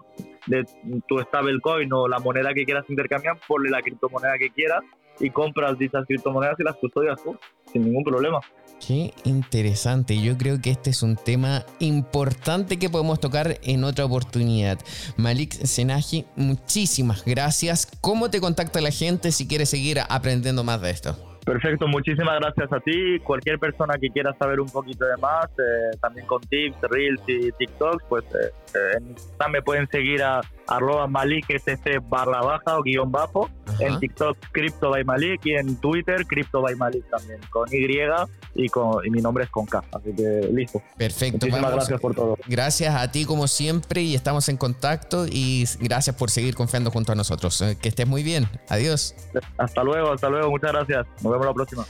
de 0.47 0.65
tu 1.09 1.19
stablecoin 1.21 1.93
o 1.93 2.09
la 2.09 2.19
moneda 2.19 2.53
que 2.55 2.65
quieras 2.65 2.85
intercambiar 2.89 3.39
por 3.47 3.69
la 3.69 3.81
criptomoneda 3.83 4.39
que 4.39 4.51
quieras 4.51 4.83
y 5.21 5.31
compras 5.31 5.79
dichas 5.79 6.05
criptomonedas 6.07 6.59
y 6.59 6.65
las 6.65 6.77
custodias 6.77 7.23
tú, 7.23 7.37
sin 7.73 7.85
ningún 7.85 8.05
problema. 8.05 8.41
Qué 8.85 9.15
interesante. 9.25 10.21
Yo 10.21 10.37
creo 10.37 10.61
que 10.61 10.71
este 10.71 10.91
es 10.91 11.05
un 11.05 11.15
tema 11.15 11.65
importante 11.79 12.79
que 12.79 12.91
podemos 12.91 13.21
tocar 13.21 13.59
en 13.63 13.85
otra 13.85 14.05
oportunidad. 14.05 14.79
Malik 15.17 15.53
Senaji, 15.53 16.25
muchísimas 16.35 17.25
gracias. 17.25 17.87
¿Cómo 18.01 18.31
te 18.31 18.41
contacta 18.41 18.81
la 18.81 18.91
gente 18.91 19.31
si 19.31 19.47
quiere 19.47 19.67
seguir 19.67 20.01
aprendiendo 20.09 20.65
más 20.65 20.83
de 20.83 20.91
esto? 20.91 21.32
Perfecto, 21.45 21.89
muchísimas 21.89 22.39
gracias 22.39 22.73
a 22.73 22.79
ti. 22.79 23.19
Cualquier 23.21 23.59
persona 23.59 23.95
que 24.01 24.11
quiera 24.11 24.33
saber 24.39 24.61
un 24.61 24.69
poquito 24.69 25.05
de 25.07 25.17
más, 25.17 25.47
eh, 25.59 25.97
también 26.01 26.27
con 26.27 26.41
tips, 26.43 26.81
reels 26.83 27.21
y 27.27 27.51
TikToks, 27.53 28.05
pues 28.09 28.25
eh, 28.27 28.53
eh, 28.75 29.49
me 29.51 29.61
pueden 29.61 29.89
seguir 29.89 30.23
a 30.23 30.41
arroba 30.67 31.07
Malik 31.07 31.47
barra 32.09 32.41
baja 32.41 32.79
o 32.79 32.83
guion 32.83 33.11
bajo. 33.11 33.51
En 33.79 33.99
TikTok 33.99 34.37
Crypto 34.53 34.91
by 34.91 35.05
Malik 35.05 35.41
y 35.45 35.53
en 35.53 35.77
Twitter 35.77 36.27
Crypto 36.27 36.61
by 36.61 36.77
Malik 36.77 37.09
también, 37.11 37.41
con 37.51 37.69
Y 37.73 37.87
y, 38.55 38.69
con, 38.69 39.05
y 39.05 39.11
mi 39.11 39.21
nombre 39.21 39.45
es 39.45 39.51
con 39.51 39.67
K. 39.67 39.83
Así 39.93 40.13
que 40.15 40.49
listo. 40.53 40.83
Perfecto. 40.97 41.47
Muchísimas 41.47 41.73
gracias 41.73 42.01
por 42.01 42.15
todo. 42.15 42.37
Gracias 42.47 42.95
a 42.95 43.11
ti 43.11 43.25
como 43.25 43.49
siempre 43.49 44.03
y 44.03 44.15
estamos 44.15 44.49
en 44.49 44.57
contacto 44.57 45.27
y 45.27 45.65
gracias 45.81 46.17
por 46.17 46.31
seguir 46.31 46.55
confiando 46.55 46.91
junto 46.91 47.13
a 47.13 47.15
nosotros. 47.15 47.65
Que 47.81 47.89
estés 47.89 48.07
muy 48.07 48.23
bien. 48.23 48.47
Adiós. 48.69 49.15
Hasta 49.57 49.83
luego, 49.83 50.13
hasta 50.13 50.29
luego. 50.29 50.51
Muchas 50.51 50.73
gracias. 50.73 51.07
Nos 51.23 51.33
vemos 51.33 51.47
la 51.47 51.55
próxima. 51.55 51.87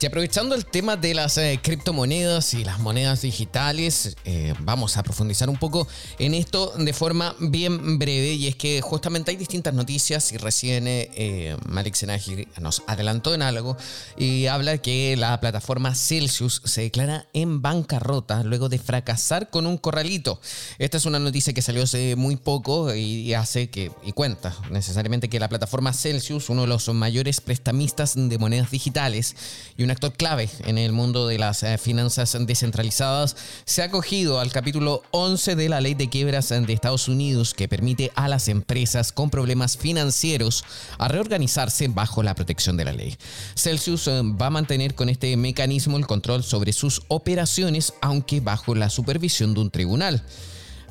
Y 0.00 0.06
aprovechando 0.06 0.54
el 0.54 0.66
tema 0.66 0.98
de 0.98 1.14
las 1.14 1.38
eh, 1.38 1.58
criptomonedas 1.62 2.52
y 2.52 2.62
las 2.62 2.78
monedas 2.78 3.22
digitales, 3.22 4.16
eh, 4.26 4.52
vamos 4.60 4.98
a 4.98 5.02
profundizar 5.02 5.48
un 5.48 5.56
poco 5.56 5.88
en 6.18 6.34
esto 6.34 6.74
de 6.76 6.92
forma 6.92 7.34
bien 7.38 7.98
breve. 7.98 8.34
Y 8.34 8.48
es 8.48 8.56
que 8.56 8.82
justamente 8.82 9.30
hay 9.30 9.38
distintas 9.38 9.72
noticias 9.72 10.32
y 10.32 10.36
recién 10.36 10.84
eh, 10.86 11.56
Malik 11.66 11.94
Senaji 11.94 12.48
nos 12.60 12.82
adelantó 12.86 13.34
en 13.34 13.40
algo 13.40 13.78
y 14.18 14.46
habla 14.46 14.76
que 14.76 15.16
la 15.16 15.40
plataforma 15.40 15.94
Celsius 15.94 16.60
se 16.64 16.82
declara 16.82 17.26
en 17.32 17.62
bancarrota 17.62 18.42
luego 18.42 18.68
de 18.68 18.78
fracasar 18.78 19.48
con 19.48 19.66
un 19.66 19.78
corralito. 19.78 20.38
Esta 20.78 20.98
es 20.98 21.06
una 21.06 21.18
noticia 21.18 21.54
que 21.54 21.62
salió 21.62 21.84
hace 21.84 22.14
muy 22.14 22.36
poco 22.36 22.94
y 22.94 23.32
hace 23.32 23.70
que, 23.70 23.90
y 24.04 24.12
cuenta 24.12 24.54
necesariamente 24.70 25.30
que 25.30 25.40
la 25.40 25.48
plataforma 25.48 25.94
Celsius, 25.94 26.50
uno 26.50 26.62
de 26.62 26.68
los 26.68 26.88
mayores 26.92 27.40
prestamistas 27.40 28.14
de 28.16 28.36
monedas 28.36 28.70
digitales 28.70 29.34
y 29.78 29.83
una 29.84 29.92
actor 29.92 30.12
clave 30.12 30.48
en 30.64 30.78
el 30.78 30.92
mundo 30.92 31.26
de 31.26 31.38
las 31.38 31.62
eh, 31.62 31.78
finanzas 31.78 32.36
descentralizadas, 32.40 33.36
se 33.64 33.82
ha 33.82 33.86
acogido 33.86 34.40
al 34.40 34.50
capítulo 34.50 35.02
11 35.12 35.56
de 35.56 35.68
la 35.68 35.80
ley 35.80 35.94
de 35.94 36.08
quiebras 36.08 36.48
de 36.48 36.72
Estados 36.72 37.08
Unidos 37.08 37.54
que 37.54 37.68
permite 37.68 38.10
a 38.14 38.28
las 38.28 38.48
empresas 38.48 39.12
con 39.12 39.30
problemas 39.30 39.76
financieros 39.76 40.64
a 40.98 41.08
reorganizarse 41.08 41.88
bajo 41.88 42.22
la 42.22 42.34
protección 42.34 42.76
de 42.76 42.84
la 42.84 42.92
ley. 42.92 43.16
Celsius 43.54 44.08
eh, 44.08 44.22
va 44.22 44.46
a 44.46 44.50
mantener 44.50 44.94
con 44.94 45.08
este 45.08 45.36
mecanismo 45.36 45.96
el 45.96 46.06
control 46.06 46.42
sobre 46.42 46.72
sus 46.72 47.02
operaciones, 47.08 47.92
aunque 48.00 48.40
bajo 48.40 48.74
la 48.74 48.90
supervisión 48.90 49.54
de 49.54 49.60
un 49.60 49.70
tribunal. 49.70 50.22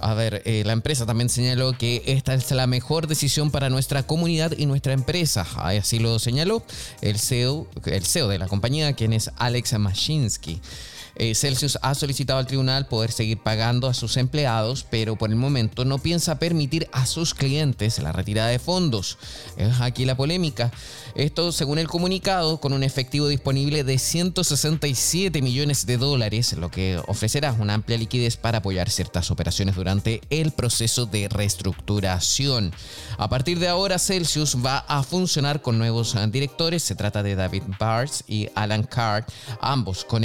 A 0.04 0.14
ver, 0.16 0.42
eh, 0.44 0.64
la 0.66 0.74
empresa 0.74 1.06
también 1.06 1.30
señaló 1.30 1.78
que 1.78 2.04
esta 2.06 2.34
es 2.34 2.52
la 2.52 2.68
mejor 2.68 3.08
decisión 3.08 3.52
para 3.52 3.70
nuestra 3.70 4.04
comunidad 4.04 4.52
y 4.58 4.66
nuestra 4.66 4.92
empresa. 4.92 5.48
Así 5.56 5.98
lo 5.98 6.20
señaló 6.20 6.62
el 7.02 7.18
CEO, 7.18 7.68
el 7.86 8.06
CEO 8.06 8.28
de 8.28 8.38
la 8.38 8.50
compañía, 8.50 8.92
quien 8.94 9.14
es 9.14 9.32
Alex 9.38 9.80
Mashinsky. 9.80 10.60
Eh, 11.16 11.36
Celsius 11.36 11.78
ha 11.82 11.94
solicitado 11.96 12.40
al 12.40 12.48
tribunal 12.48 12.88
poder 12.88 13.12
seguir 13.12 13.38
pagando 13.38 13.88
a 13.88 13.94
sus 13.94 14.18
empleados, 14.18 14.86
pero 14.90 15.16
por 15.16 15.30
el 15.30 15.36
momento 15.36 15.86
no 15.86 16.00
piensa 16.00 16.40
permitir 16.40 16.88
a 16.92 17.06
sus 17.06 17.34
clientes 17.34 18.00
la 18.00 18.12
retirada 18.12 18.50
de 18.50 18.60
fondos. 18.60 19.18
Es 19.58 19.80
aquí 19.82 20.06
la 20.06 20.18
polémica. 20.18 20.72
Esto 21.16 21.52
según 21.52 21.78
el 21.78 21.88
comunicado, 21.88 22.60
con 22.60 22.74
un 22.74 22.84
efectivo 22.84 23.28
disponible 23.28 23.84
de 23.84 24.00
167 24.00 25.42
millones 25.42 25.86
de 25.86 25.98
dólares, 25.98 26.54
lo 26.54 26.72
que 26.72 27.00
ofrecerá 27.08 27.54
una 27.54 27.76
amplia 27.76 27.98
liquidez 27.98 28.38
para 28.38 28.60
apoyar 28.60 28.90
ciertas 28.90 29.30
operaciones 29.30 29.76
durante 29.76 30.22
el 30.30 30.52
proceso 30.52 31.06
de 31.06 31.30
reestructuración. 31.30 32.74
A 33.18 33.30
partir 33.30 33.60
de 33.60 33.68
ahora, 33.68 34.00
Celsius 34.00 34.58
va 34.66 34.80
a 34.80 35.04
funcionar 35.04 35.62
con 35.62 35.78
nuevos 35.78 36.16
directores. 36.32 36.84
Se 36.84 36.96
trata 36.96 37.22
de 37.22 37.36
David 37.36 37.64
Bars 37.80 38.24
y 38.28 38.50
Alan 38.56 38.84
Carr, 38.84 39.26
ambos 39.62 40.04
con 40.06 40.24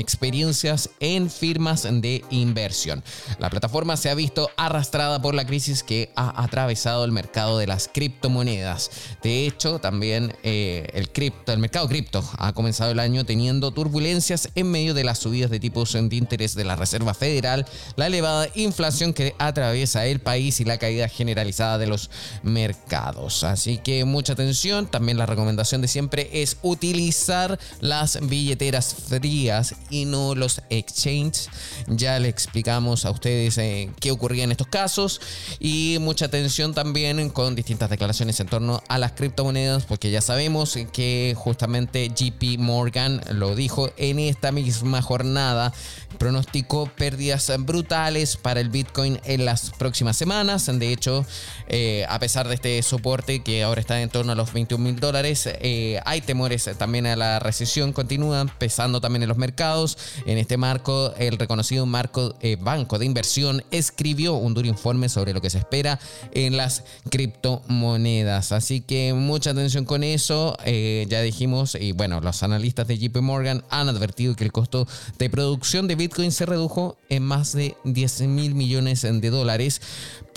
en 1.00 1.30
firmas 1.30 1.86
de 1.90 2.24
inversión. 2.30 3.02
La 3.38 3.50
plataforma 3.50 3.96
se 3.96 4.10
ha 4.10 4.14
visto 4.14 4.50
arrastrada 4.56 5.20
por 5.20 5.34
la 5.34 5.46
crisis 5.46 5.82
que 5.82 6.10
ha 6.16 6.42
atravesado 6.42 7.04
el 7.04 7.12
mercado 7.12 7.58
de 7.58 7.66
las 7.66 7.88
criptomonedas. 7.88 8.90
De 9.22 9.46
hecho, 9.46 9.78
también 9.78 10.34
eh, 10.42 10.88
el 10.92 11.10
cripto, 11.10 11.52
el 11.52 11.58
mercado 11.58 11.88
cripto 11.88 12.22
ha 12.38 12.52
comenzado 12.52 12.92
el 12.92 13.00
año 13.00 13.24
teniendo 13.24 13.72
turbulencias 13.72 14.50
en 14.54 14.70
medio 14.70 14.94
de 14.94 15.04
las 15.04 15.18
subidas 15.18 15.50
de 15.50 15.60
tipos 15.60 15.92
de 15.92 16.16
interés 16.16 16.54
de 16.54 16.64
la 16.64 16.76
Reserva 16.76 17.14
Federal, 17.14 17.66
la 17.96 18.06
elevada 18.06 18.48
inflación 18.54 19.12
que 19.12 19.34
atraviesa 19.38 20.06
el 20.06 20.20
país 20.20 20.60
y 20.60 20.64
la 20.64 20.78
caída 20.78 21.08
generalizada 21.08 21.78
de 21.78 21.86
los 21.86 22.10
mercados. 22.42 23.44
Así 23.44 23.78
que 23.78 24.04
mucha 24.04 24.34
atención, 24.34 24.86
también 24.86 25.18
la 25.18 25.26
recomendación 25.26 25.80
de 25.80 25.88
siempre 25.88 26.28
es 26.32 26.58
utilizar 26.62 27.58
las 27.80 28.18
billeteras 28.28 28.94
frías 28.94 29.74
y 29.90 30.04
no 30.04 30.34
los 30.34 30.62
exchanges. 30.70 31.48
Ya 31.86 32.18
le 32.18 32.28
explicamos 32.28 33.04
a 33.04 33.10
ustedes 33.10 33.58
eh, 33.58 33.90
qué 34.00 34.10
ocurría 34.10 34.44
en 34.44 34.52
estos 34.52 34.66
casos 34.66 35.20
y 35.60 35.98
mucha 36.00 36.26
atención 36.26 36.74
también 36.74 37.30
con 37.30 37.54
distintas 37.54 37.90
declaraciones 37.90 38.38
en 38.40 38.46
torno 38.46 38.82
a 38.88 38.98
las 38.98 39.12
criptomonedas 39.12 39.84
porque 39.84 40.10
ya 40.10 40.20
sabemos 40.20 40.78
que 40.92 41.34
justamente 41.36 42.08
JP 42.08 42.58
Morgan 42.58 43.20
lo 43.30 43.54
dijo 43.54 43.90
en 43.96 44.18
esta 44.18 44.52
misma 44.52 45.02
jornada. 45.02 45.72
Pronosticó 46.18 46.86
pérdidas 46.86 47.50
brutales 47.60 48.36
para 48.36 48.60
el 48.60 48.70
Bitcoin 48.70 49.20
en 49.24 49.44
las 49.44 49.70
próximas 49.70 50.16
semanas. 50.16 50.66
De 50.66 50.92
hecho, 50.92 51.24
eh, 51.68 52.04
a 52.08 52.18
pesar 52.18 52.48
de 52.48 52.54
este 52.54 52.82
soporte 52.82 53.42
que 53.42 53.62
ahora 53.62 53.80
está 53.80 54.00
en 54.00 54.08
torno 54.08 54.32
a 54.32 54.34
los 54.34 54.52
21 54.52 54.82
mil 54.82 54.98
dólares, 54.98 55.46
eh, 55.46 56.00
hay 56.04 56.20
temores 56.20 56.68
también 56.76 57.06
a 57.06 57.16
la 57.16 57.38
recesión. 57.38 57.92
Continúan 57.92 58.48
pesando 58.58 59.00
también 59.00 59.22
en 59.22 59.28
los 59.28 59.38
mercados. 59.38 59.96
En 60.26 60.38
este 60.38 60.56
marco, 60.58 61.14
el 61.18 61.38
reconocido 61.38 61.86
marco 61.86 62.34
eh, 62.40 62.56
banco 62.60 62.98
de 62.98 63.06
inversión 63.06 63.64
escribió 63.70 64.34
un 64.34 64.54
duro 64.54 64.68
informe 64.68 65.08
sobre 65.08 65.32
lo 65.32 65.40
que 65.40 65.50
se 65.50 65.58
espera 65.58 65.98
en 66.32 66.56
las 66.56 66.84
criptomonedas. 67.10 68.52
Así 68.52 68.80
que 68.80 69.14
mucha 69.14 69.50
atención 69.50 69.84
con 69.84 70.04
eso. 70.04 70.56
Eh, 70.64 71.06
ya 71.08 71.22
dijimos, 71.22 71.76
y 71.80 71.92
bueno, 71.92 72.20
los 72.20 72.42
analistas 72.42 72.86
de 72.86 72.98
JP 72.98 73.18
Morgan 73.22 73.64
han 73.70 73.88
advertido 73.88 74.36
que 74.36 74.44
el 74.44 74.52
costo 74.52 74.86
de 75.18 75.30
producción 75.30 75.88
de 75.88 75.94
Bitcoin 75.94 76.32
se 76.32 76.44
redujo 76.44 76.98
en 77.08 77.22
más 77.22 77.52
de 77.52 77.76
10 77.84 78.22
mil 78.22 78.54
millones 78.54 79.02
de 79.02 79.30
dólares 79.30 79.80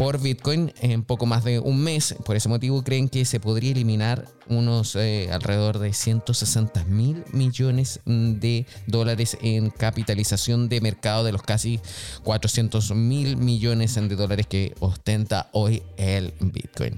por 0.02 0.20
Bitcoin 0.20 0.74
en 0.82 1.04
poco 1.04 1.28
más 1.28 1.44
de 1.44 1.60
un 1.60 1.84
mes. 1.84 2.16
Por 2.26 2.36
ese 2.36 2.50
motivo 2.50 2.84
creen 2.84 3.08
que 3.08 3.24
se 3.24 3.40
podría 3.40 3.70
eliminar 3.70 4.26
unos 4.48 4.96
eh, 4.96 5.30
alrededor 5.32 5.78
de 5.78 5.94
160 5.94 6.86
mil 6.86 7.24
millones 7.32 8.00
de 8.06 8.66
dólares 8.88 9.38
en 9.44 9.70
capitalización 9.70 10.70
de 10.70 10.82
mercado 10.82 11.24
de 11.24 11.32
los 11.32 11.44
casi 11.44 11.80
400 12.24 12.96
mil 12.96 13.38
millones 13.38 13.94
de 13.94 14.16
dólares 14.16 14.48
que 14.48 14.74
ostenta 14.80 15.52
hoy 15.54 15.84
el 15.98 16.34
Bitcoin. 16.40 16.98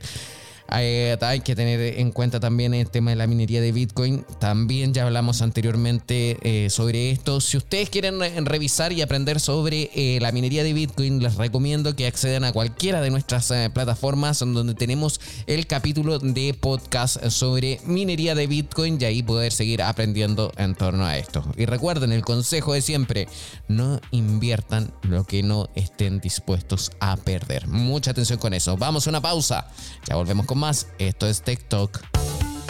Eh, 0.71 1.17
hay 1.21 1.41
que 1.41 1.55
tener 1.55 1.99
en 1.99 2.11
cuenta 2.11 2.39
también 2.39 2.73
el 2.73 2.89
tema 2.89 3.11
de 3.11 3.15
la 3.15 3.27
minería 3.27 3.61
de 3.61 3.71
Bitcoin. 3.71 4.25
También 4.39 4.93
ya 4.93 5.05
hablamos 5.05 5.41
anteriormente 5.41 6.37
eh, 6.41 6.69
sobre 6.69 7.11
esto. 7.11 7.41
Si 7.41 7.57
ustedes 7.57 7.89
quieren 7.89 8.19
revisar 8.45 8.91
y 8.91 9.01
aprender 9.01 9.39
sobre 9.39 9.91
eh, 9.93 10.19
la 10.21 10.31
minería 10.31 10.63
de 10.63 10.73
Bitcoin, 10.73 11.21
les 11.21 11.35
recomiendo 11.35 11.95
que 11.95 12.07
accedan 12.07 12.43
a 12.43 12.53
cualquiera 12.53 13.01
de 13.01 13.11
nuestras 13.11 13.51
plataformas 13.73 14.39
donde 14.39 14.73
tenemos 14.73 15.19
el 15.47 15.67
capítulo 15.67 16.19
de 16.19 16.53
podcast 16.53 17.23
sobre 17.27 17.79
minería 17.85 18.35
de 18.35 18.47
Bitcoin 18.47 18.97
y 18.99 19.05
ahí 19.05 19.23
poder 19.23 19.51
seguir 19.51 19.81
aprendiendo 19.81 20.51
en 20.57 20.75
torno 20.75 21.05
a 21.05 21.17
esto. 21.17 21.43
Y 21.57 21.65
recuerden 21.65 22.11
el 22.11 22.23
consejo 22.23 22.73
de 22.73 22.81
siempre, 22.81 23.27
no 23.67 23.99
inviertan 24.11 24.91
lo 25.03 25.23
que 25.25 25.43
no 25.43 25.69
estén 25.75 26.19
dispuestos 26.19 26.91
a 26.99 27.17
perder. 27.17 27.67
Mucha 27.67 28.11
atención 28.11 28.39
con 28.39 28.53
eso. 28.53 28.77
Vamos 28.77 29.07
a 29.07 29.09
una 29.09 29.21
pausa. 29.21 29.67
Ya 30.07 30.15
volvemos 30.15 30.45
con 30.45 30.52
más. 30.55 30.87
Esto 30.99 31.27
es 31.27 31.41
TikTok. 31.41 31.99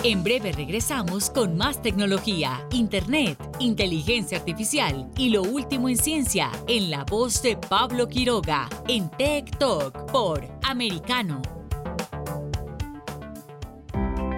En 0.03 0.21
breve 0.21 0.51
regresamos 0.51 1.29
con 1.29 1.55
más 1.55 1.81
tecnología, 1.81 2.67
internet, 2.71 3.37
inteligencia 3.59 4.37
artificial 4.37 5.09
y 5.15 5.29
lo 5.29 5.43
último 5.43 5.87
en 5.87 5.95
ciencia 5.95 6.51
en 6.67 6.91
la 6.91 7.05
voz 7.05 7.41
de 7.41 7.55
Pablo 7.55 8.09
Quiroga 8.09 8.67
en 8.89 9.09
Tech 9.11 9.57
Talk 9.57 10.11
por 10.11 10.45
Americano. 10.63 11.41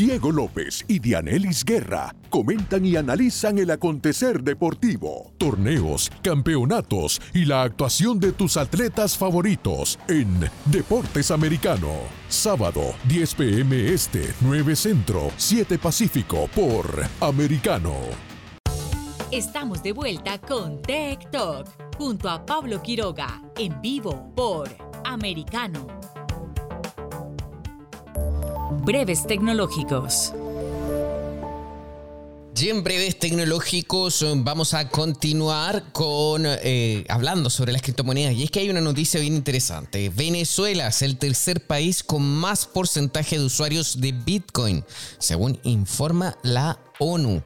Diego 0.00 0.32
López 0.32 0.82
y 0.88 0.98
Dianelis 0.98 1.62
Guerra 1.62 2.14
comentan 2.30 2.86
y 2.86 2.96
analizan 2.96 3.58
el 3.58 3.70
acontecer 3.70 4.42
deportivo, 4.42 5.34
torneos, 5.36 6.10
campeonatos 6.22 7.20
y 7.34 7.44
la 7.44 7.60
actuación 7.60 8.18
de 8.18 8.32
tus 8.32 8.56
atletas 8.56 9.18
favoritos 9.18 9.98
en 10.08 10.48
Deportes 10.64 11.30
Americano. 11.30 11.90
Sábado, 12.30 12.94
10 13.08 13.34
pm 13.34 13.92
este, 13.92 14.32
9 14.40 14.74
centro, 14.74 15.30
7 15.36 15.76
pacífico 15.76 16.48
por 16.54 17.04
Americano. 17.20 17.92
Estamos 19.30 19.82
de 19.82 19.92
vuelta 19.92 20.38
con 20.40 20.80
Tech 20.80 21.30
Talk 21.30 21.68
junto 21.98 22.30
a 22.30 22.46
Pablo 22.46 22.80
Quiroga 22.80 23.42
en 23.58 23.78
vivo 23.82 24.32
por 24.34 24.70
Americano. 25.04 25.86
Breves 28.82 29.26
tecnológicos. 29.26 30.32
Y 32.56 32.68
en 32.68 32.82
breves 32.82 33.18
tecnológicos 33.18 34.24
vamos 34.36 34.72
a 34.74 34.88
continuar 34.88 35.92
con 35.92 36.44
eh, 36.46 37.04
hablando 37.08 37.50
sobre 37.50 37.72
las 37.72 37.82
criptomonedas. 37.82 38.34
Y 38.34 38.44
es 38.44 38.50
que 38.50 38.60
hay 38.60 38.70
una 38.70 38.80
noticia 38.80 39.20
bien 39.20 39.34
interesante. 39.34 40.08
Venezuela 40.08 40.88
es 40.88 41.02
el 41.02 41.18
tercer 41.18 41.66
país 41.66 42.02
con 42.02 42.22
más 42.22 42.66
porcentaje 42.66 43.38
de 43.38 43.44
usuarios 43.44 44.00
de 44.00 44.12
Bitcoin, 44.12 44.84
según 45.18 45.58
informa 45.62 46.36
la 46.42 46.78
ONU. 46.98 47.42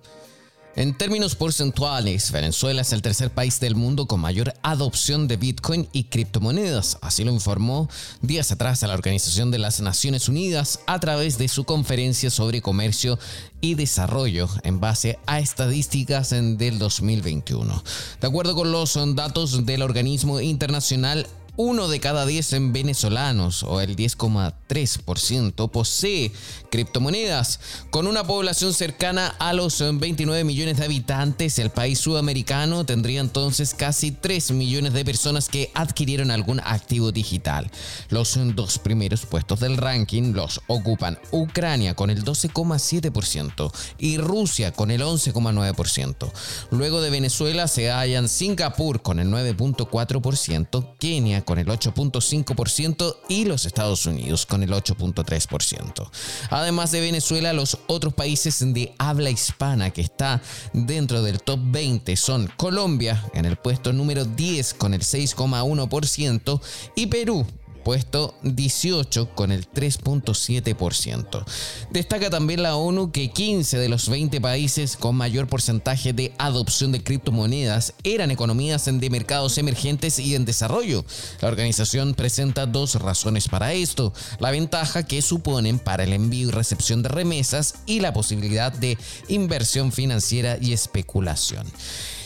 En 0.77 0.93
términos 0.93 1.37
porcentuales, 1.37 2.33
Venezuela 2.33 2.83
es 2.83 2.93
el 2.93 3.01
tercer 3.01 3.31
país 3.31 3.61
del 3.61 3.77
mundo 3.77 4.07
con 4.07 4.19
mayor 4.19 4.55
adopción 4.63 5.29
de 5.29 5.37
Bitcoin 5.37 5.89
y 5.93 6.05
criptomonedas, 6.05 6.99
así 7.01 7.23
lo 7.23 7.31
informó 7.31 7.89
días 8.23 8.51
atrás 8.51 8.83
a 8.83 8.89
la 8.89 8.95
Organización 8.95 9.53
de 9.53 9.59
las 9.59 9.81
Naciones 9.81 10.29
Unidas 10.29 10.81
a 10.89 10.99
través 10.99 11.39
de 11.39 11.47
su 11.47 11.63
conferencia 11.63 12.29
sobre 12.29 12.61
comercio 12.61 13.21
y 13.61 13.77
desarrollo 13.77 14.49
en 14.65 14.81
base 14.81 15.17
a 15.27 15.39
estadísticas 15.39 16.31
del 16.31 16.81
2021. 16.81 17.85
De 18.21 18.27
acuerdo 18.27 18.57
con 18.57 18.73
los 18.73 18.99
datos 19.15 19.65
del 19.65 19.81
organismo 19.81 20.41
internacional 20.41 21.29
uno 21.57 21.89
de 21.89 22.01
cada 22.01 22.27
10 22.27 22.73
venezolanos, 22.73 23.63
o 23.63 23.81
el 23.81 23.97
10,3%, 23.97 25.71
posee 25.71 26.33
criptomonedas. 26.71 27.61
Con 27.91 28.07
una 28.07 28.25
población 28.25 28.75
cercana 28.75 29.29
a 29.39 29.53
los 29.53 29.79
29 29.79 30.45
millones 30.45 30.79
de 30.79 30.85
habitantes, 30.85 31.59
el 31.59 31.71
país 31.71 32.01
sudamericano 32.01 32.85
tendría 32.85 33.21
entonces 33.21 33.75
casi 33.75 34.11
3 34.11 34.51
millones 34.53 34.93
de 34.93 35.05
personas 35.05 35.49
que 35.49 35.71
adquirieron 35.75 36.31
algún 36.31 36.61
activo 36.61 37.13
digital. 37.13 37.71
Los 38.09 38.39
dos 38.55 38.79
primeros 38.79 39.27
puestos 39.27 39.61
del 39.61 39.77
ranking 39.77 40.33
los 40.33 40.61
ocupan 40.67 41.19
Ucrania 41.31 41.95
con 41.95 42.11
el 42.11 42.25
12,7% 42.25 43.73
y 43.99 44.19
Rusia 44.19 44.73
con 44.73 44.91
el 44.91 45.03
11,9%. 45.03 46.33
Luego 46.71 47.01
de 47.01 47.11
Venezuela 47.11 47.69
se 47.69 47.91
hallan 47.91 48.29
Singapur 48.29 49.03
con 49.03 49.19
el 49.19 49.29
9,4%, 49.29 50.97
Kenia 50.99 51.44
con 51.45 51.59
el 51.59 51.67
8.5% 51.67 53.17
y 53.29 53.45
los 53.45 53.67
Estados 53.67 54.07
Unidos 54.07 54.47
con 54.47 54.63
el 54.63 54.71
8.3%. 54.71 56.11
Además 56.51 56.91
de 56.91 57.01
Venezuela, 57.01 57.53
los 57.53 57.79
otros 57.87 58.15
países 58.15 58.59
de 58.75 58.95
habla 58.99 59.31
hispana 59.31 59.91
que 59.91 60.03
está 60.03 60.43
dentro 60.73 61.23
del 61.23 61.41
top 61.41 61.61
20 61.63 62.17
son 62.17 62.51
Colombia 62.57 63.25
en 63.35 63.45
el 63.45 63.57
puesto 63.57 63.93
número 63.93 64.25
10 64.25 64.75
con 64.75 64.95
el 64.95 65.03
6,1% 65.03 66.61
y 66.97 67.07
Perú 67.07 67.47
puesto 67.85 68.35
18 68.43 69.35
con 69.35 69.53
el 69.53 69.71
3.7%. 69.71 71.45
Destaca 71.91 72.31
también 72.31 72.63
la 72.63 72.77
ONU 72.77 73.13
que 73.13 73.31
15 73.31 73.79
de 73.79 73.89
los 73.89 74.09
20 74.09 74.41
países 74.41 74.97
con 74.97 75.15
mayor 75.15 75.47
porcentaje 75.47 76.13
de 76.13 76.33
adopción 76.39 76.91
de 76.91 77.03
criptomonedas 77.03 77.95
eran 78.03 78.31
economías 78.31 78.87
de 78.87 79.11
mercados 79.11 79.59
emergentes 79.59 80.19
y 80.19 80.35
en 80.35 80.45
desarrollo. 80.45 81.05
La 81.41 81.49
organización 81.49 82.15
presenta 82.15 82.67
dos 82.67 82.97
razones 82.97 83.49
para 83.49 83.73
esto, 83.75 84.13
la 84.39 84.51
ventaja 84.51 85.05
que 85.05 85.23
suponen 85.23 85.79
para 85.79 86.05
el 86.05 86.13
envío 86.13 86.49
y 86.49 86.51
recepción 86.51 87.03
de 87.03 87.11
remesas 87.11 87.75
y 87.87 88.01
la 88.01 88.13
posibilidad 88.13 88.73
de 88.73 88.99
inversión 89.29 89.93
financiera 89.93 90.59
y 90.61 90.73
especulación. 90.73 91.67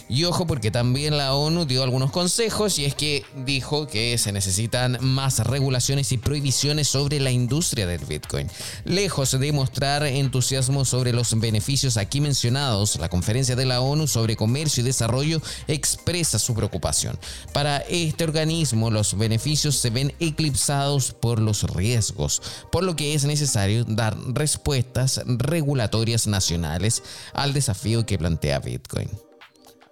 Y 0.09 0.25
ojo 0.25 0.47
porque 0.47 0.71
también 0.71 1.19
la 1.19 1.35
ONU 1.35 1.67
dio 1.67 1.83
algunos 1.83 2.11
consejos 2.11 2.79
y 2.79 2.87
es 2.87 2.95
que 2.95 3.25
dijo 3.45 3.87
que 3.87 4.17
se 4.17 4.33
necesitan 4.33 4.97
más 5.03 5.41
regulaciones 5.41 6.13
y 6.13 6.19
prohibiciones 6.19 6.89
sobre 6.89 7.21
la 7.21 7.31
industria 7.31 7.87
del 7.87 8.05
Bitcoin. 8.05 8.49
Lejos 8.85 9.39
de 9.39 9.53
mostrar 9.53 10.05
entusiasmo 10.05 10.87
sobre 10.87 11.13
los 11.13 11.39
beneficios 11.39 11.99
aquí 11.99 12.23
mencionados, 12.23 12.97
la 12.97 13.11
conferencia 13.11 13.55
de 13.55 13.67
la 13.67 13.83
ONU 13.83 14.07
sobre 14.07 14.37
comercio 14.37 14.83
y 14.83 14.87
desarrollo 14.87 15.43
expresa 15.67 16.39
su 16.39 16.55
preocupación. 16.55 17.19
Para 17.53 17.79
este 17.79 18.25
organismo 18.25 18.91
los 18.91 19.17
beneficios 19.17 19.77
se 19.77 19.91
ven 19.91 20.15
eclipsados 20.21 21.13
por 21.13 21.41
los 21.41 21.65
riesgos, 21.75 22.41
por 22.73 22.83
lo 22.83 22.97
que 22.97 23.15
es 23.15 23.25
necesario 23.25 23.85
dar 23.85 24.17
respuestas 24.29 25.21
regulatorias 25.27 26.27
nacionales 26.27 27.03
al 27.35 27.53
desafío 27.53 28.07
que 28.07 28.19
plantea 28.19 28.61
Bitcoin. 28.61 29.28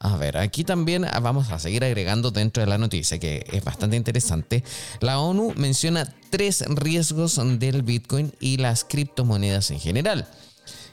A 0.06 0.16
ver, 0.16 0.36
aquí 0.36 0.62
también 0.62 1.04
vamos 1.20 1.50
a 1.50 1.58
seguir 1.58 1.82
agregando 1.82 2.30
dentro 2.30 2.60
de 2.62 2.68
la 2.68 2.78
noticia 2.78 3.18
que 3.18 3.44
es 3.52 3.64
bastante 3.64 3.96
interesante. 3.96 4.62
La 5.00 5.18
ONU 5.18 5.52
menciona 5.56 6.14
tres 6.30 6.64
riesgos 6.68 7.40
del 7.58 7.82
Bitcoin 7.82 8.32
y 8.38 8.58
las 8.58 8.84
criptomonedas 8.84 9.72
en 9.72 9.80
general. 9.80 10.28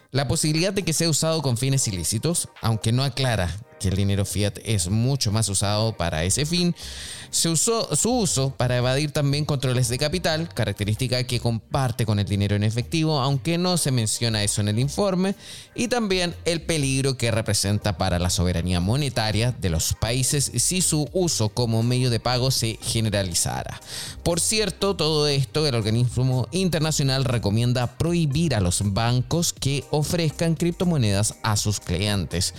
La 0.09 0.27
posibilidad 0.27 0.73
de 0.73 0.81
que 0.81 0.93
sea 0.93 1.09
usado 1.09 1.43
con 1.43 1.57
fines 1.57 1.87
ilícitos, 1.87 2.49
aunque 2.61 2.91
no 2.91 3.03
aclara 3.03 3.55
que 3.83 3.89
el 3.89 3.95
dinero 3.95 4.25
fiat 4.25 4.59
es 4.63 4.89
mucho 4.89 5.31
más 5.31 5.49
usado 5.49 5.95
para 5.95 6.23
ese 6.23 6.45
fin, 6.45 6.73
se 7.29 7.49
usó 7.49 7.95
su 7.95 8.11
uso 8.11 8.51
para 8.55 8.77
evadir 8.77 9.11
también 9.11 9.43
controles 9.43 9.89
de 9.89 9.97
capital, 9.97 10.49
característica 10.53 11.23
que 11.25 11.39
comparte 11.39 12.05
con 12.05 12.19
el 12.19 12.25
dinero 12.25 12.55
en 12.55 12.63
efectivo, 12.63 13.19
aunque 13.19 13.57
no 13.57 13.77
se 13.77 13.91
menciona 13.91 14.43
eso 14.43 14.61
en 14.61 14.69
el 14.69 14.79
informe, 14.79 15.35
y 15.75 15.87
también 15.87 16.35
el 16.45 16.61
peligro 16.61 17.17
que 17.17 17.31
representa 17.31 17.97
para 17.97 18.19
la 18.19 18.29
soberanía 18.29 18.79
monetaria 18.79 19.51
de 19.51 19.69
los 19.69 19.93
países 19.93 20.51
si 20.55 20.81
su 20.81 21.09
uso 21.11 21.49
como 21.49 21.83
medio 21.83 22.09
de 22.09 22.19
pago 22.19 22.51
se 22.51 22.79
generalizara. 22.81 23.81
Por 24.23 24.39
cierto, 24.39 24.95
todo 24.95 25.27
esto 25.27 25.67
el 25.67 25.75
organismo 25.75 26.47
internacional 26.51 27.25
recomienda 27.25 27.97
prohibir 27.97 28.55
a 28.55 28.61
los 28.61 28.93
bancos 28.93 29.53
que 29.53 29.83
ofrezcan 29.91 30.55
criptomonedas 30.55 31.35
a 31.43 31.57
sus 31.57 31.79
clientes. 31.79 32.53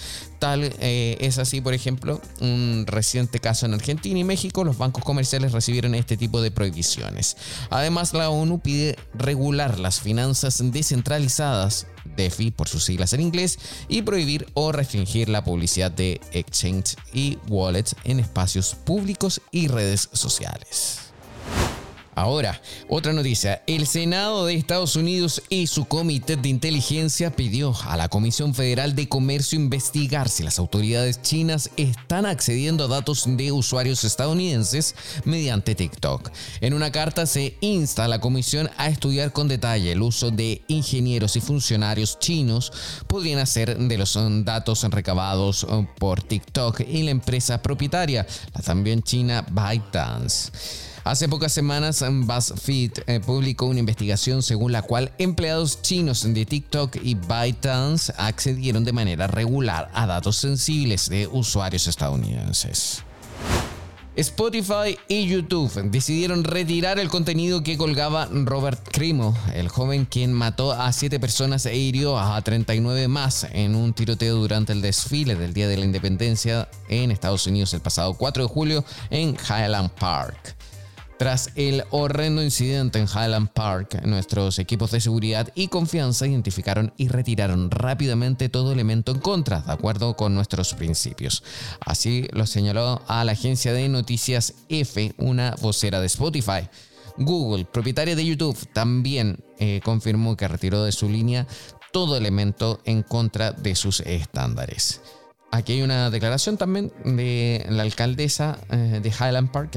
Tal 0.44 0.74
eh, 0.78 1.16
es 1.20 1.38
así, 1.38 1.62
por 1.62 1.72
ejemplo, 1.72 2.20
un 2.42 2.84
reciente 2.86 3.38
caso 3.38 3.64
en 3.64 3.72
Argentina 3.72 4.18
y 4.18 4.24
México, 4.24 4.62
los 4.62 4.76
bancos 4.76 5.02
comerciales 5.02 5.52
recibieron 5.52 5.94
este 5.94 6.18
tipo 6.18 6.42
de 6.42 6.50
prohibiciones. 6.50 7.38
Además, 7.70 8.12
la 8.12 8.28
ONU 8.28 8.58
pide 8.58 8.98
regular 9.14 9.80
las 9.80 10.00
finanzas 10.00 10.62
descentralizadas, 10.62 11.86
DeFi 12.14 12.50
por 12.50 12.68
sus 12.68 12.84
siglas 12.84 13.14
en 13.14 13.22
inglés, 13.22 13.58
y 13.88 14.02
prohibir 14.02 14.46
o 14.52 14.70
restringir 14.70 15.30
la 15.30 15.42
publicidad 15.42 15.90
de 15.90 16.20
exchange 16.32 16.96
y 17.14 17.38
wallets 17.48 17.96
en 18.04 18.20
espacios 18.20 18.74
públicos 18.74 19.40
y 19.50 19.68
redes 19.68 20.10
sociales. 20.12 21.03
Ahora, 22.14 22.60
otra 22.88 23.12
noticia. 23.12 23.62
El 23.66 23.86
Senado 23.86 24.46
de 24.46 24.54
Estados 24.54 24.94
Unidos 24.94 25.42
y 25.48 25.66
su 25.66 25.86
Comité 25.86 26.36
de 26.36 26.48
Inteligencia 26.48 27.34
pidió 27.34 27.74
a 27.86 27.96
la 27.96 28.08
Comisión 28.08 28.54
Federal 28.54 28.94
de 28.94 29.08
Comercio 29.08 29.58
investigar 29.58 30.28
si 30.28 30.44
las 30.44 30.58
autoridades 30.58 31.22
chinas 31.22 31.70
están 31.76 32.24
accediendo 32.24 32.84
a 32.84 32.88
datos 32.88 33.24
de 33.26 33.50
usuarios 33.50 34.04
estadounidenses 34.04 34.94
mediante 35.24 35.74
TikTok. 35.74 36.30
En 36.60 36.74
una 36.74 36.92
carta 36.92 37.26
se 37.26 37.56
insta 37.60 38.04
a 38.04 38.08
la 38.08 38.20
Comisión 38.20 38.70
a 38.76 38.88
estudiar 38.88 39.32
con 39.32 39.48
detalle 39.48 39.92
el 39.92 40.02
uso 40.02 40.30
de 40.30 40.62
ingenieros 40.68 41.36
y 41.36 41.40
funcionarios 41.40 42.18
chinos 42.20 42.72
podrían 43.08 43.40
hacer 43.40 43.76
de 43.76 43.98
los 43.98 44.16
datos 44.44 44.84
recabados 44.84 45.66
por 45.98 46.22
TikTok 46.22 46.80
y 46.80 47.02
la 47.02 47.10
empresa 47.10 47.60
propietaria, 47.60 48.26
la 48.54 48.60
también 48.62 49.02
china 49.02 49.44
ByteDance. 49.50 50.93
Hace 51.04 51.28
pocas 51.28 51.52
semanas, 51.52 52.02
BuzzFeed 52.02 52.92
eh, 53.06 53.20
publicó 53.20 53.66
una 53.66 53.80
investigación 53.80 54.42
según 54.42 54.72
la 54.72 54.80
cual 54.80 55.12
empleados 55.18 55.82
chinos 55.82 56.22
de 56.22 56.46
TikTok 56.46 56.96
y 57.02 57.14
ByteDance 57.14 58.14
accedieron 58.16 58.84
de 58.86 58.94
manera 58.94 59.26
regular 59.26 59.90
a 59.92 60.06
datos 60.06 60.38
sensibles 60.38 61.10
de 61.10 61.26
usuarios 61.26 61.88
estadounidenses. 61.88 63.02
Spotify 64.16 64.96
y 65.06 65.26
YouTube 65.26 65.90
decidieron 65.90 66.42
retirar 66.42 66.98
el 66.98 67.10
contenido 67.10 67.62
que 67.62 67.76
colgaba 67.76 68.26
Robert 68.32 68.80
Crimo, 68.90 69.36
el 69.52 69.68
joven 69.68 70.06
quien 70.06 70.32
mató 70.32 70.72
a 70.72 70.90
7 70.90 71.20
personas 71.20 71.66
e 71.66 71.76
hirió 71.76 72.18
a 72.18 72.40
39 72.40 73.08
más 73.08 73.46
en 73.52 73.74
un 73.74 73.92
tiroteo 73.92 74.36
durante 74.36 74.72
el 74.72 74.80
desfile 74.80 75.34
del 75.34 75.52
Día 75.52 75.68
de 75.68 75.76
la 75.76 75.84
Independencia 75.84 76.66
en 76.88 77.10
Estados 77.10 77.46
Unidos 77.46 77.74
el 77.74 77.80
pasado 77.80 78.14
4 78.14 78.44
de 78.44 78.48
julio 78.48 78.84
en 79.10 79.36
Highland 79.36 79.90
Park. 79.90 80.56
Tras 81.18 81.50
el 81.54 81.84
horrendo 81.90 82.42
incidente 82.42 82.98
en 82.98 83.06
Highland 83.06 83.50
Park, 83.50 84.02
nuestros 84.04 84.58
equipos 84.58 84.90
de 84.90 85.00
seguridad 85.00 85.48
y 85.54 85.68
confianza 85.68 86.26
identificaron 86.26 86.92
y 86.96 87.06
retiraron 87.06 87.70
rápidamente 87.70 88.48
todo 88.48 88.72
elemento 88.72 89.12
en 89.12 89.20
contra, 89.20 89.60
de 89.60 89.72
acuerdo 89.72 90.16
con 90.16 90.34
nuestros 90.34 90.74
principios. 90.74 91.44
Así 91.80 92.26
lo 92.32 92.46
señaló 92.46 93.00
a 93.06 93.24
la 93.24 93.32
agencia 93.32 93.72
de 93.72 93.88
noticias 93.88 94.54
F, 94.68 95.14
una 95.16 95.54
vocera 95.60 96.00
de 96.00 96.06
Spotify. 96.06 96.68
Google, 97.16 97.64
propietaria 97.64 98.16
de 98.16 98.26
YouTube, 98.26 98.58
también 98.72 99.38
eh, 99.60 99.80
confirmó 99.84 100.36
que 100.36 100.48
retiró 100.48 100.82
de 100.82 100.90
su 100.90 101.08
línea 101.08 101.46
todo 101.92 102.16
elemento 102.16 102.80
en 102.84 103.04
contra 103.04 103.52
de 103.52 103.76
sus 103.76 104.00
estándares. 104.00 105.00
Aquí 105.54 105.74
hay 105.74 105.82
una 105.82 106.10
declaración 106.10 106.56
también 106.56 106.92
de 107.04 107.64
la 107.70 107.84
alcaldesa 107.84 108.58
eh, 108.72 108.98
de 109.00 109.08
Highland 109.08 109.52
Park, 109.52 109.76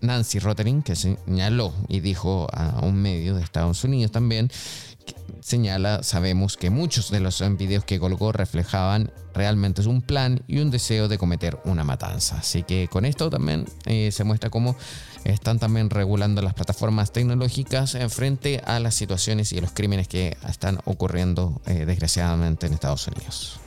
Nancy 0.00 0.40
Rotering, 0.40 0.82
que 0.82 0.96
señaló 0.96 1.72
y 1.86 2.00
dijo 2.00 2.48
a 2.52 2.80
un 2.84 3.00
medio 3.00 3.36
de 3.36 3.44
Estados 3.44 3.84
Unidos 3.84 4.10
también, 4.10 4.50
señala, 5.40 6.02
sabemos 6.02 6.56
que 6.56 6.68
muchos 6.70 7.12
de 7.12 7.20
los 7.20 7.44
videos 7.56 7.84
que 7.84 8.00
colgó 8.00 8.32
reflejaban 8.32 9.12
realmente 9.34 9.86
un 9.86 10.02
plan 10.02 10.42
y 10.48 10.58
un 10.58 10.72
deseo 10.72 11.06
de 11.06 11.16
cometer 11.16 11.60
una 11.64 11.84
matanza. 11.84 12.38
Así 12.38 12.64
que 12.64 12.88
con 12.88 13.04
esto 13.04 13.30
también 13.30 13.66
eh, 13.86 14.10
se 14.10 14.24
muestra 14.24 14.50
cómo 14.50 14.74
están 15.22 15.60
también 15.60 15.90
regulando 15.90 16.42
las 16.42 16.54
plataformas 16.54 17.12
tecnológicas 17.12 17.94
en 17.94 18.10
frente 18.10 18.62
a 18.66 18.80
las 18.80 18.96
situaciones 18.96 19.52
y 19.52 19.60
los 19.60 19.70
crímenes 19.70 20.08
que 20.08 20.36
están 20.48 20.80
ocurriendo 20.86 21.62
eh, 21.66 21.84
desgraciadamente 21.86 22.66
en 22.66 22.72
Estados 22.72 23.06
Unidos. 23.06 23.60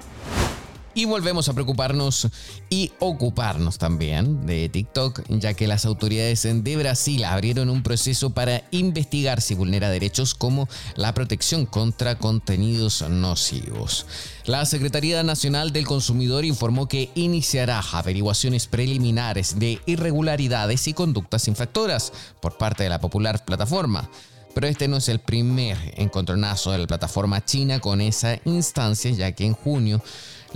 Y 0.98 1.06
volvemos 1.06 1.48
a 1.48 1.54
preocuparnos 1.54 2.28
y 2.72 2.91
ocuparnos 2.98 3.78
también 3.78 4.48
de 4.48 4.68
TikTok, 4.68 5.22
ya 5.30 5.54
que 5.54 5.68
las 5.68 5.86
autoridades 5.86 6.41
de 6.41 6.76
Brasil 6.76 7.24
abrieron 7.24 7.70
un 7.70 7.84
proceso 7.84 8.32
para 8.32 8.64
investigar 8.72 9.39
si 9.41 9.54
vulnera 9.54 9.91
derechos 9.91 10.34
como 10.34 10.68
la 10.95 11.14
protección 11.14 11.68
contra 11.68 12.18
contenidos 12.18 13.08
nocivos. 13.08 14.08
La 14.45 14.66
Secretaría 14.66 15.22
Nacional 15.22 15.72
del 15.72 15.86
Consumidor 15.86 16.45
informó 16.45 16.88
que 16.88 17.12
iniciará 17.14 17.80
averiguaciones 17.91 18.66
preliminares 18.66 19.60
de 19.60 19.80
irregularidades 19.86 20.88
y 20.88 20.93
conductas 20.93 21.48
infractoras 21.48 22.12
por 22.41 22.58
parte 22.58 22.82
de 22.82 22.89
la 22.89 23.00
popular 23.00 23.45
plataforma. 23.45 24.10
Pero 24.56 24.66
este 24.66 24.88
no 24.88 24.98
es 24.98 25.08
el 25.10 25.20
primer 25.20 25.78
encontronazo 25.98 26.72
de 26.72 26.80
la 26.80 26.88
plataforma 26.88 27.45
china 27.45 27.80
con 27.80 28.02
esa 28.02 28.39
instancia, 28.45 29.12
ya 29.12 29.32
que 29.34 29.45
en 29.45 29.54
junio 29.54 30.02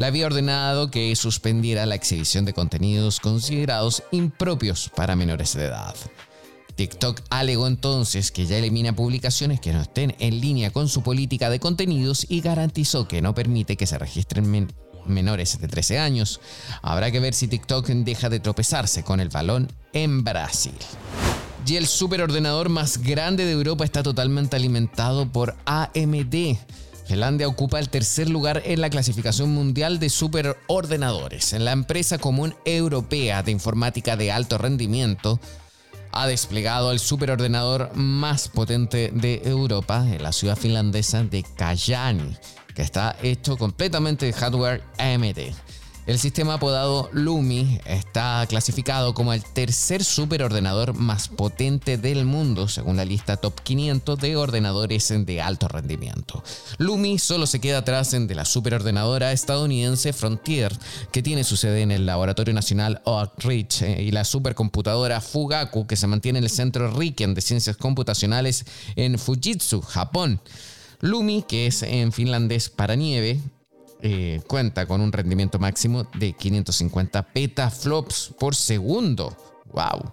le 0.01 0.07
había 0.07 0.25
ordenado 0.25 0.89
que 0.89 1.15
suspendiera 1.15 1.85
la 1.85 1.93
exhibición 1.93 2.43
de 2.43 2.53
contenidos 2.53 3.19
considerados 3.19 4.01
impropios 4.09 4.89
para 4.95 5.15
menores 5.15 5.53
de 5.53 5.65
edad. 5.65 5.95
TikTok 6.73 7.21
alegó 7.29 7.67
entonces 7.67 8.31
que 8.31 8.47
ya 8.47 8.57
elimina 8.57 8.95
publicaciones 8.95 9.59
que 9.59 9.73
no 9.73 9.81
estén 9.81 10.15
en 10.17 10.41
línea 10.41 10.71
con 10.71 10.89
su 10.89 11.03
política 11.03 11.51
de 11.51 11.59
contenidos 11.59 12.25
y 12.27 12.41
garantizó 12.41 13.07
que 13.07 13.21
no 13.21 13.35
permite 13.35 13.77
que 13.77 13.85
se 13.85 13.99
registren 13.99 14.67
menores 15.05 15.61
de 15.61 15.67
13 15.67 15.99
años. 15.99 16.41
Habrá 16.81 17.11
que 17.11 17.19
ver 17.19 17.35
si 17.35 17.47
TikTok 17.47 17.85
deja 17.87 18.29
de 18.29 18.39
tropezarse 18.39 19.03
con 19.03 19.19
el 19.19 19.29
balón 19.29 19.71
en 19.93 20.23
Brasil. 20.23 20.73
Y 21.67 21.75
el 21.75 21.85
superordenador 21.85 22.69
más 22.69 22.97
grande 22.97 23.45
de 23.45 23.51
Europa 23.51 23.85
está 23.85 24.01
totalmente 24.01 24.55
alimentado 24.55 25.31
por 25.31 25.55
AMD. 25.65 26.57
Finlandia 27.11 27.49
ocupa 27.49 27.77
el 27.77 27.89
tercer 27.89 28.29
lugar 28.29 28.61
en 28.63 28.79
la 28.79 28.89
clasificación 28.89 29.53
mundial 29.53 29.99
de 29.99 30.09
superordenadores. 30.09 31.51
En 31.51 31.65
la 31.65 31.73
empresa 31.73 32.19
común 32.19 32.55
europea 32.63 33.43
de 33.43 33.51
informática 33.51 34.15
de 34.15 34.31
alto 34.31 34.57
rendimiento 34.57 35.37
ha 36.13 36.25
desplegado 36.25 36.93
el 36.93 36.99
superordenador 36.99 37.91
más 37.95 38.47
potente 38.47 39.11
de 39.13 39.41
Europa 39.43 40.07
en 40.07 40.23
la 40.23 40.31
ciudad 40.31 40.55
finlandesa 40.55 41.21
de 41.25 41.43
Kajani, 41.43 42.37
que 42.73 42.81
está 42.81 43.17
hecho 43.21 43.57
completamente 43.57 44.25
de 44.27 44.31
hardware 44.31 44.81
AMD. 44.97 45.53
El 46.07 46.17
sistema 46.17 46.55
apodado 46.55 47.09
Lumi 47.13 47.79
está 47.85 48.43
clasificado 48.49 49.13
como 49.13 49.33
el 49.33 49.43
tercer 49.43 50.03
superordenador 50.03 50.95
más 50.95 51.27
potente 51.27 51.99
del 51.99 52.25
mundo, 52.25 52.67
según 52.67 52.97
la 52.97 53.05
lista 53.05 53.37
Top 53.37 53.61
500 53.61 54.17
de 54.17 54.35
ordenadores 54.35 55.13
de 55.15 55.41
alto 55.41 55.67
rendimiento. 55.67 56.43
Lumi 56.79 57.19
solo 57.19 57.45
se 57.45 57.61
queda 57.61 57.79
atrás 57.79 58.11
de 58.11 58.33
la 58.33 58.45
superordenadora 58.45 59.31
estadounidense 59.31 60.11
Frontier, 60.11 60.75
que 61.11 61.21
tiene 61.21 61.43
su 61.43 61.55
sede 61.55 61.83
en 61.83 61.91
el 61.91 62.07
Laboratorio 62.07 62.55
Nacional 62.55 63.01
Oak 63.05 63.43
Ridge, 63.43 63.83
eh, 63.83 64.01
y 64.01 64.09
la 64.09 64.23
supercomputadora 64.23 65.21
Fugaku, 65.21 65.85
que 65.85 65.95
se 65.95 66.07
mantiene 66.07 66.39
en 66.39 66.45
el 66.45 66.49
Centro 66.49 66.89
Riken 66.91 67.35
de 67.35 67.41
Ciencias 67.41 67.77
Computacionales 67.77 68.65
en 68.95 69.19
Fujitsu, 69.19 69.81
Japón. 69.81 70.41
Lumi, 70.99 71.43
que 71.47 71.67
es 71.67 71.83
en 71.83 72.11
finlandés 72.11 72.69
para 72.69 72.95
nieve, 72.95 73.39
eh, 74.01 74.41
cuenta 74.47 74.85
con 74.85 75.01
un 75.01 75.11
rendimiento 75.11 75.59
máximo 75.59 76.05
de 76.15 76.33
550 76.33 77.23
petaflops 77.33 78.33
por 78.39 78.55
segundo. 78.55 79.35
¡Wow! 79.73 80.11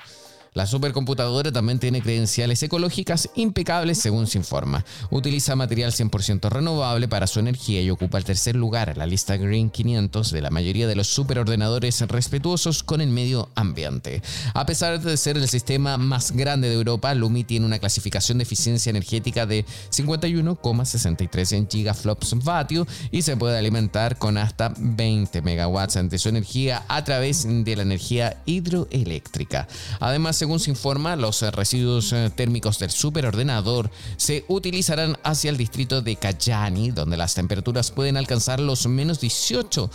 La 0.58 0.66
supercomputadora 0.66 1.52
también 1.52 1.78
tiene 1.78 2.02
credenciales 2.02 2.60
ecológicas 2.64 3.30
impecables 3.36 3.98
según 3.98 4.26
se 4.26 4.38
informa. 4.38 4.84
Utiliza 5.08 5.54
material 5.54 5.92
100% 5.92 6.50
renovable 6.50 7.06
para 7.06 7.28
su 7.28 7.38
energía 7.38 7.80
y 7.80 7.90
ocupa 7.90 8.18
el 8.18 8.24
tercer 8.24 8.56
lugar 8.56 8.88
en 8.88 8.98
la 8.98 9.06
lista 9.06 9.36
Green 9.36 9.70
500 9.70 10.32
de 10.32 10.42
la 10.42 10.50
mayoría 10.50 10.88
de 10.88 10.96
los 10.96 11.06
superordenadores 11.06 12.00
respetuosos 12.08 12.82
con 12.82 13.00
el 13.00 13.10
medio 13.10 13.50
ambiente. 13.54 14.20
A 14.52 14.66
pesar 14.66 15.00
de 15.00 15.16
ser 15.16 15.36
el 15.36 15.46
sistema 15.46 15.96
más 15.96 16.32
grande 16.32 16.68
de 16.68 16.74
Europa, 16.74 17.14
Lumi 17.14 17.44
tiene 17.44 17.64
una 17.64 17.78
clasificación 17.78 18.38
de 18.38 18.42
eficiencia 18.42 18.90
energética 18.90 19.46
de 19.46 19.64
51,63 19.92 21.68
gigaflops 21.70 22.34
vatio 22.42 22.84
y 23.12 23.22
se 23.22 23.36
puede 23.36 23.56
alimentar 23.56 24.18
con 24.18 24.36
hasta 24.36 24.74
20 24.76 25.40
megawatts 25.40 26.10
de 26.10 26.18
su 26.18 26.28
energía 26.28 26.84
a 26.88 27.04
través 27.04 27.46
de 27.46 27.76
la 27.76 27.82
energía 27.82 28.42
hidroeléctrica. 28.44 29.68
Además, 30.00 30.47
según 30.48 30.60
se 30.60 30.70
informa, 30.70 31.14
los 31.14 31.42
residuos 31.42 32.10
eh, 32.14 32.30
térmicos 32.34 32.78
del 32.78 32.90
superordenador 32.90 33.90
se 34.16 34.46
utilizarán 34.48 35.18
hacia 35.22 35.50
el 35.50 35.58
distrito 35.58 36.00
de 36.00 36.16
Kajani, 36.16 36.90
donde 36.90 37.18
las 37.18 37.34
temperaturas 37.34 37.90
pueden 37.90 38.16
alcanzar 38.16 38.58
los 38.58 38.86
menos 38.86 39.20
18 39.20 39.90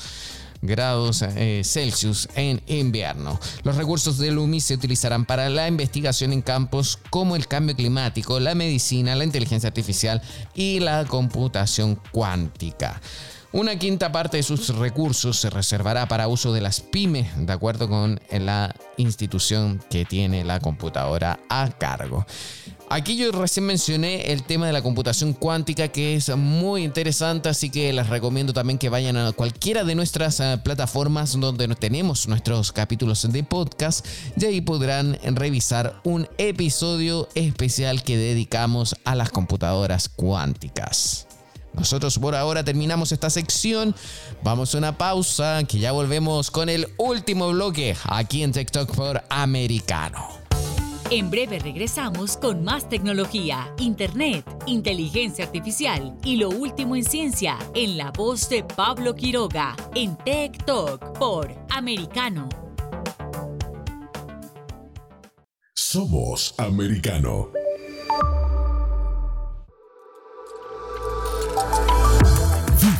grados 0.61 1.23
eh, 1.23 1.63
Celsius 1.65 2.29
en 2.35 2.61
invierno. 2.67 3.39
Los 3.63 3.77
recursos 3.77 4.19
de 4.19 4.29
Lumi 4.29 4.61
se 4.61 4.75
utilizarán 4.75 5.25
para 5.25 5.49
la 5.49 5.67
investigación 5.67 6.33
en 6.33 6.43
campos 6.43 6.99
como 7.09 7.35
el 7.35 7.47
cambio 7.47 7.75
climático, 7.75 8.39
la 8.39 8.53
medicina, 8.53 9.15
la 9.15 9.23
inteligencia 9.23 9.69
artificial 9.69 10.21
y 10.53 10.81
la 10.81 11.03
computación 11.05 11.99
cuántica. 12.11 13.01
Una 13.53 13.77
quinta 13.77 14.11
parte 14.11 14.37
de 14.37 14.43
sus 14.43 14.69
recursos 14.69 15.37
se 15.37 15.51
reservará 15.51 16.07
para 16.07 16.27
uso 16.27 16.53
de 16.53 16.59
las 16.59 16.81
pymes, 16.81 17.27
de 17.37 17.53
acuerdo 17.53 17.87
con 17.87 18.19
la 18.31 18.75
institución 18.97 19.79
que 19.91 20.05
tiene 20.05 20.43
la 20.43 20.59
computadora 20.59 21.39
a 21.49 21.69
cargo. 21.69 22.25
Aquí 22.89 23.15
yo 23.15 23.31
recién 23.31 23.67
mencioné 23.67 24.31
el 24.31 24.41
tema 24.41 24.65
de 24.65 24.73
la 24.73 24.81
computación 24.81 25.33
cuántica 25.33 25.89
que 25.89 26.15
es 26.15 26.35
muy 26.35 26.83
interesante, 26.83 27.47
así 27.47 27.69
que 27.69 27.93
les 27.93 28.09
recomiendo 28.09 28.53
también 28.53 28.79
que 28.79 28.89
vayan 28.89 29.17
a 29.17 29.31
cualquiera 29.33 29.83
de 29.83 29.93
nuestras 29.93 30.39
eh, 30.39 30.59
plataformas 30.63 31.39
donde 31.39 31.67
tenemos 31.75 32.27
nuestros 32.27 32.71
capítulos 32.71 33.31
de 33.31 33.43
podcast 33.43 34.03
y 34.35 34.45
ahí 34.45 34.61
podrán 34.61 35.19
revisar 35.23 36.01
un 36.03 36.27
episodio 36.39 37.29
especial 37.35 38.01
que 38.01 38.17
dedicamos 38.17 38.95
a 39.05 39.13
las 39.13 39.29
computadoras 39.29 40.09
cuánticas. 40.09 41.27
Nosotros 41.73 42.19
por 42.19 42.35
ahora 42.35 42.63
terminamos 42.63 43.11
esta 43.11 43.29
sección. 43.29 43.95
Vamos 44.43 44.73
a 44.73 44.77
una 44.77 44.97
pausa 44.97 45.63
que 45.63 45.79
ya 45.79 45.91
volvemos 45.91 46.51
con 46.51 46.69
el 46.69 46.87
último 46.97 47.49
bloque 47.51 47.95
aquí 48.05 48.43
en 48.43 48.51
TikTok 48.51 48.95
por 48.95 49.23
Americano. 49.29 50.43
En 51.09 51.29
breve 51.29 51.59
regresamos 51.59 52.37
con 52.37 52.63
más 52.63 52.89
tecnología, 52.89 53.71
internet, 53.77 54.45
inteligencia 54.65 55.45
artificial 55.45 56.17
y 56.23 56.37
lo 56.37 56.49
último 56.49 56.95
en 56.95 57.03
ciencia 57.03 57.57
en 57.75 57.97
la 57.97 58.11
voz 58.11 58.49
de 58.49 58.63
Pablo 58.63 59.13
Quiroga 59.13 59.75
en 59.93 60.15
Tech 60.17 60.65
Talk 60.65 61.17
por 61.19 61.53
Americano. 61.69 62.49
Somos 65.75 66.55
Americano. 66.57 67.62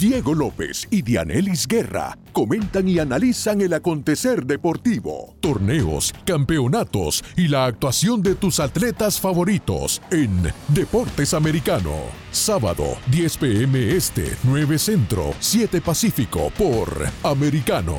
Diego 0.00 0.34
López 0.34 0.88
y 0.90 1.02
Dianelis 1.02 1.66
Guerra 1.66 2.16
comentan 2.32 2.88
y 2.88 2.98
analizan 2.98 3.60
el 3.60 3.74
acontecer 3.74 4.46
deportivo, 4.46 5.36
torneos, 5.40 6.14
campeonatos 6.24 7.22
y 7.36 7.48
la 7.48 7.66
actuación 7.66 8.22
de 8.22 8.34
tus 8.34 8.60
atletas 8.60 9.20
favoritos 9.20 10.00
en 10.10 10.50
Deportes 10.68 11.34
Americano. 11.34 11.92
Sábado, 12.32 12.96
10 13.10 13.36
pm 13.36 13.94
Este, 13.94 14.34
9 14.44 14.78
Centro, 14.78 15.34
7 15.38 15.82
Pacífico 15.82 16.50
por 16.56 16.88
Americano. 17.22 17.98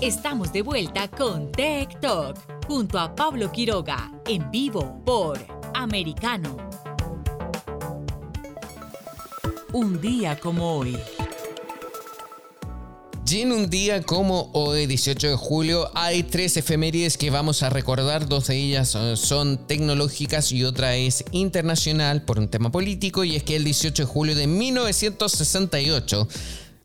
Estamos 0.00 0.52
de 0.52 0.62
vuelta 0.62 1.06
con 1.06 1.52
Tech 1.52 2.00
Talk 2.00 2.66
junto 2.66 2.98
a 2.98 3.14
Pablo 3.14 3.52
Quiroga 3.52 4.10
en 4.26 4.50
vivo 4.50 5.00
por 5.04 5.38
Americano. 5.72 6.56
Un 9.72 10.00
día 10.00 10.38
como 10.38 10.76
hoy. 10.76 10.98
Y 13.26 13.40
en 13.40 13.52
un 13.52 13.70
día 13.70 14.02
como 14.02 14.50
hoy, 14.52 14.86
18 14.86 15.30
de 15.30 15.36
julio, 15.36 15.90
hay 15.94 16.22
tres 16.22 16.58
efemérides 16.58 17.16
que 17.16 17.30
vamos 17.30 17.62
a 17.62 17.70
recordar. 17.70 18.28
Dos 18.28 18.48
de 18.48 18.56
ellas 18.58 18.94
son 19.14 19.66
tecnológicas 19.66 20.52
y 20.52 20.64
otra 20.64 20.96
es 20.96 21.24
internacional 21.30 22.26
por 22.26 22.38
un 22.38 22.48
tema 22.48 22.70
político. 22.70 23.24
Y 23.24 23.36
es 23.36 23.42
que 23.42 23.56
el 23.56 23.64
18 23.64 24.02
de 24.02 24.06
julio 24.06 24.34
de 24.34 24.46
1968, 24.46 26.28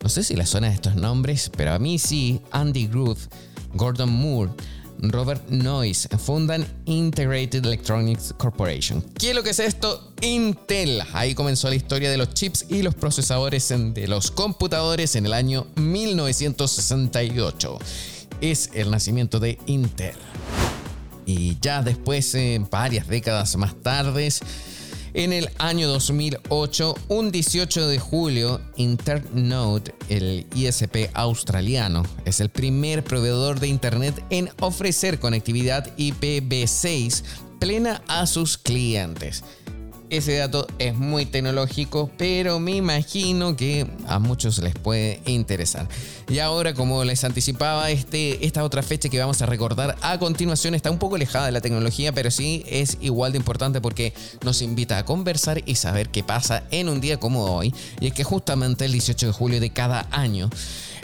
no 0.01 0.07
sé 0.07 0.23
si 0.23 0.37
le 0.37 0.45
suenan 0.45 0.71
estos 0.71 0.95
nombres, 0.95 1.51
pero 1.57 1.73
a 1.73 1.79
mí 1.79 1.99
sí, 1.99 2.39
Andy 2.51 2.87
Groove, 2.87 3.19
Gordon 3.73 4.13
Moore, 4.13 4.53
Robert 4.99 5.49
Noyce 5.49 6.09
fundan 6.17 6.65
Integrated 6.85 7.65
Electronics 7.65 8.33
Corporation. 8.37 9.01
¿Qué 9.17 9.29
es 9.29 9.35
lo 9.35 9.43
que 9.43 9.51
es 9.51 9.59
esto? 9.59 10.13
Intel. 10.21 11.01
Ahí 11.13 11.35
comenzó 11.35 11.69
la 11.69 11.75
historia 11.75 12.09
de 12.09 12.17
los 12.17 12.33
chips 12.33 12.65
y 12.69 12.81
los 12.81 12.95
procesadores 12.95 13.69
de 13.69 14.07
los 14.07 14.31
computadores 14.31 15.15
en 15.15 15.25
el 15.25 15.33
año 15.33 15.67
1968. 15.75 17.77
Es 18.41 18.71
el 18.73 18.91
nacimiento 18.91 19.39
de 19.39 19.57
Intel. 19.67 20.15
Y 21.25 21.57
ya 21.61 21.81
después, 21.81 22.35
varias 22.71 23.07
décadas 23.07 23.55
más 23.57 23.75
tarde, 23.81 24.29
en 25.17 25.33
el 25.33 25.49
año 25.57 25.87
2008, 25.87 26.95
un 27.07 27.31
18 27.31 27.87
de 27.87 27.97
julio, 27.97 28.61
Internode, 28.75 29.95
el 30.09 30.45
ISP 30.53 31.09
australiano, 31.13 32.03
es 32.25 32.39
el 32.39 32.49
primer 32.49 33.03
proveedor 33.03 33.59
de 33.59 33.67
Internet 33.67 34.23
en 34.29 34.51
ofrecer 34.59 35.19
conectividad 35.19 35.91
IPv6 35.97 37.23
plena 37.59 38.03
a 38.07 38.27
sus 38.27 38.59
clientes. 38.59 39.43
Ese 40.09 40.37
dato 40.37 40.65
es 40.79 40.95
muy 40.95 41.25
tecnológico, 41.25 42.09
pero 42.17 42.61
me 42.61 42.77
imagino 42.77 43.57
que 43.57 43.85
a 44.07 44.19
muchos 44.19 44.59
les 44.59 44.73
puede 44.73 45.19
interesar. 45.25 45.89
Y 46.29 46.39
ahora, 46.39 46.73
como 46.73 47.03
les 47.03 47.25
anticipaba, 47.25 47.91
este, 47.91 48.45
esta 48.45 48.63
otra 48.63 48.83
fecha 48.83 49.09
que 49.09 49.19
vamos 49.19 49.41
a 49.41 49.45
recordar 49.45 49.97
a 50.01 50.17
continuación 50.17 50.75
está 50.75 50.91
un 50.91 50.97
poco 50.97 51.15
alejada 51.15 51.47
de 51.47 51.51
la 51.51 51.59
tecnología, 51.59 52.13
pero 52.13 52.31
sí 52.31 52.63
es 52.67 52.97
igual 53.01 53.33
de 53.33 53.39
importante 53.39 53.81
porque 53.81 54.13
nos 54.45 54.61
invita 54.61 54.97
a 54.97 55.03
conversar 55.03 55.61
y 55.65 55.75
saber 55.75 56.07
qué 56.07 56.23
pasa 56.23 56.63
en 56.71 56.87
un 56.87 57.01
día 57.01 57.19
como 57.19 57.43
hoy. 57.43 57.73
Y 57.99 58.07
es 58.07 58.13
que 58.13 58.23
justamente 58.23 58.85
el 58.85 58.93
18 58.93 59.27
de 59.27 59.33
julio 59.33 59.59
de 59.59 59.71
cada 59.71 60.07
año 60.11 60.49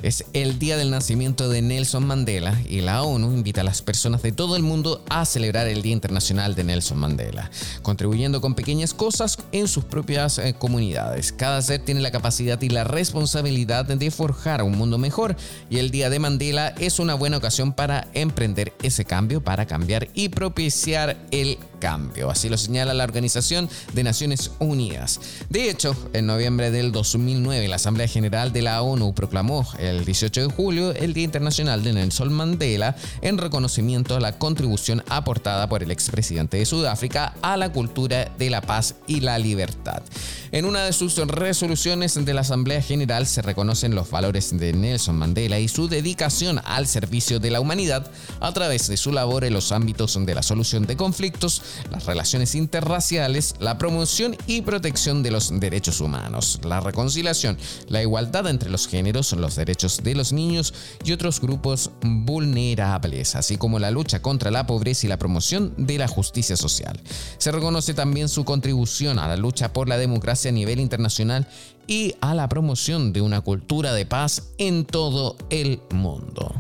es 0.03 0.25
el 0.33 0.59
día 0.59 0.75
del 0.75 0.91
nacimiento 0.91 1.47
de 1.47 1.61
Nelson 1.61 2.05
Mandela 2.05 2.61
y 2.67 2.81
la 2.81 3.03
ONU 3.03 3.31
invita 3.31 3.61
a 3.61 3.63
las 3.63 3.81
personas 3.81 4.21
de 4.21 4.33
todo 4.33 4.57
el 4.57 4.61
mundo 4.61 5.01
a 5.09 5.25
celebrar 5.25 5.67
el 5.67 5.81
Día 5.81 5.93
Internacional 5.93 6.55
de 6.55 6.65
Nelson 6.65 6.99
Mandela, 6.99 7.49
contribuyendo 7.81 8.41
con 8.41 8.53
pequeñas 8.53 8.93
cosas 8.93 9.37
en 9.53 9.69
sus 9.69 9.85
propias 9.85 10.37
eh, 10.37 10.55
comunidades. 10.59 11.31
Cada 11.31 11.61
ser 11.61 11.79
tiene 11.85 12.01
la 12.01 12.11
capacidad 12.11 12.61
y 12.61 12.69
la 12.69 12.83
responsabilidad 12.83 13.85
de 13.85 14.11
forjar 14.11 14.61
un 14.61 14.77
mundo 14.77 14.97
mejor 14.97 15.37
y 15.69 15.77
el 15.77 15.89
Día 15.89 16.09
de 16.09 16.19
Mandela 16.19 16.75
es 16.79 16.99
una 16.99 17.13
buena 17.13 17.37
ocasión 17.37 17.71
para 17.71 18.07
emprender 18.13 18.73
ese 18.83 19.05
cambio, 19.05 19.41
para 19.41 19.65
cambiar 19.65 20.09
y 20.13 20.29
propiciar 20.29 21.17
el 21.31 21.57
cambio. 21.79 22.29
Así 22.29 22.49
lo 22.49 22.57
señala 22.57 22.93
la 22.93 23.03
Organización 23.03 23.69
de 23.93 24.03
Naciones 24.03 24.51
Unidas. 24.59 25.19
De 25.49 25.69
hecho, 25.69 25.95
en 26.13 26.25
noviembre 26.25 26.71
del 26.71 26.91
2009, 26.91 27.67
la 27.67 27.77
Asamblea 27.77 28.07
General 28.07 28.51
de 28.51 28.61
la 28.61 28.81
ONU 28.81 29.13
proclamó 29.13 29.65
el 29.97 30.05
18 30.05 30.47
de 30.47 30.53
julio 30.53 30.91
el 30.93 31.13
Día 31.13 31.23
Internacional 31.23 31.83
de 31.83 31.93
Nelson 31.93 32.31
Mandela 32.31 32.95
en 33.21 33.37
reconocimiento 33.37 34.15
a 34.15 34.19
la 34.19 34.37
contribución 34.37 35.03
aportada 35.09 35.67
por 35.69 35.83
el 35.83 35.91
expresidente 35.91 36.57
de 36.57 36.65
Sudáfrica 36.65 37.35
a 37.41 37.57
la 37.57 37.71
cultura 37.71 38.31
de 38.37 38.49
la 38.49 38.61
paz 38.61 38.95
y 39.07 39.21
la 39.21 39.37
libertad. 39.39 40.01
En 40.51 40.65
una 40.65 40.85
de 40.85 40.93
sus 40.93 41.15
resoluciones 41.15 42.23
de 42.23 42.33
la 42.33 42.41
Asamblea 42.41 42.81
General 42.81 43.25
se 43.25 43.41
reconocen 43.41 43.95
los 43.95 44.11
valores 44.11 44.55
de 44.57 44.73
Nelson 44.73 45.15
Mandela 45.15 45.59
y 45.59 45.67
su 45.67 45.87
dedicación 45.87 46.61
al 46.65 46.87
servicio 46.87 47.39
de 47.39 47.51
la 47.51 47.59
humanidad 47.59 48.11
a 48.39 48.51
través 48.53 48.87
de 48.87 48.97
su 48.97 49.11
labor 49.11 49.45
en 49.45 49.53
los 49.53 49.71
ámbitos 49.71 50.17
de 50.23 50.35
la 50.35 50.43
solución 50.43 50.85
de 50.85 50.95
conflictos, 50.95 51.61
las 51.91 52.05
relaciones 52.05 52.55
interraciales, 52.55 53.55
la 53.59 53.77
promoción 53.77 54.35
y 54.47 54.61
protección 54.61 55.23
de 55.23 55.31
los 55.31 55.59
derechos 55.59 56.01
humanos, 56.01 56.59
la 56.63 56.79
reconciliación, 56.79 57.57
la 57.87 58.01
igualdad 58.01 58.47
entre 58.47 58.69
los 58.69 58.87
géneros, 58.87 59.33
los 59.33 59.55
derechos 59.55 59.82
de 59.83 60.15
los 60.15 60.31
niños 60.31 60.73
y 61.03 61.11
otros 61.11 61.41
grupos 61.41 61.91
vulnerables, 62.01 63.35
así 63.35 63.57
como 63.57 63.79
la 63.79 63.91
lucha 63.91 64.21
contra 64.21 64.49
la 64.49 64.65
pobreza 64.65 65.05
y 65.05 65.09
la 65.09 65.17
promoción 65.17 65.73
de 65.77 65.97
la 65.97 66.07
justicia 66.07 66.55
social. 66.55 66.99
Se 67.37 67.51
reconoce 67.51 67.93
también 67.93 68.29
su 68.29 68.45
contribución 68.45 69.19
a 69.19 69.27
la 69.27 69.35
lucha 69.35 69.73
por 69.73 69.89
la 69.89 69.97
democracia 69.97 70.49
a 70.49 70.53
nivel 70.53 70.79
internacional 70.79 71.47
y 71.85 72.15
a 72.21 72.33
la 72.33 72.47
promoción 72.47 73.11
de 73.11 73.21
una 73.21 73.41
cultura 73.41 73.93
de 73.93 74.05
paz 74.05 74.53
en 74.57 74.85
todo 74.85 75.35
el 75.49 75.81
mundo. 75.91 76.55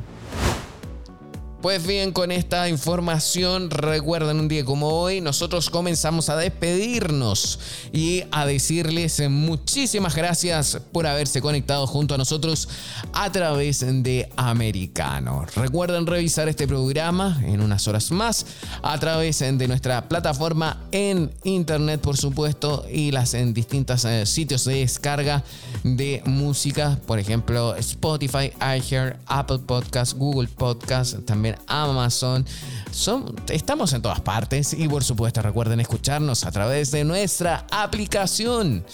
Pues 1.63 1.87
bien, 1.87 2.11
con 2.11 2.33
esta 2.33 2.67
información, 2.67 3.69
recuerden 3.71 4.41
un 4.41 4.49
día 4.49 4.65
como 4.65 4.89
hoy, 4.89 5.21
nosotros 5.21 5.69
comenzamos 5.69 6.27
a 6.27 6.35
despedirnos 6.35 7.57
y 7.93 8.23
a 8.31 8.45
decirles 8.45 9.21
muchísimas 9.29 10.13
gracias 10.13 10.81
por 10.91 11.07
haberse 11.07 11.41
conectado 11.41 11.87
junto 11.87 12.15
a 12.15 12.17
nosotros 12.17 12.67
a 13.13 13.31
través 13.31 13.79
de 13.79 14.29
Americano. 14.35 15.45
Recuerden 15.55 16.05
revisar 16.05 16.49
este 16.49 16.67
programa 16.67 17.41
en 17.45 17.61
unas 17.61 17.87
horas 17.87 18.11
más 18.11 18.45
a 18.81 18.99
través 18.99 19.39
de 19.39 19.65
nuestra 19.65 20.09
plataforma 20.09 20.81
en 20.91 21.31
internet, 21.45 22.01
por 22.01 22.17
supuesto, 22.17 22.85
y 22.91 23.11
las 23.11 23.35
en 23.35 23.53
distintos 23.53 24.03
eh, 24.03 24.25
sitios 24.25 24.65
de 24.65 24.79
descarga 24.79 25.45
de 25.85 26.23
música, 26.25 26.99
por 27.07 27.19
ejemplo, 27.19 27.73
Spotify, 27.77 28.51
iHeart, 28.59 29.17
Apple 29.27 29.59
Podcast, 29.59 30.17
Google 30.17 30.49
Podcast, 30.49 31.23
también 31.23 31.52
Amazon. 31.67 32.45
Son, 32.91 33.35
estamos 33.49 33.93
en 33.93 34.01
todas 34.01 34.21
partes 34.21 34.73
y 34.73 34.87
por 34.87 35.03
supuesto 35.03 35.41
recuerden 35.41 35.79
escucharnos 35.79 36.45
a 36.45 36.51
través 36.51 36.91
de 36.91 37.03
nuestra 37.03 37.65
aplicación. 37.71 38.85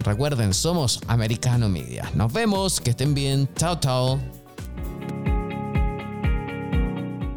Recuerden, 0.00 0.54
somos 0.54 1.00
Americano 1.08 1.68
Media. 1.68 2.10
Nos 2.14 2.32
vemos, 2.32 2.80
que 2.80 2.90
estén 2.90 3.14
bien. 3.14 3.48
Chao, 3.56 3.80
chao. 3.80 4.20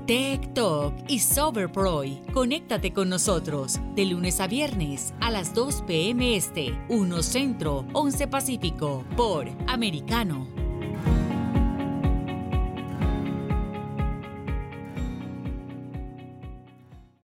Tech 0.10 0.54
Talk 0.56 0.94
y 1.08 1.20
Soberproy. 1.20 2.20
Conéctate 2.34 2.94
con 2.94 3.10
nosotros 3.10 3.80
de 3.96 4.06
lunes 4.06 4.40
a 4.40 4.48
viernes 4.48 5.14
a 5.20 5.30
las 5.30 5.54
2 5.54 5.84
p.m. 5.84 6.36
Este, 6.36 6.76
1 6.90 7.22
Centro, 7.22 7.86
11 7.94 8.28
Pacífico, 8.28 9.06
por 9.16 9.48
Americano. 9.68 10.69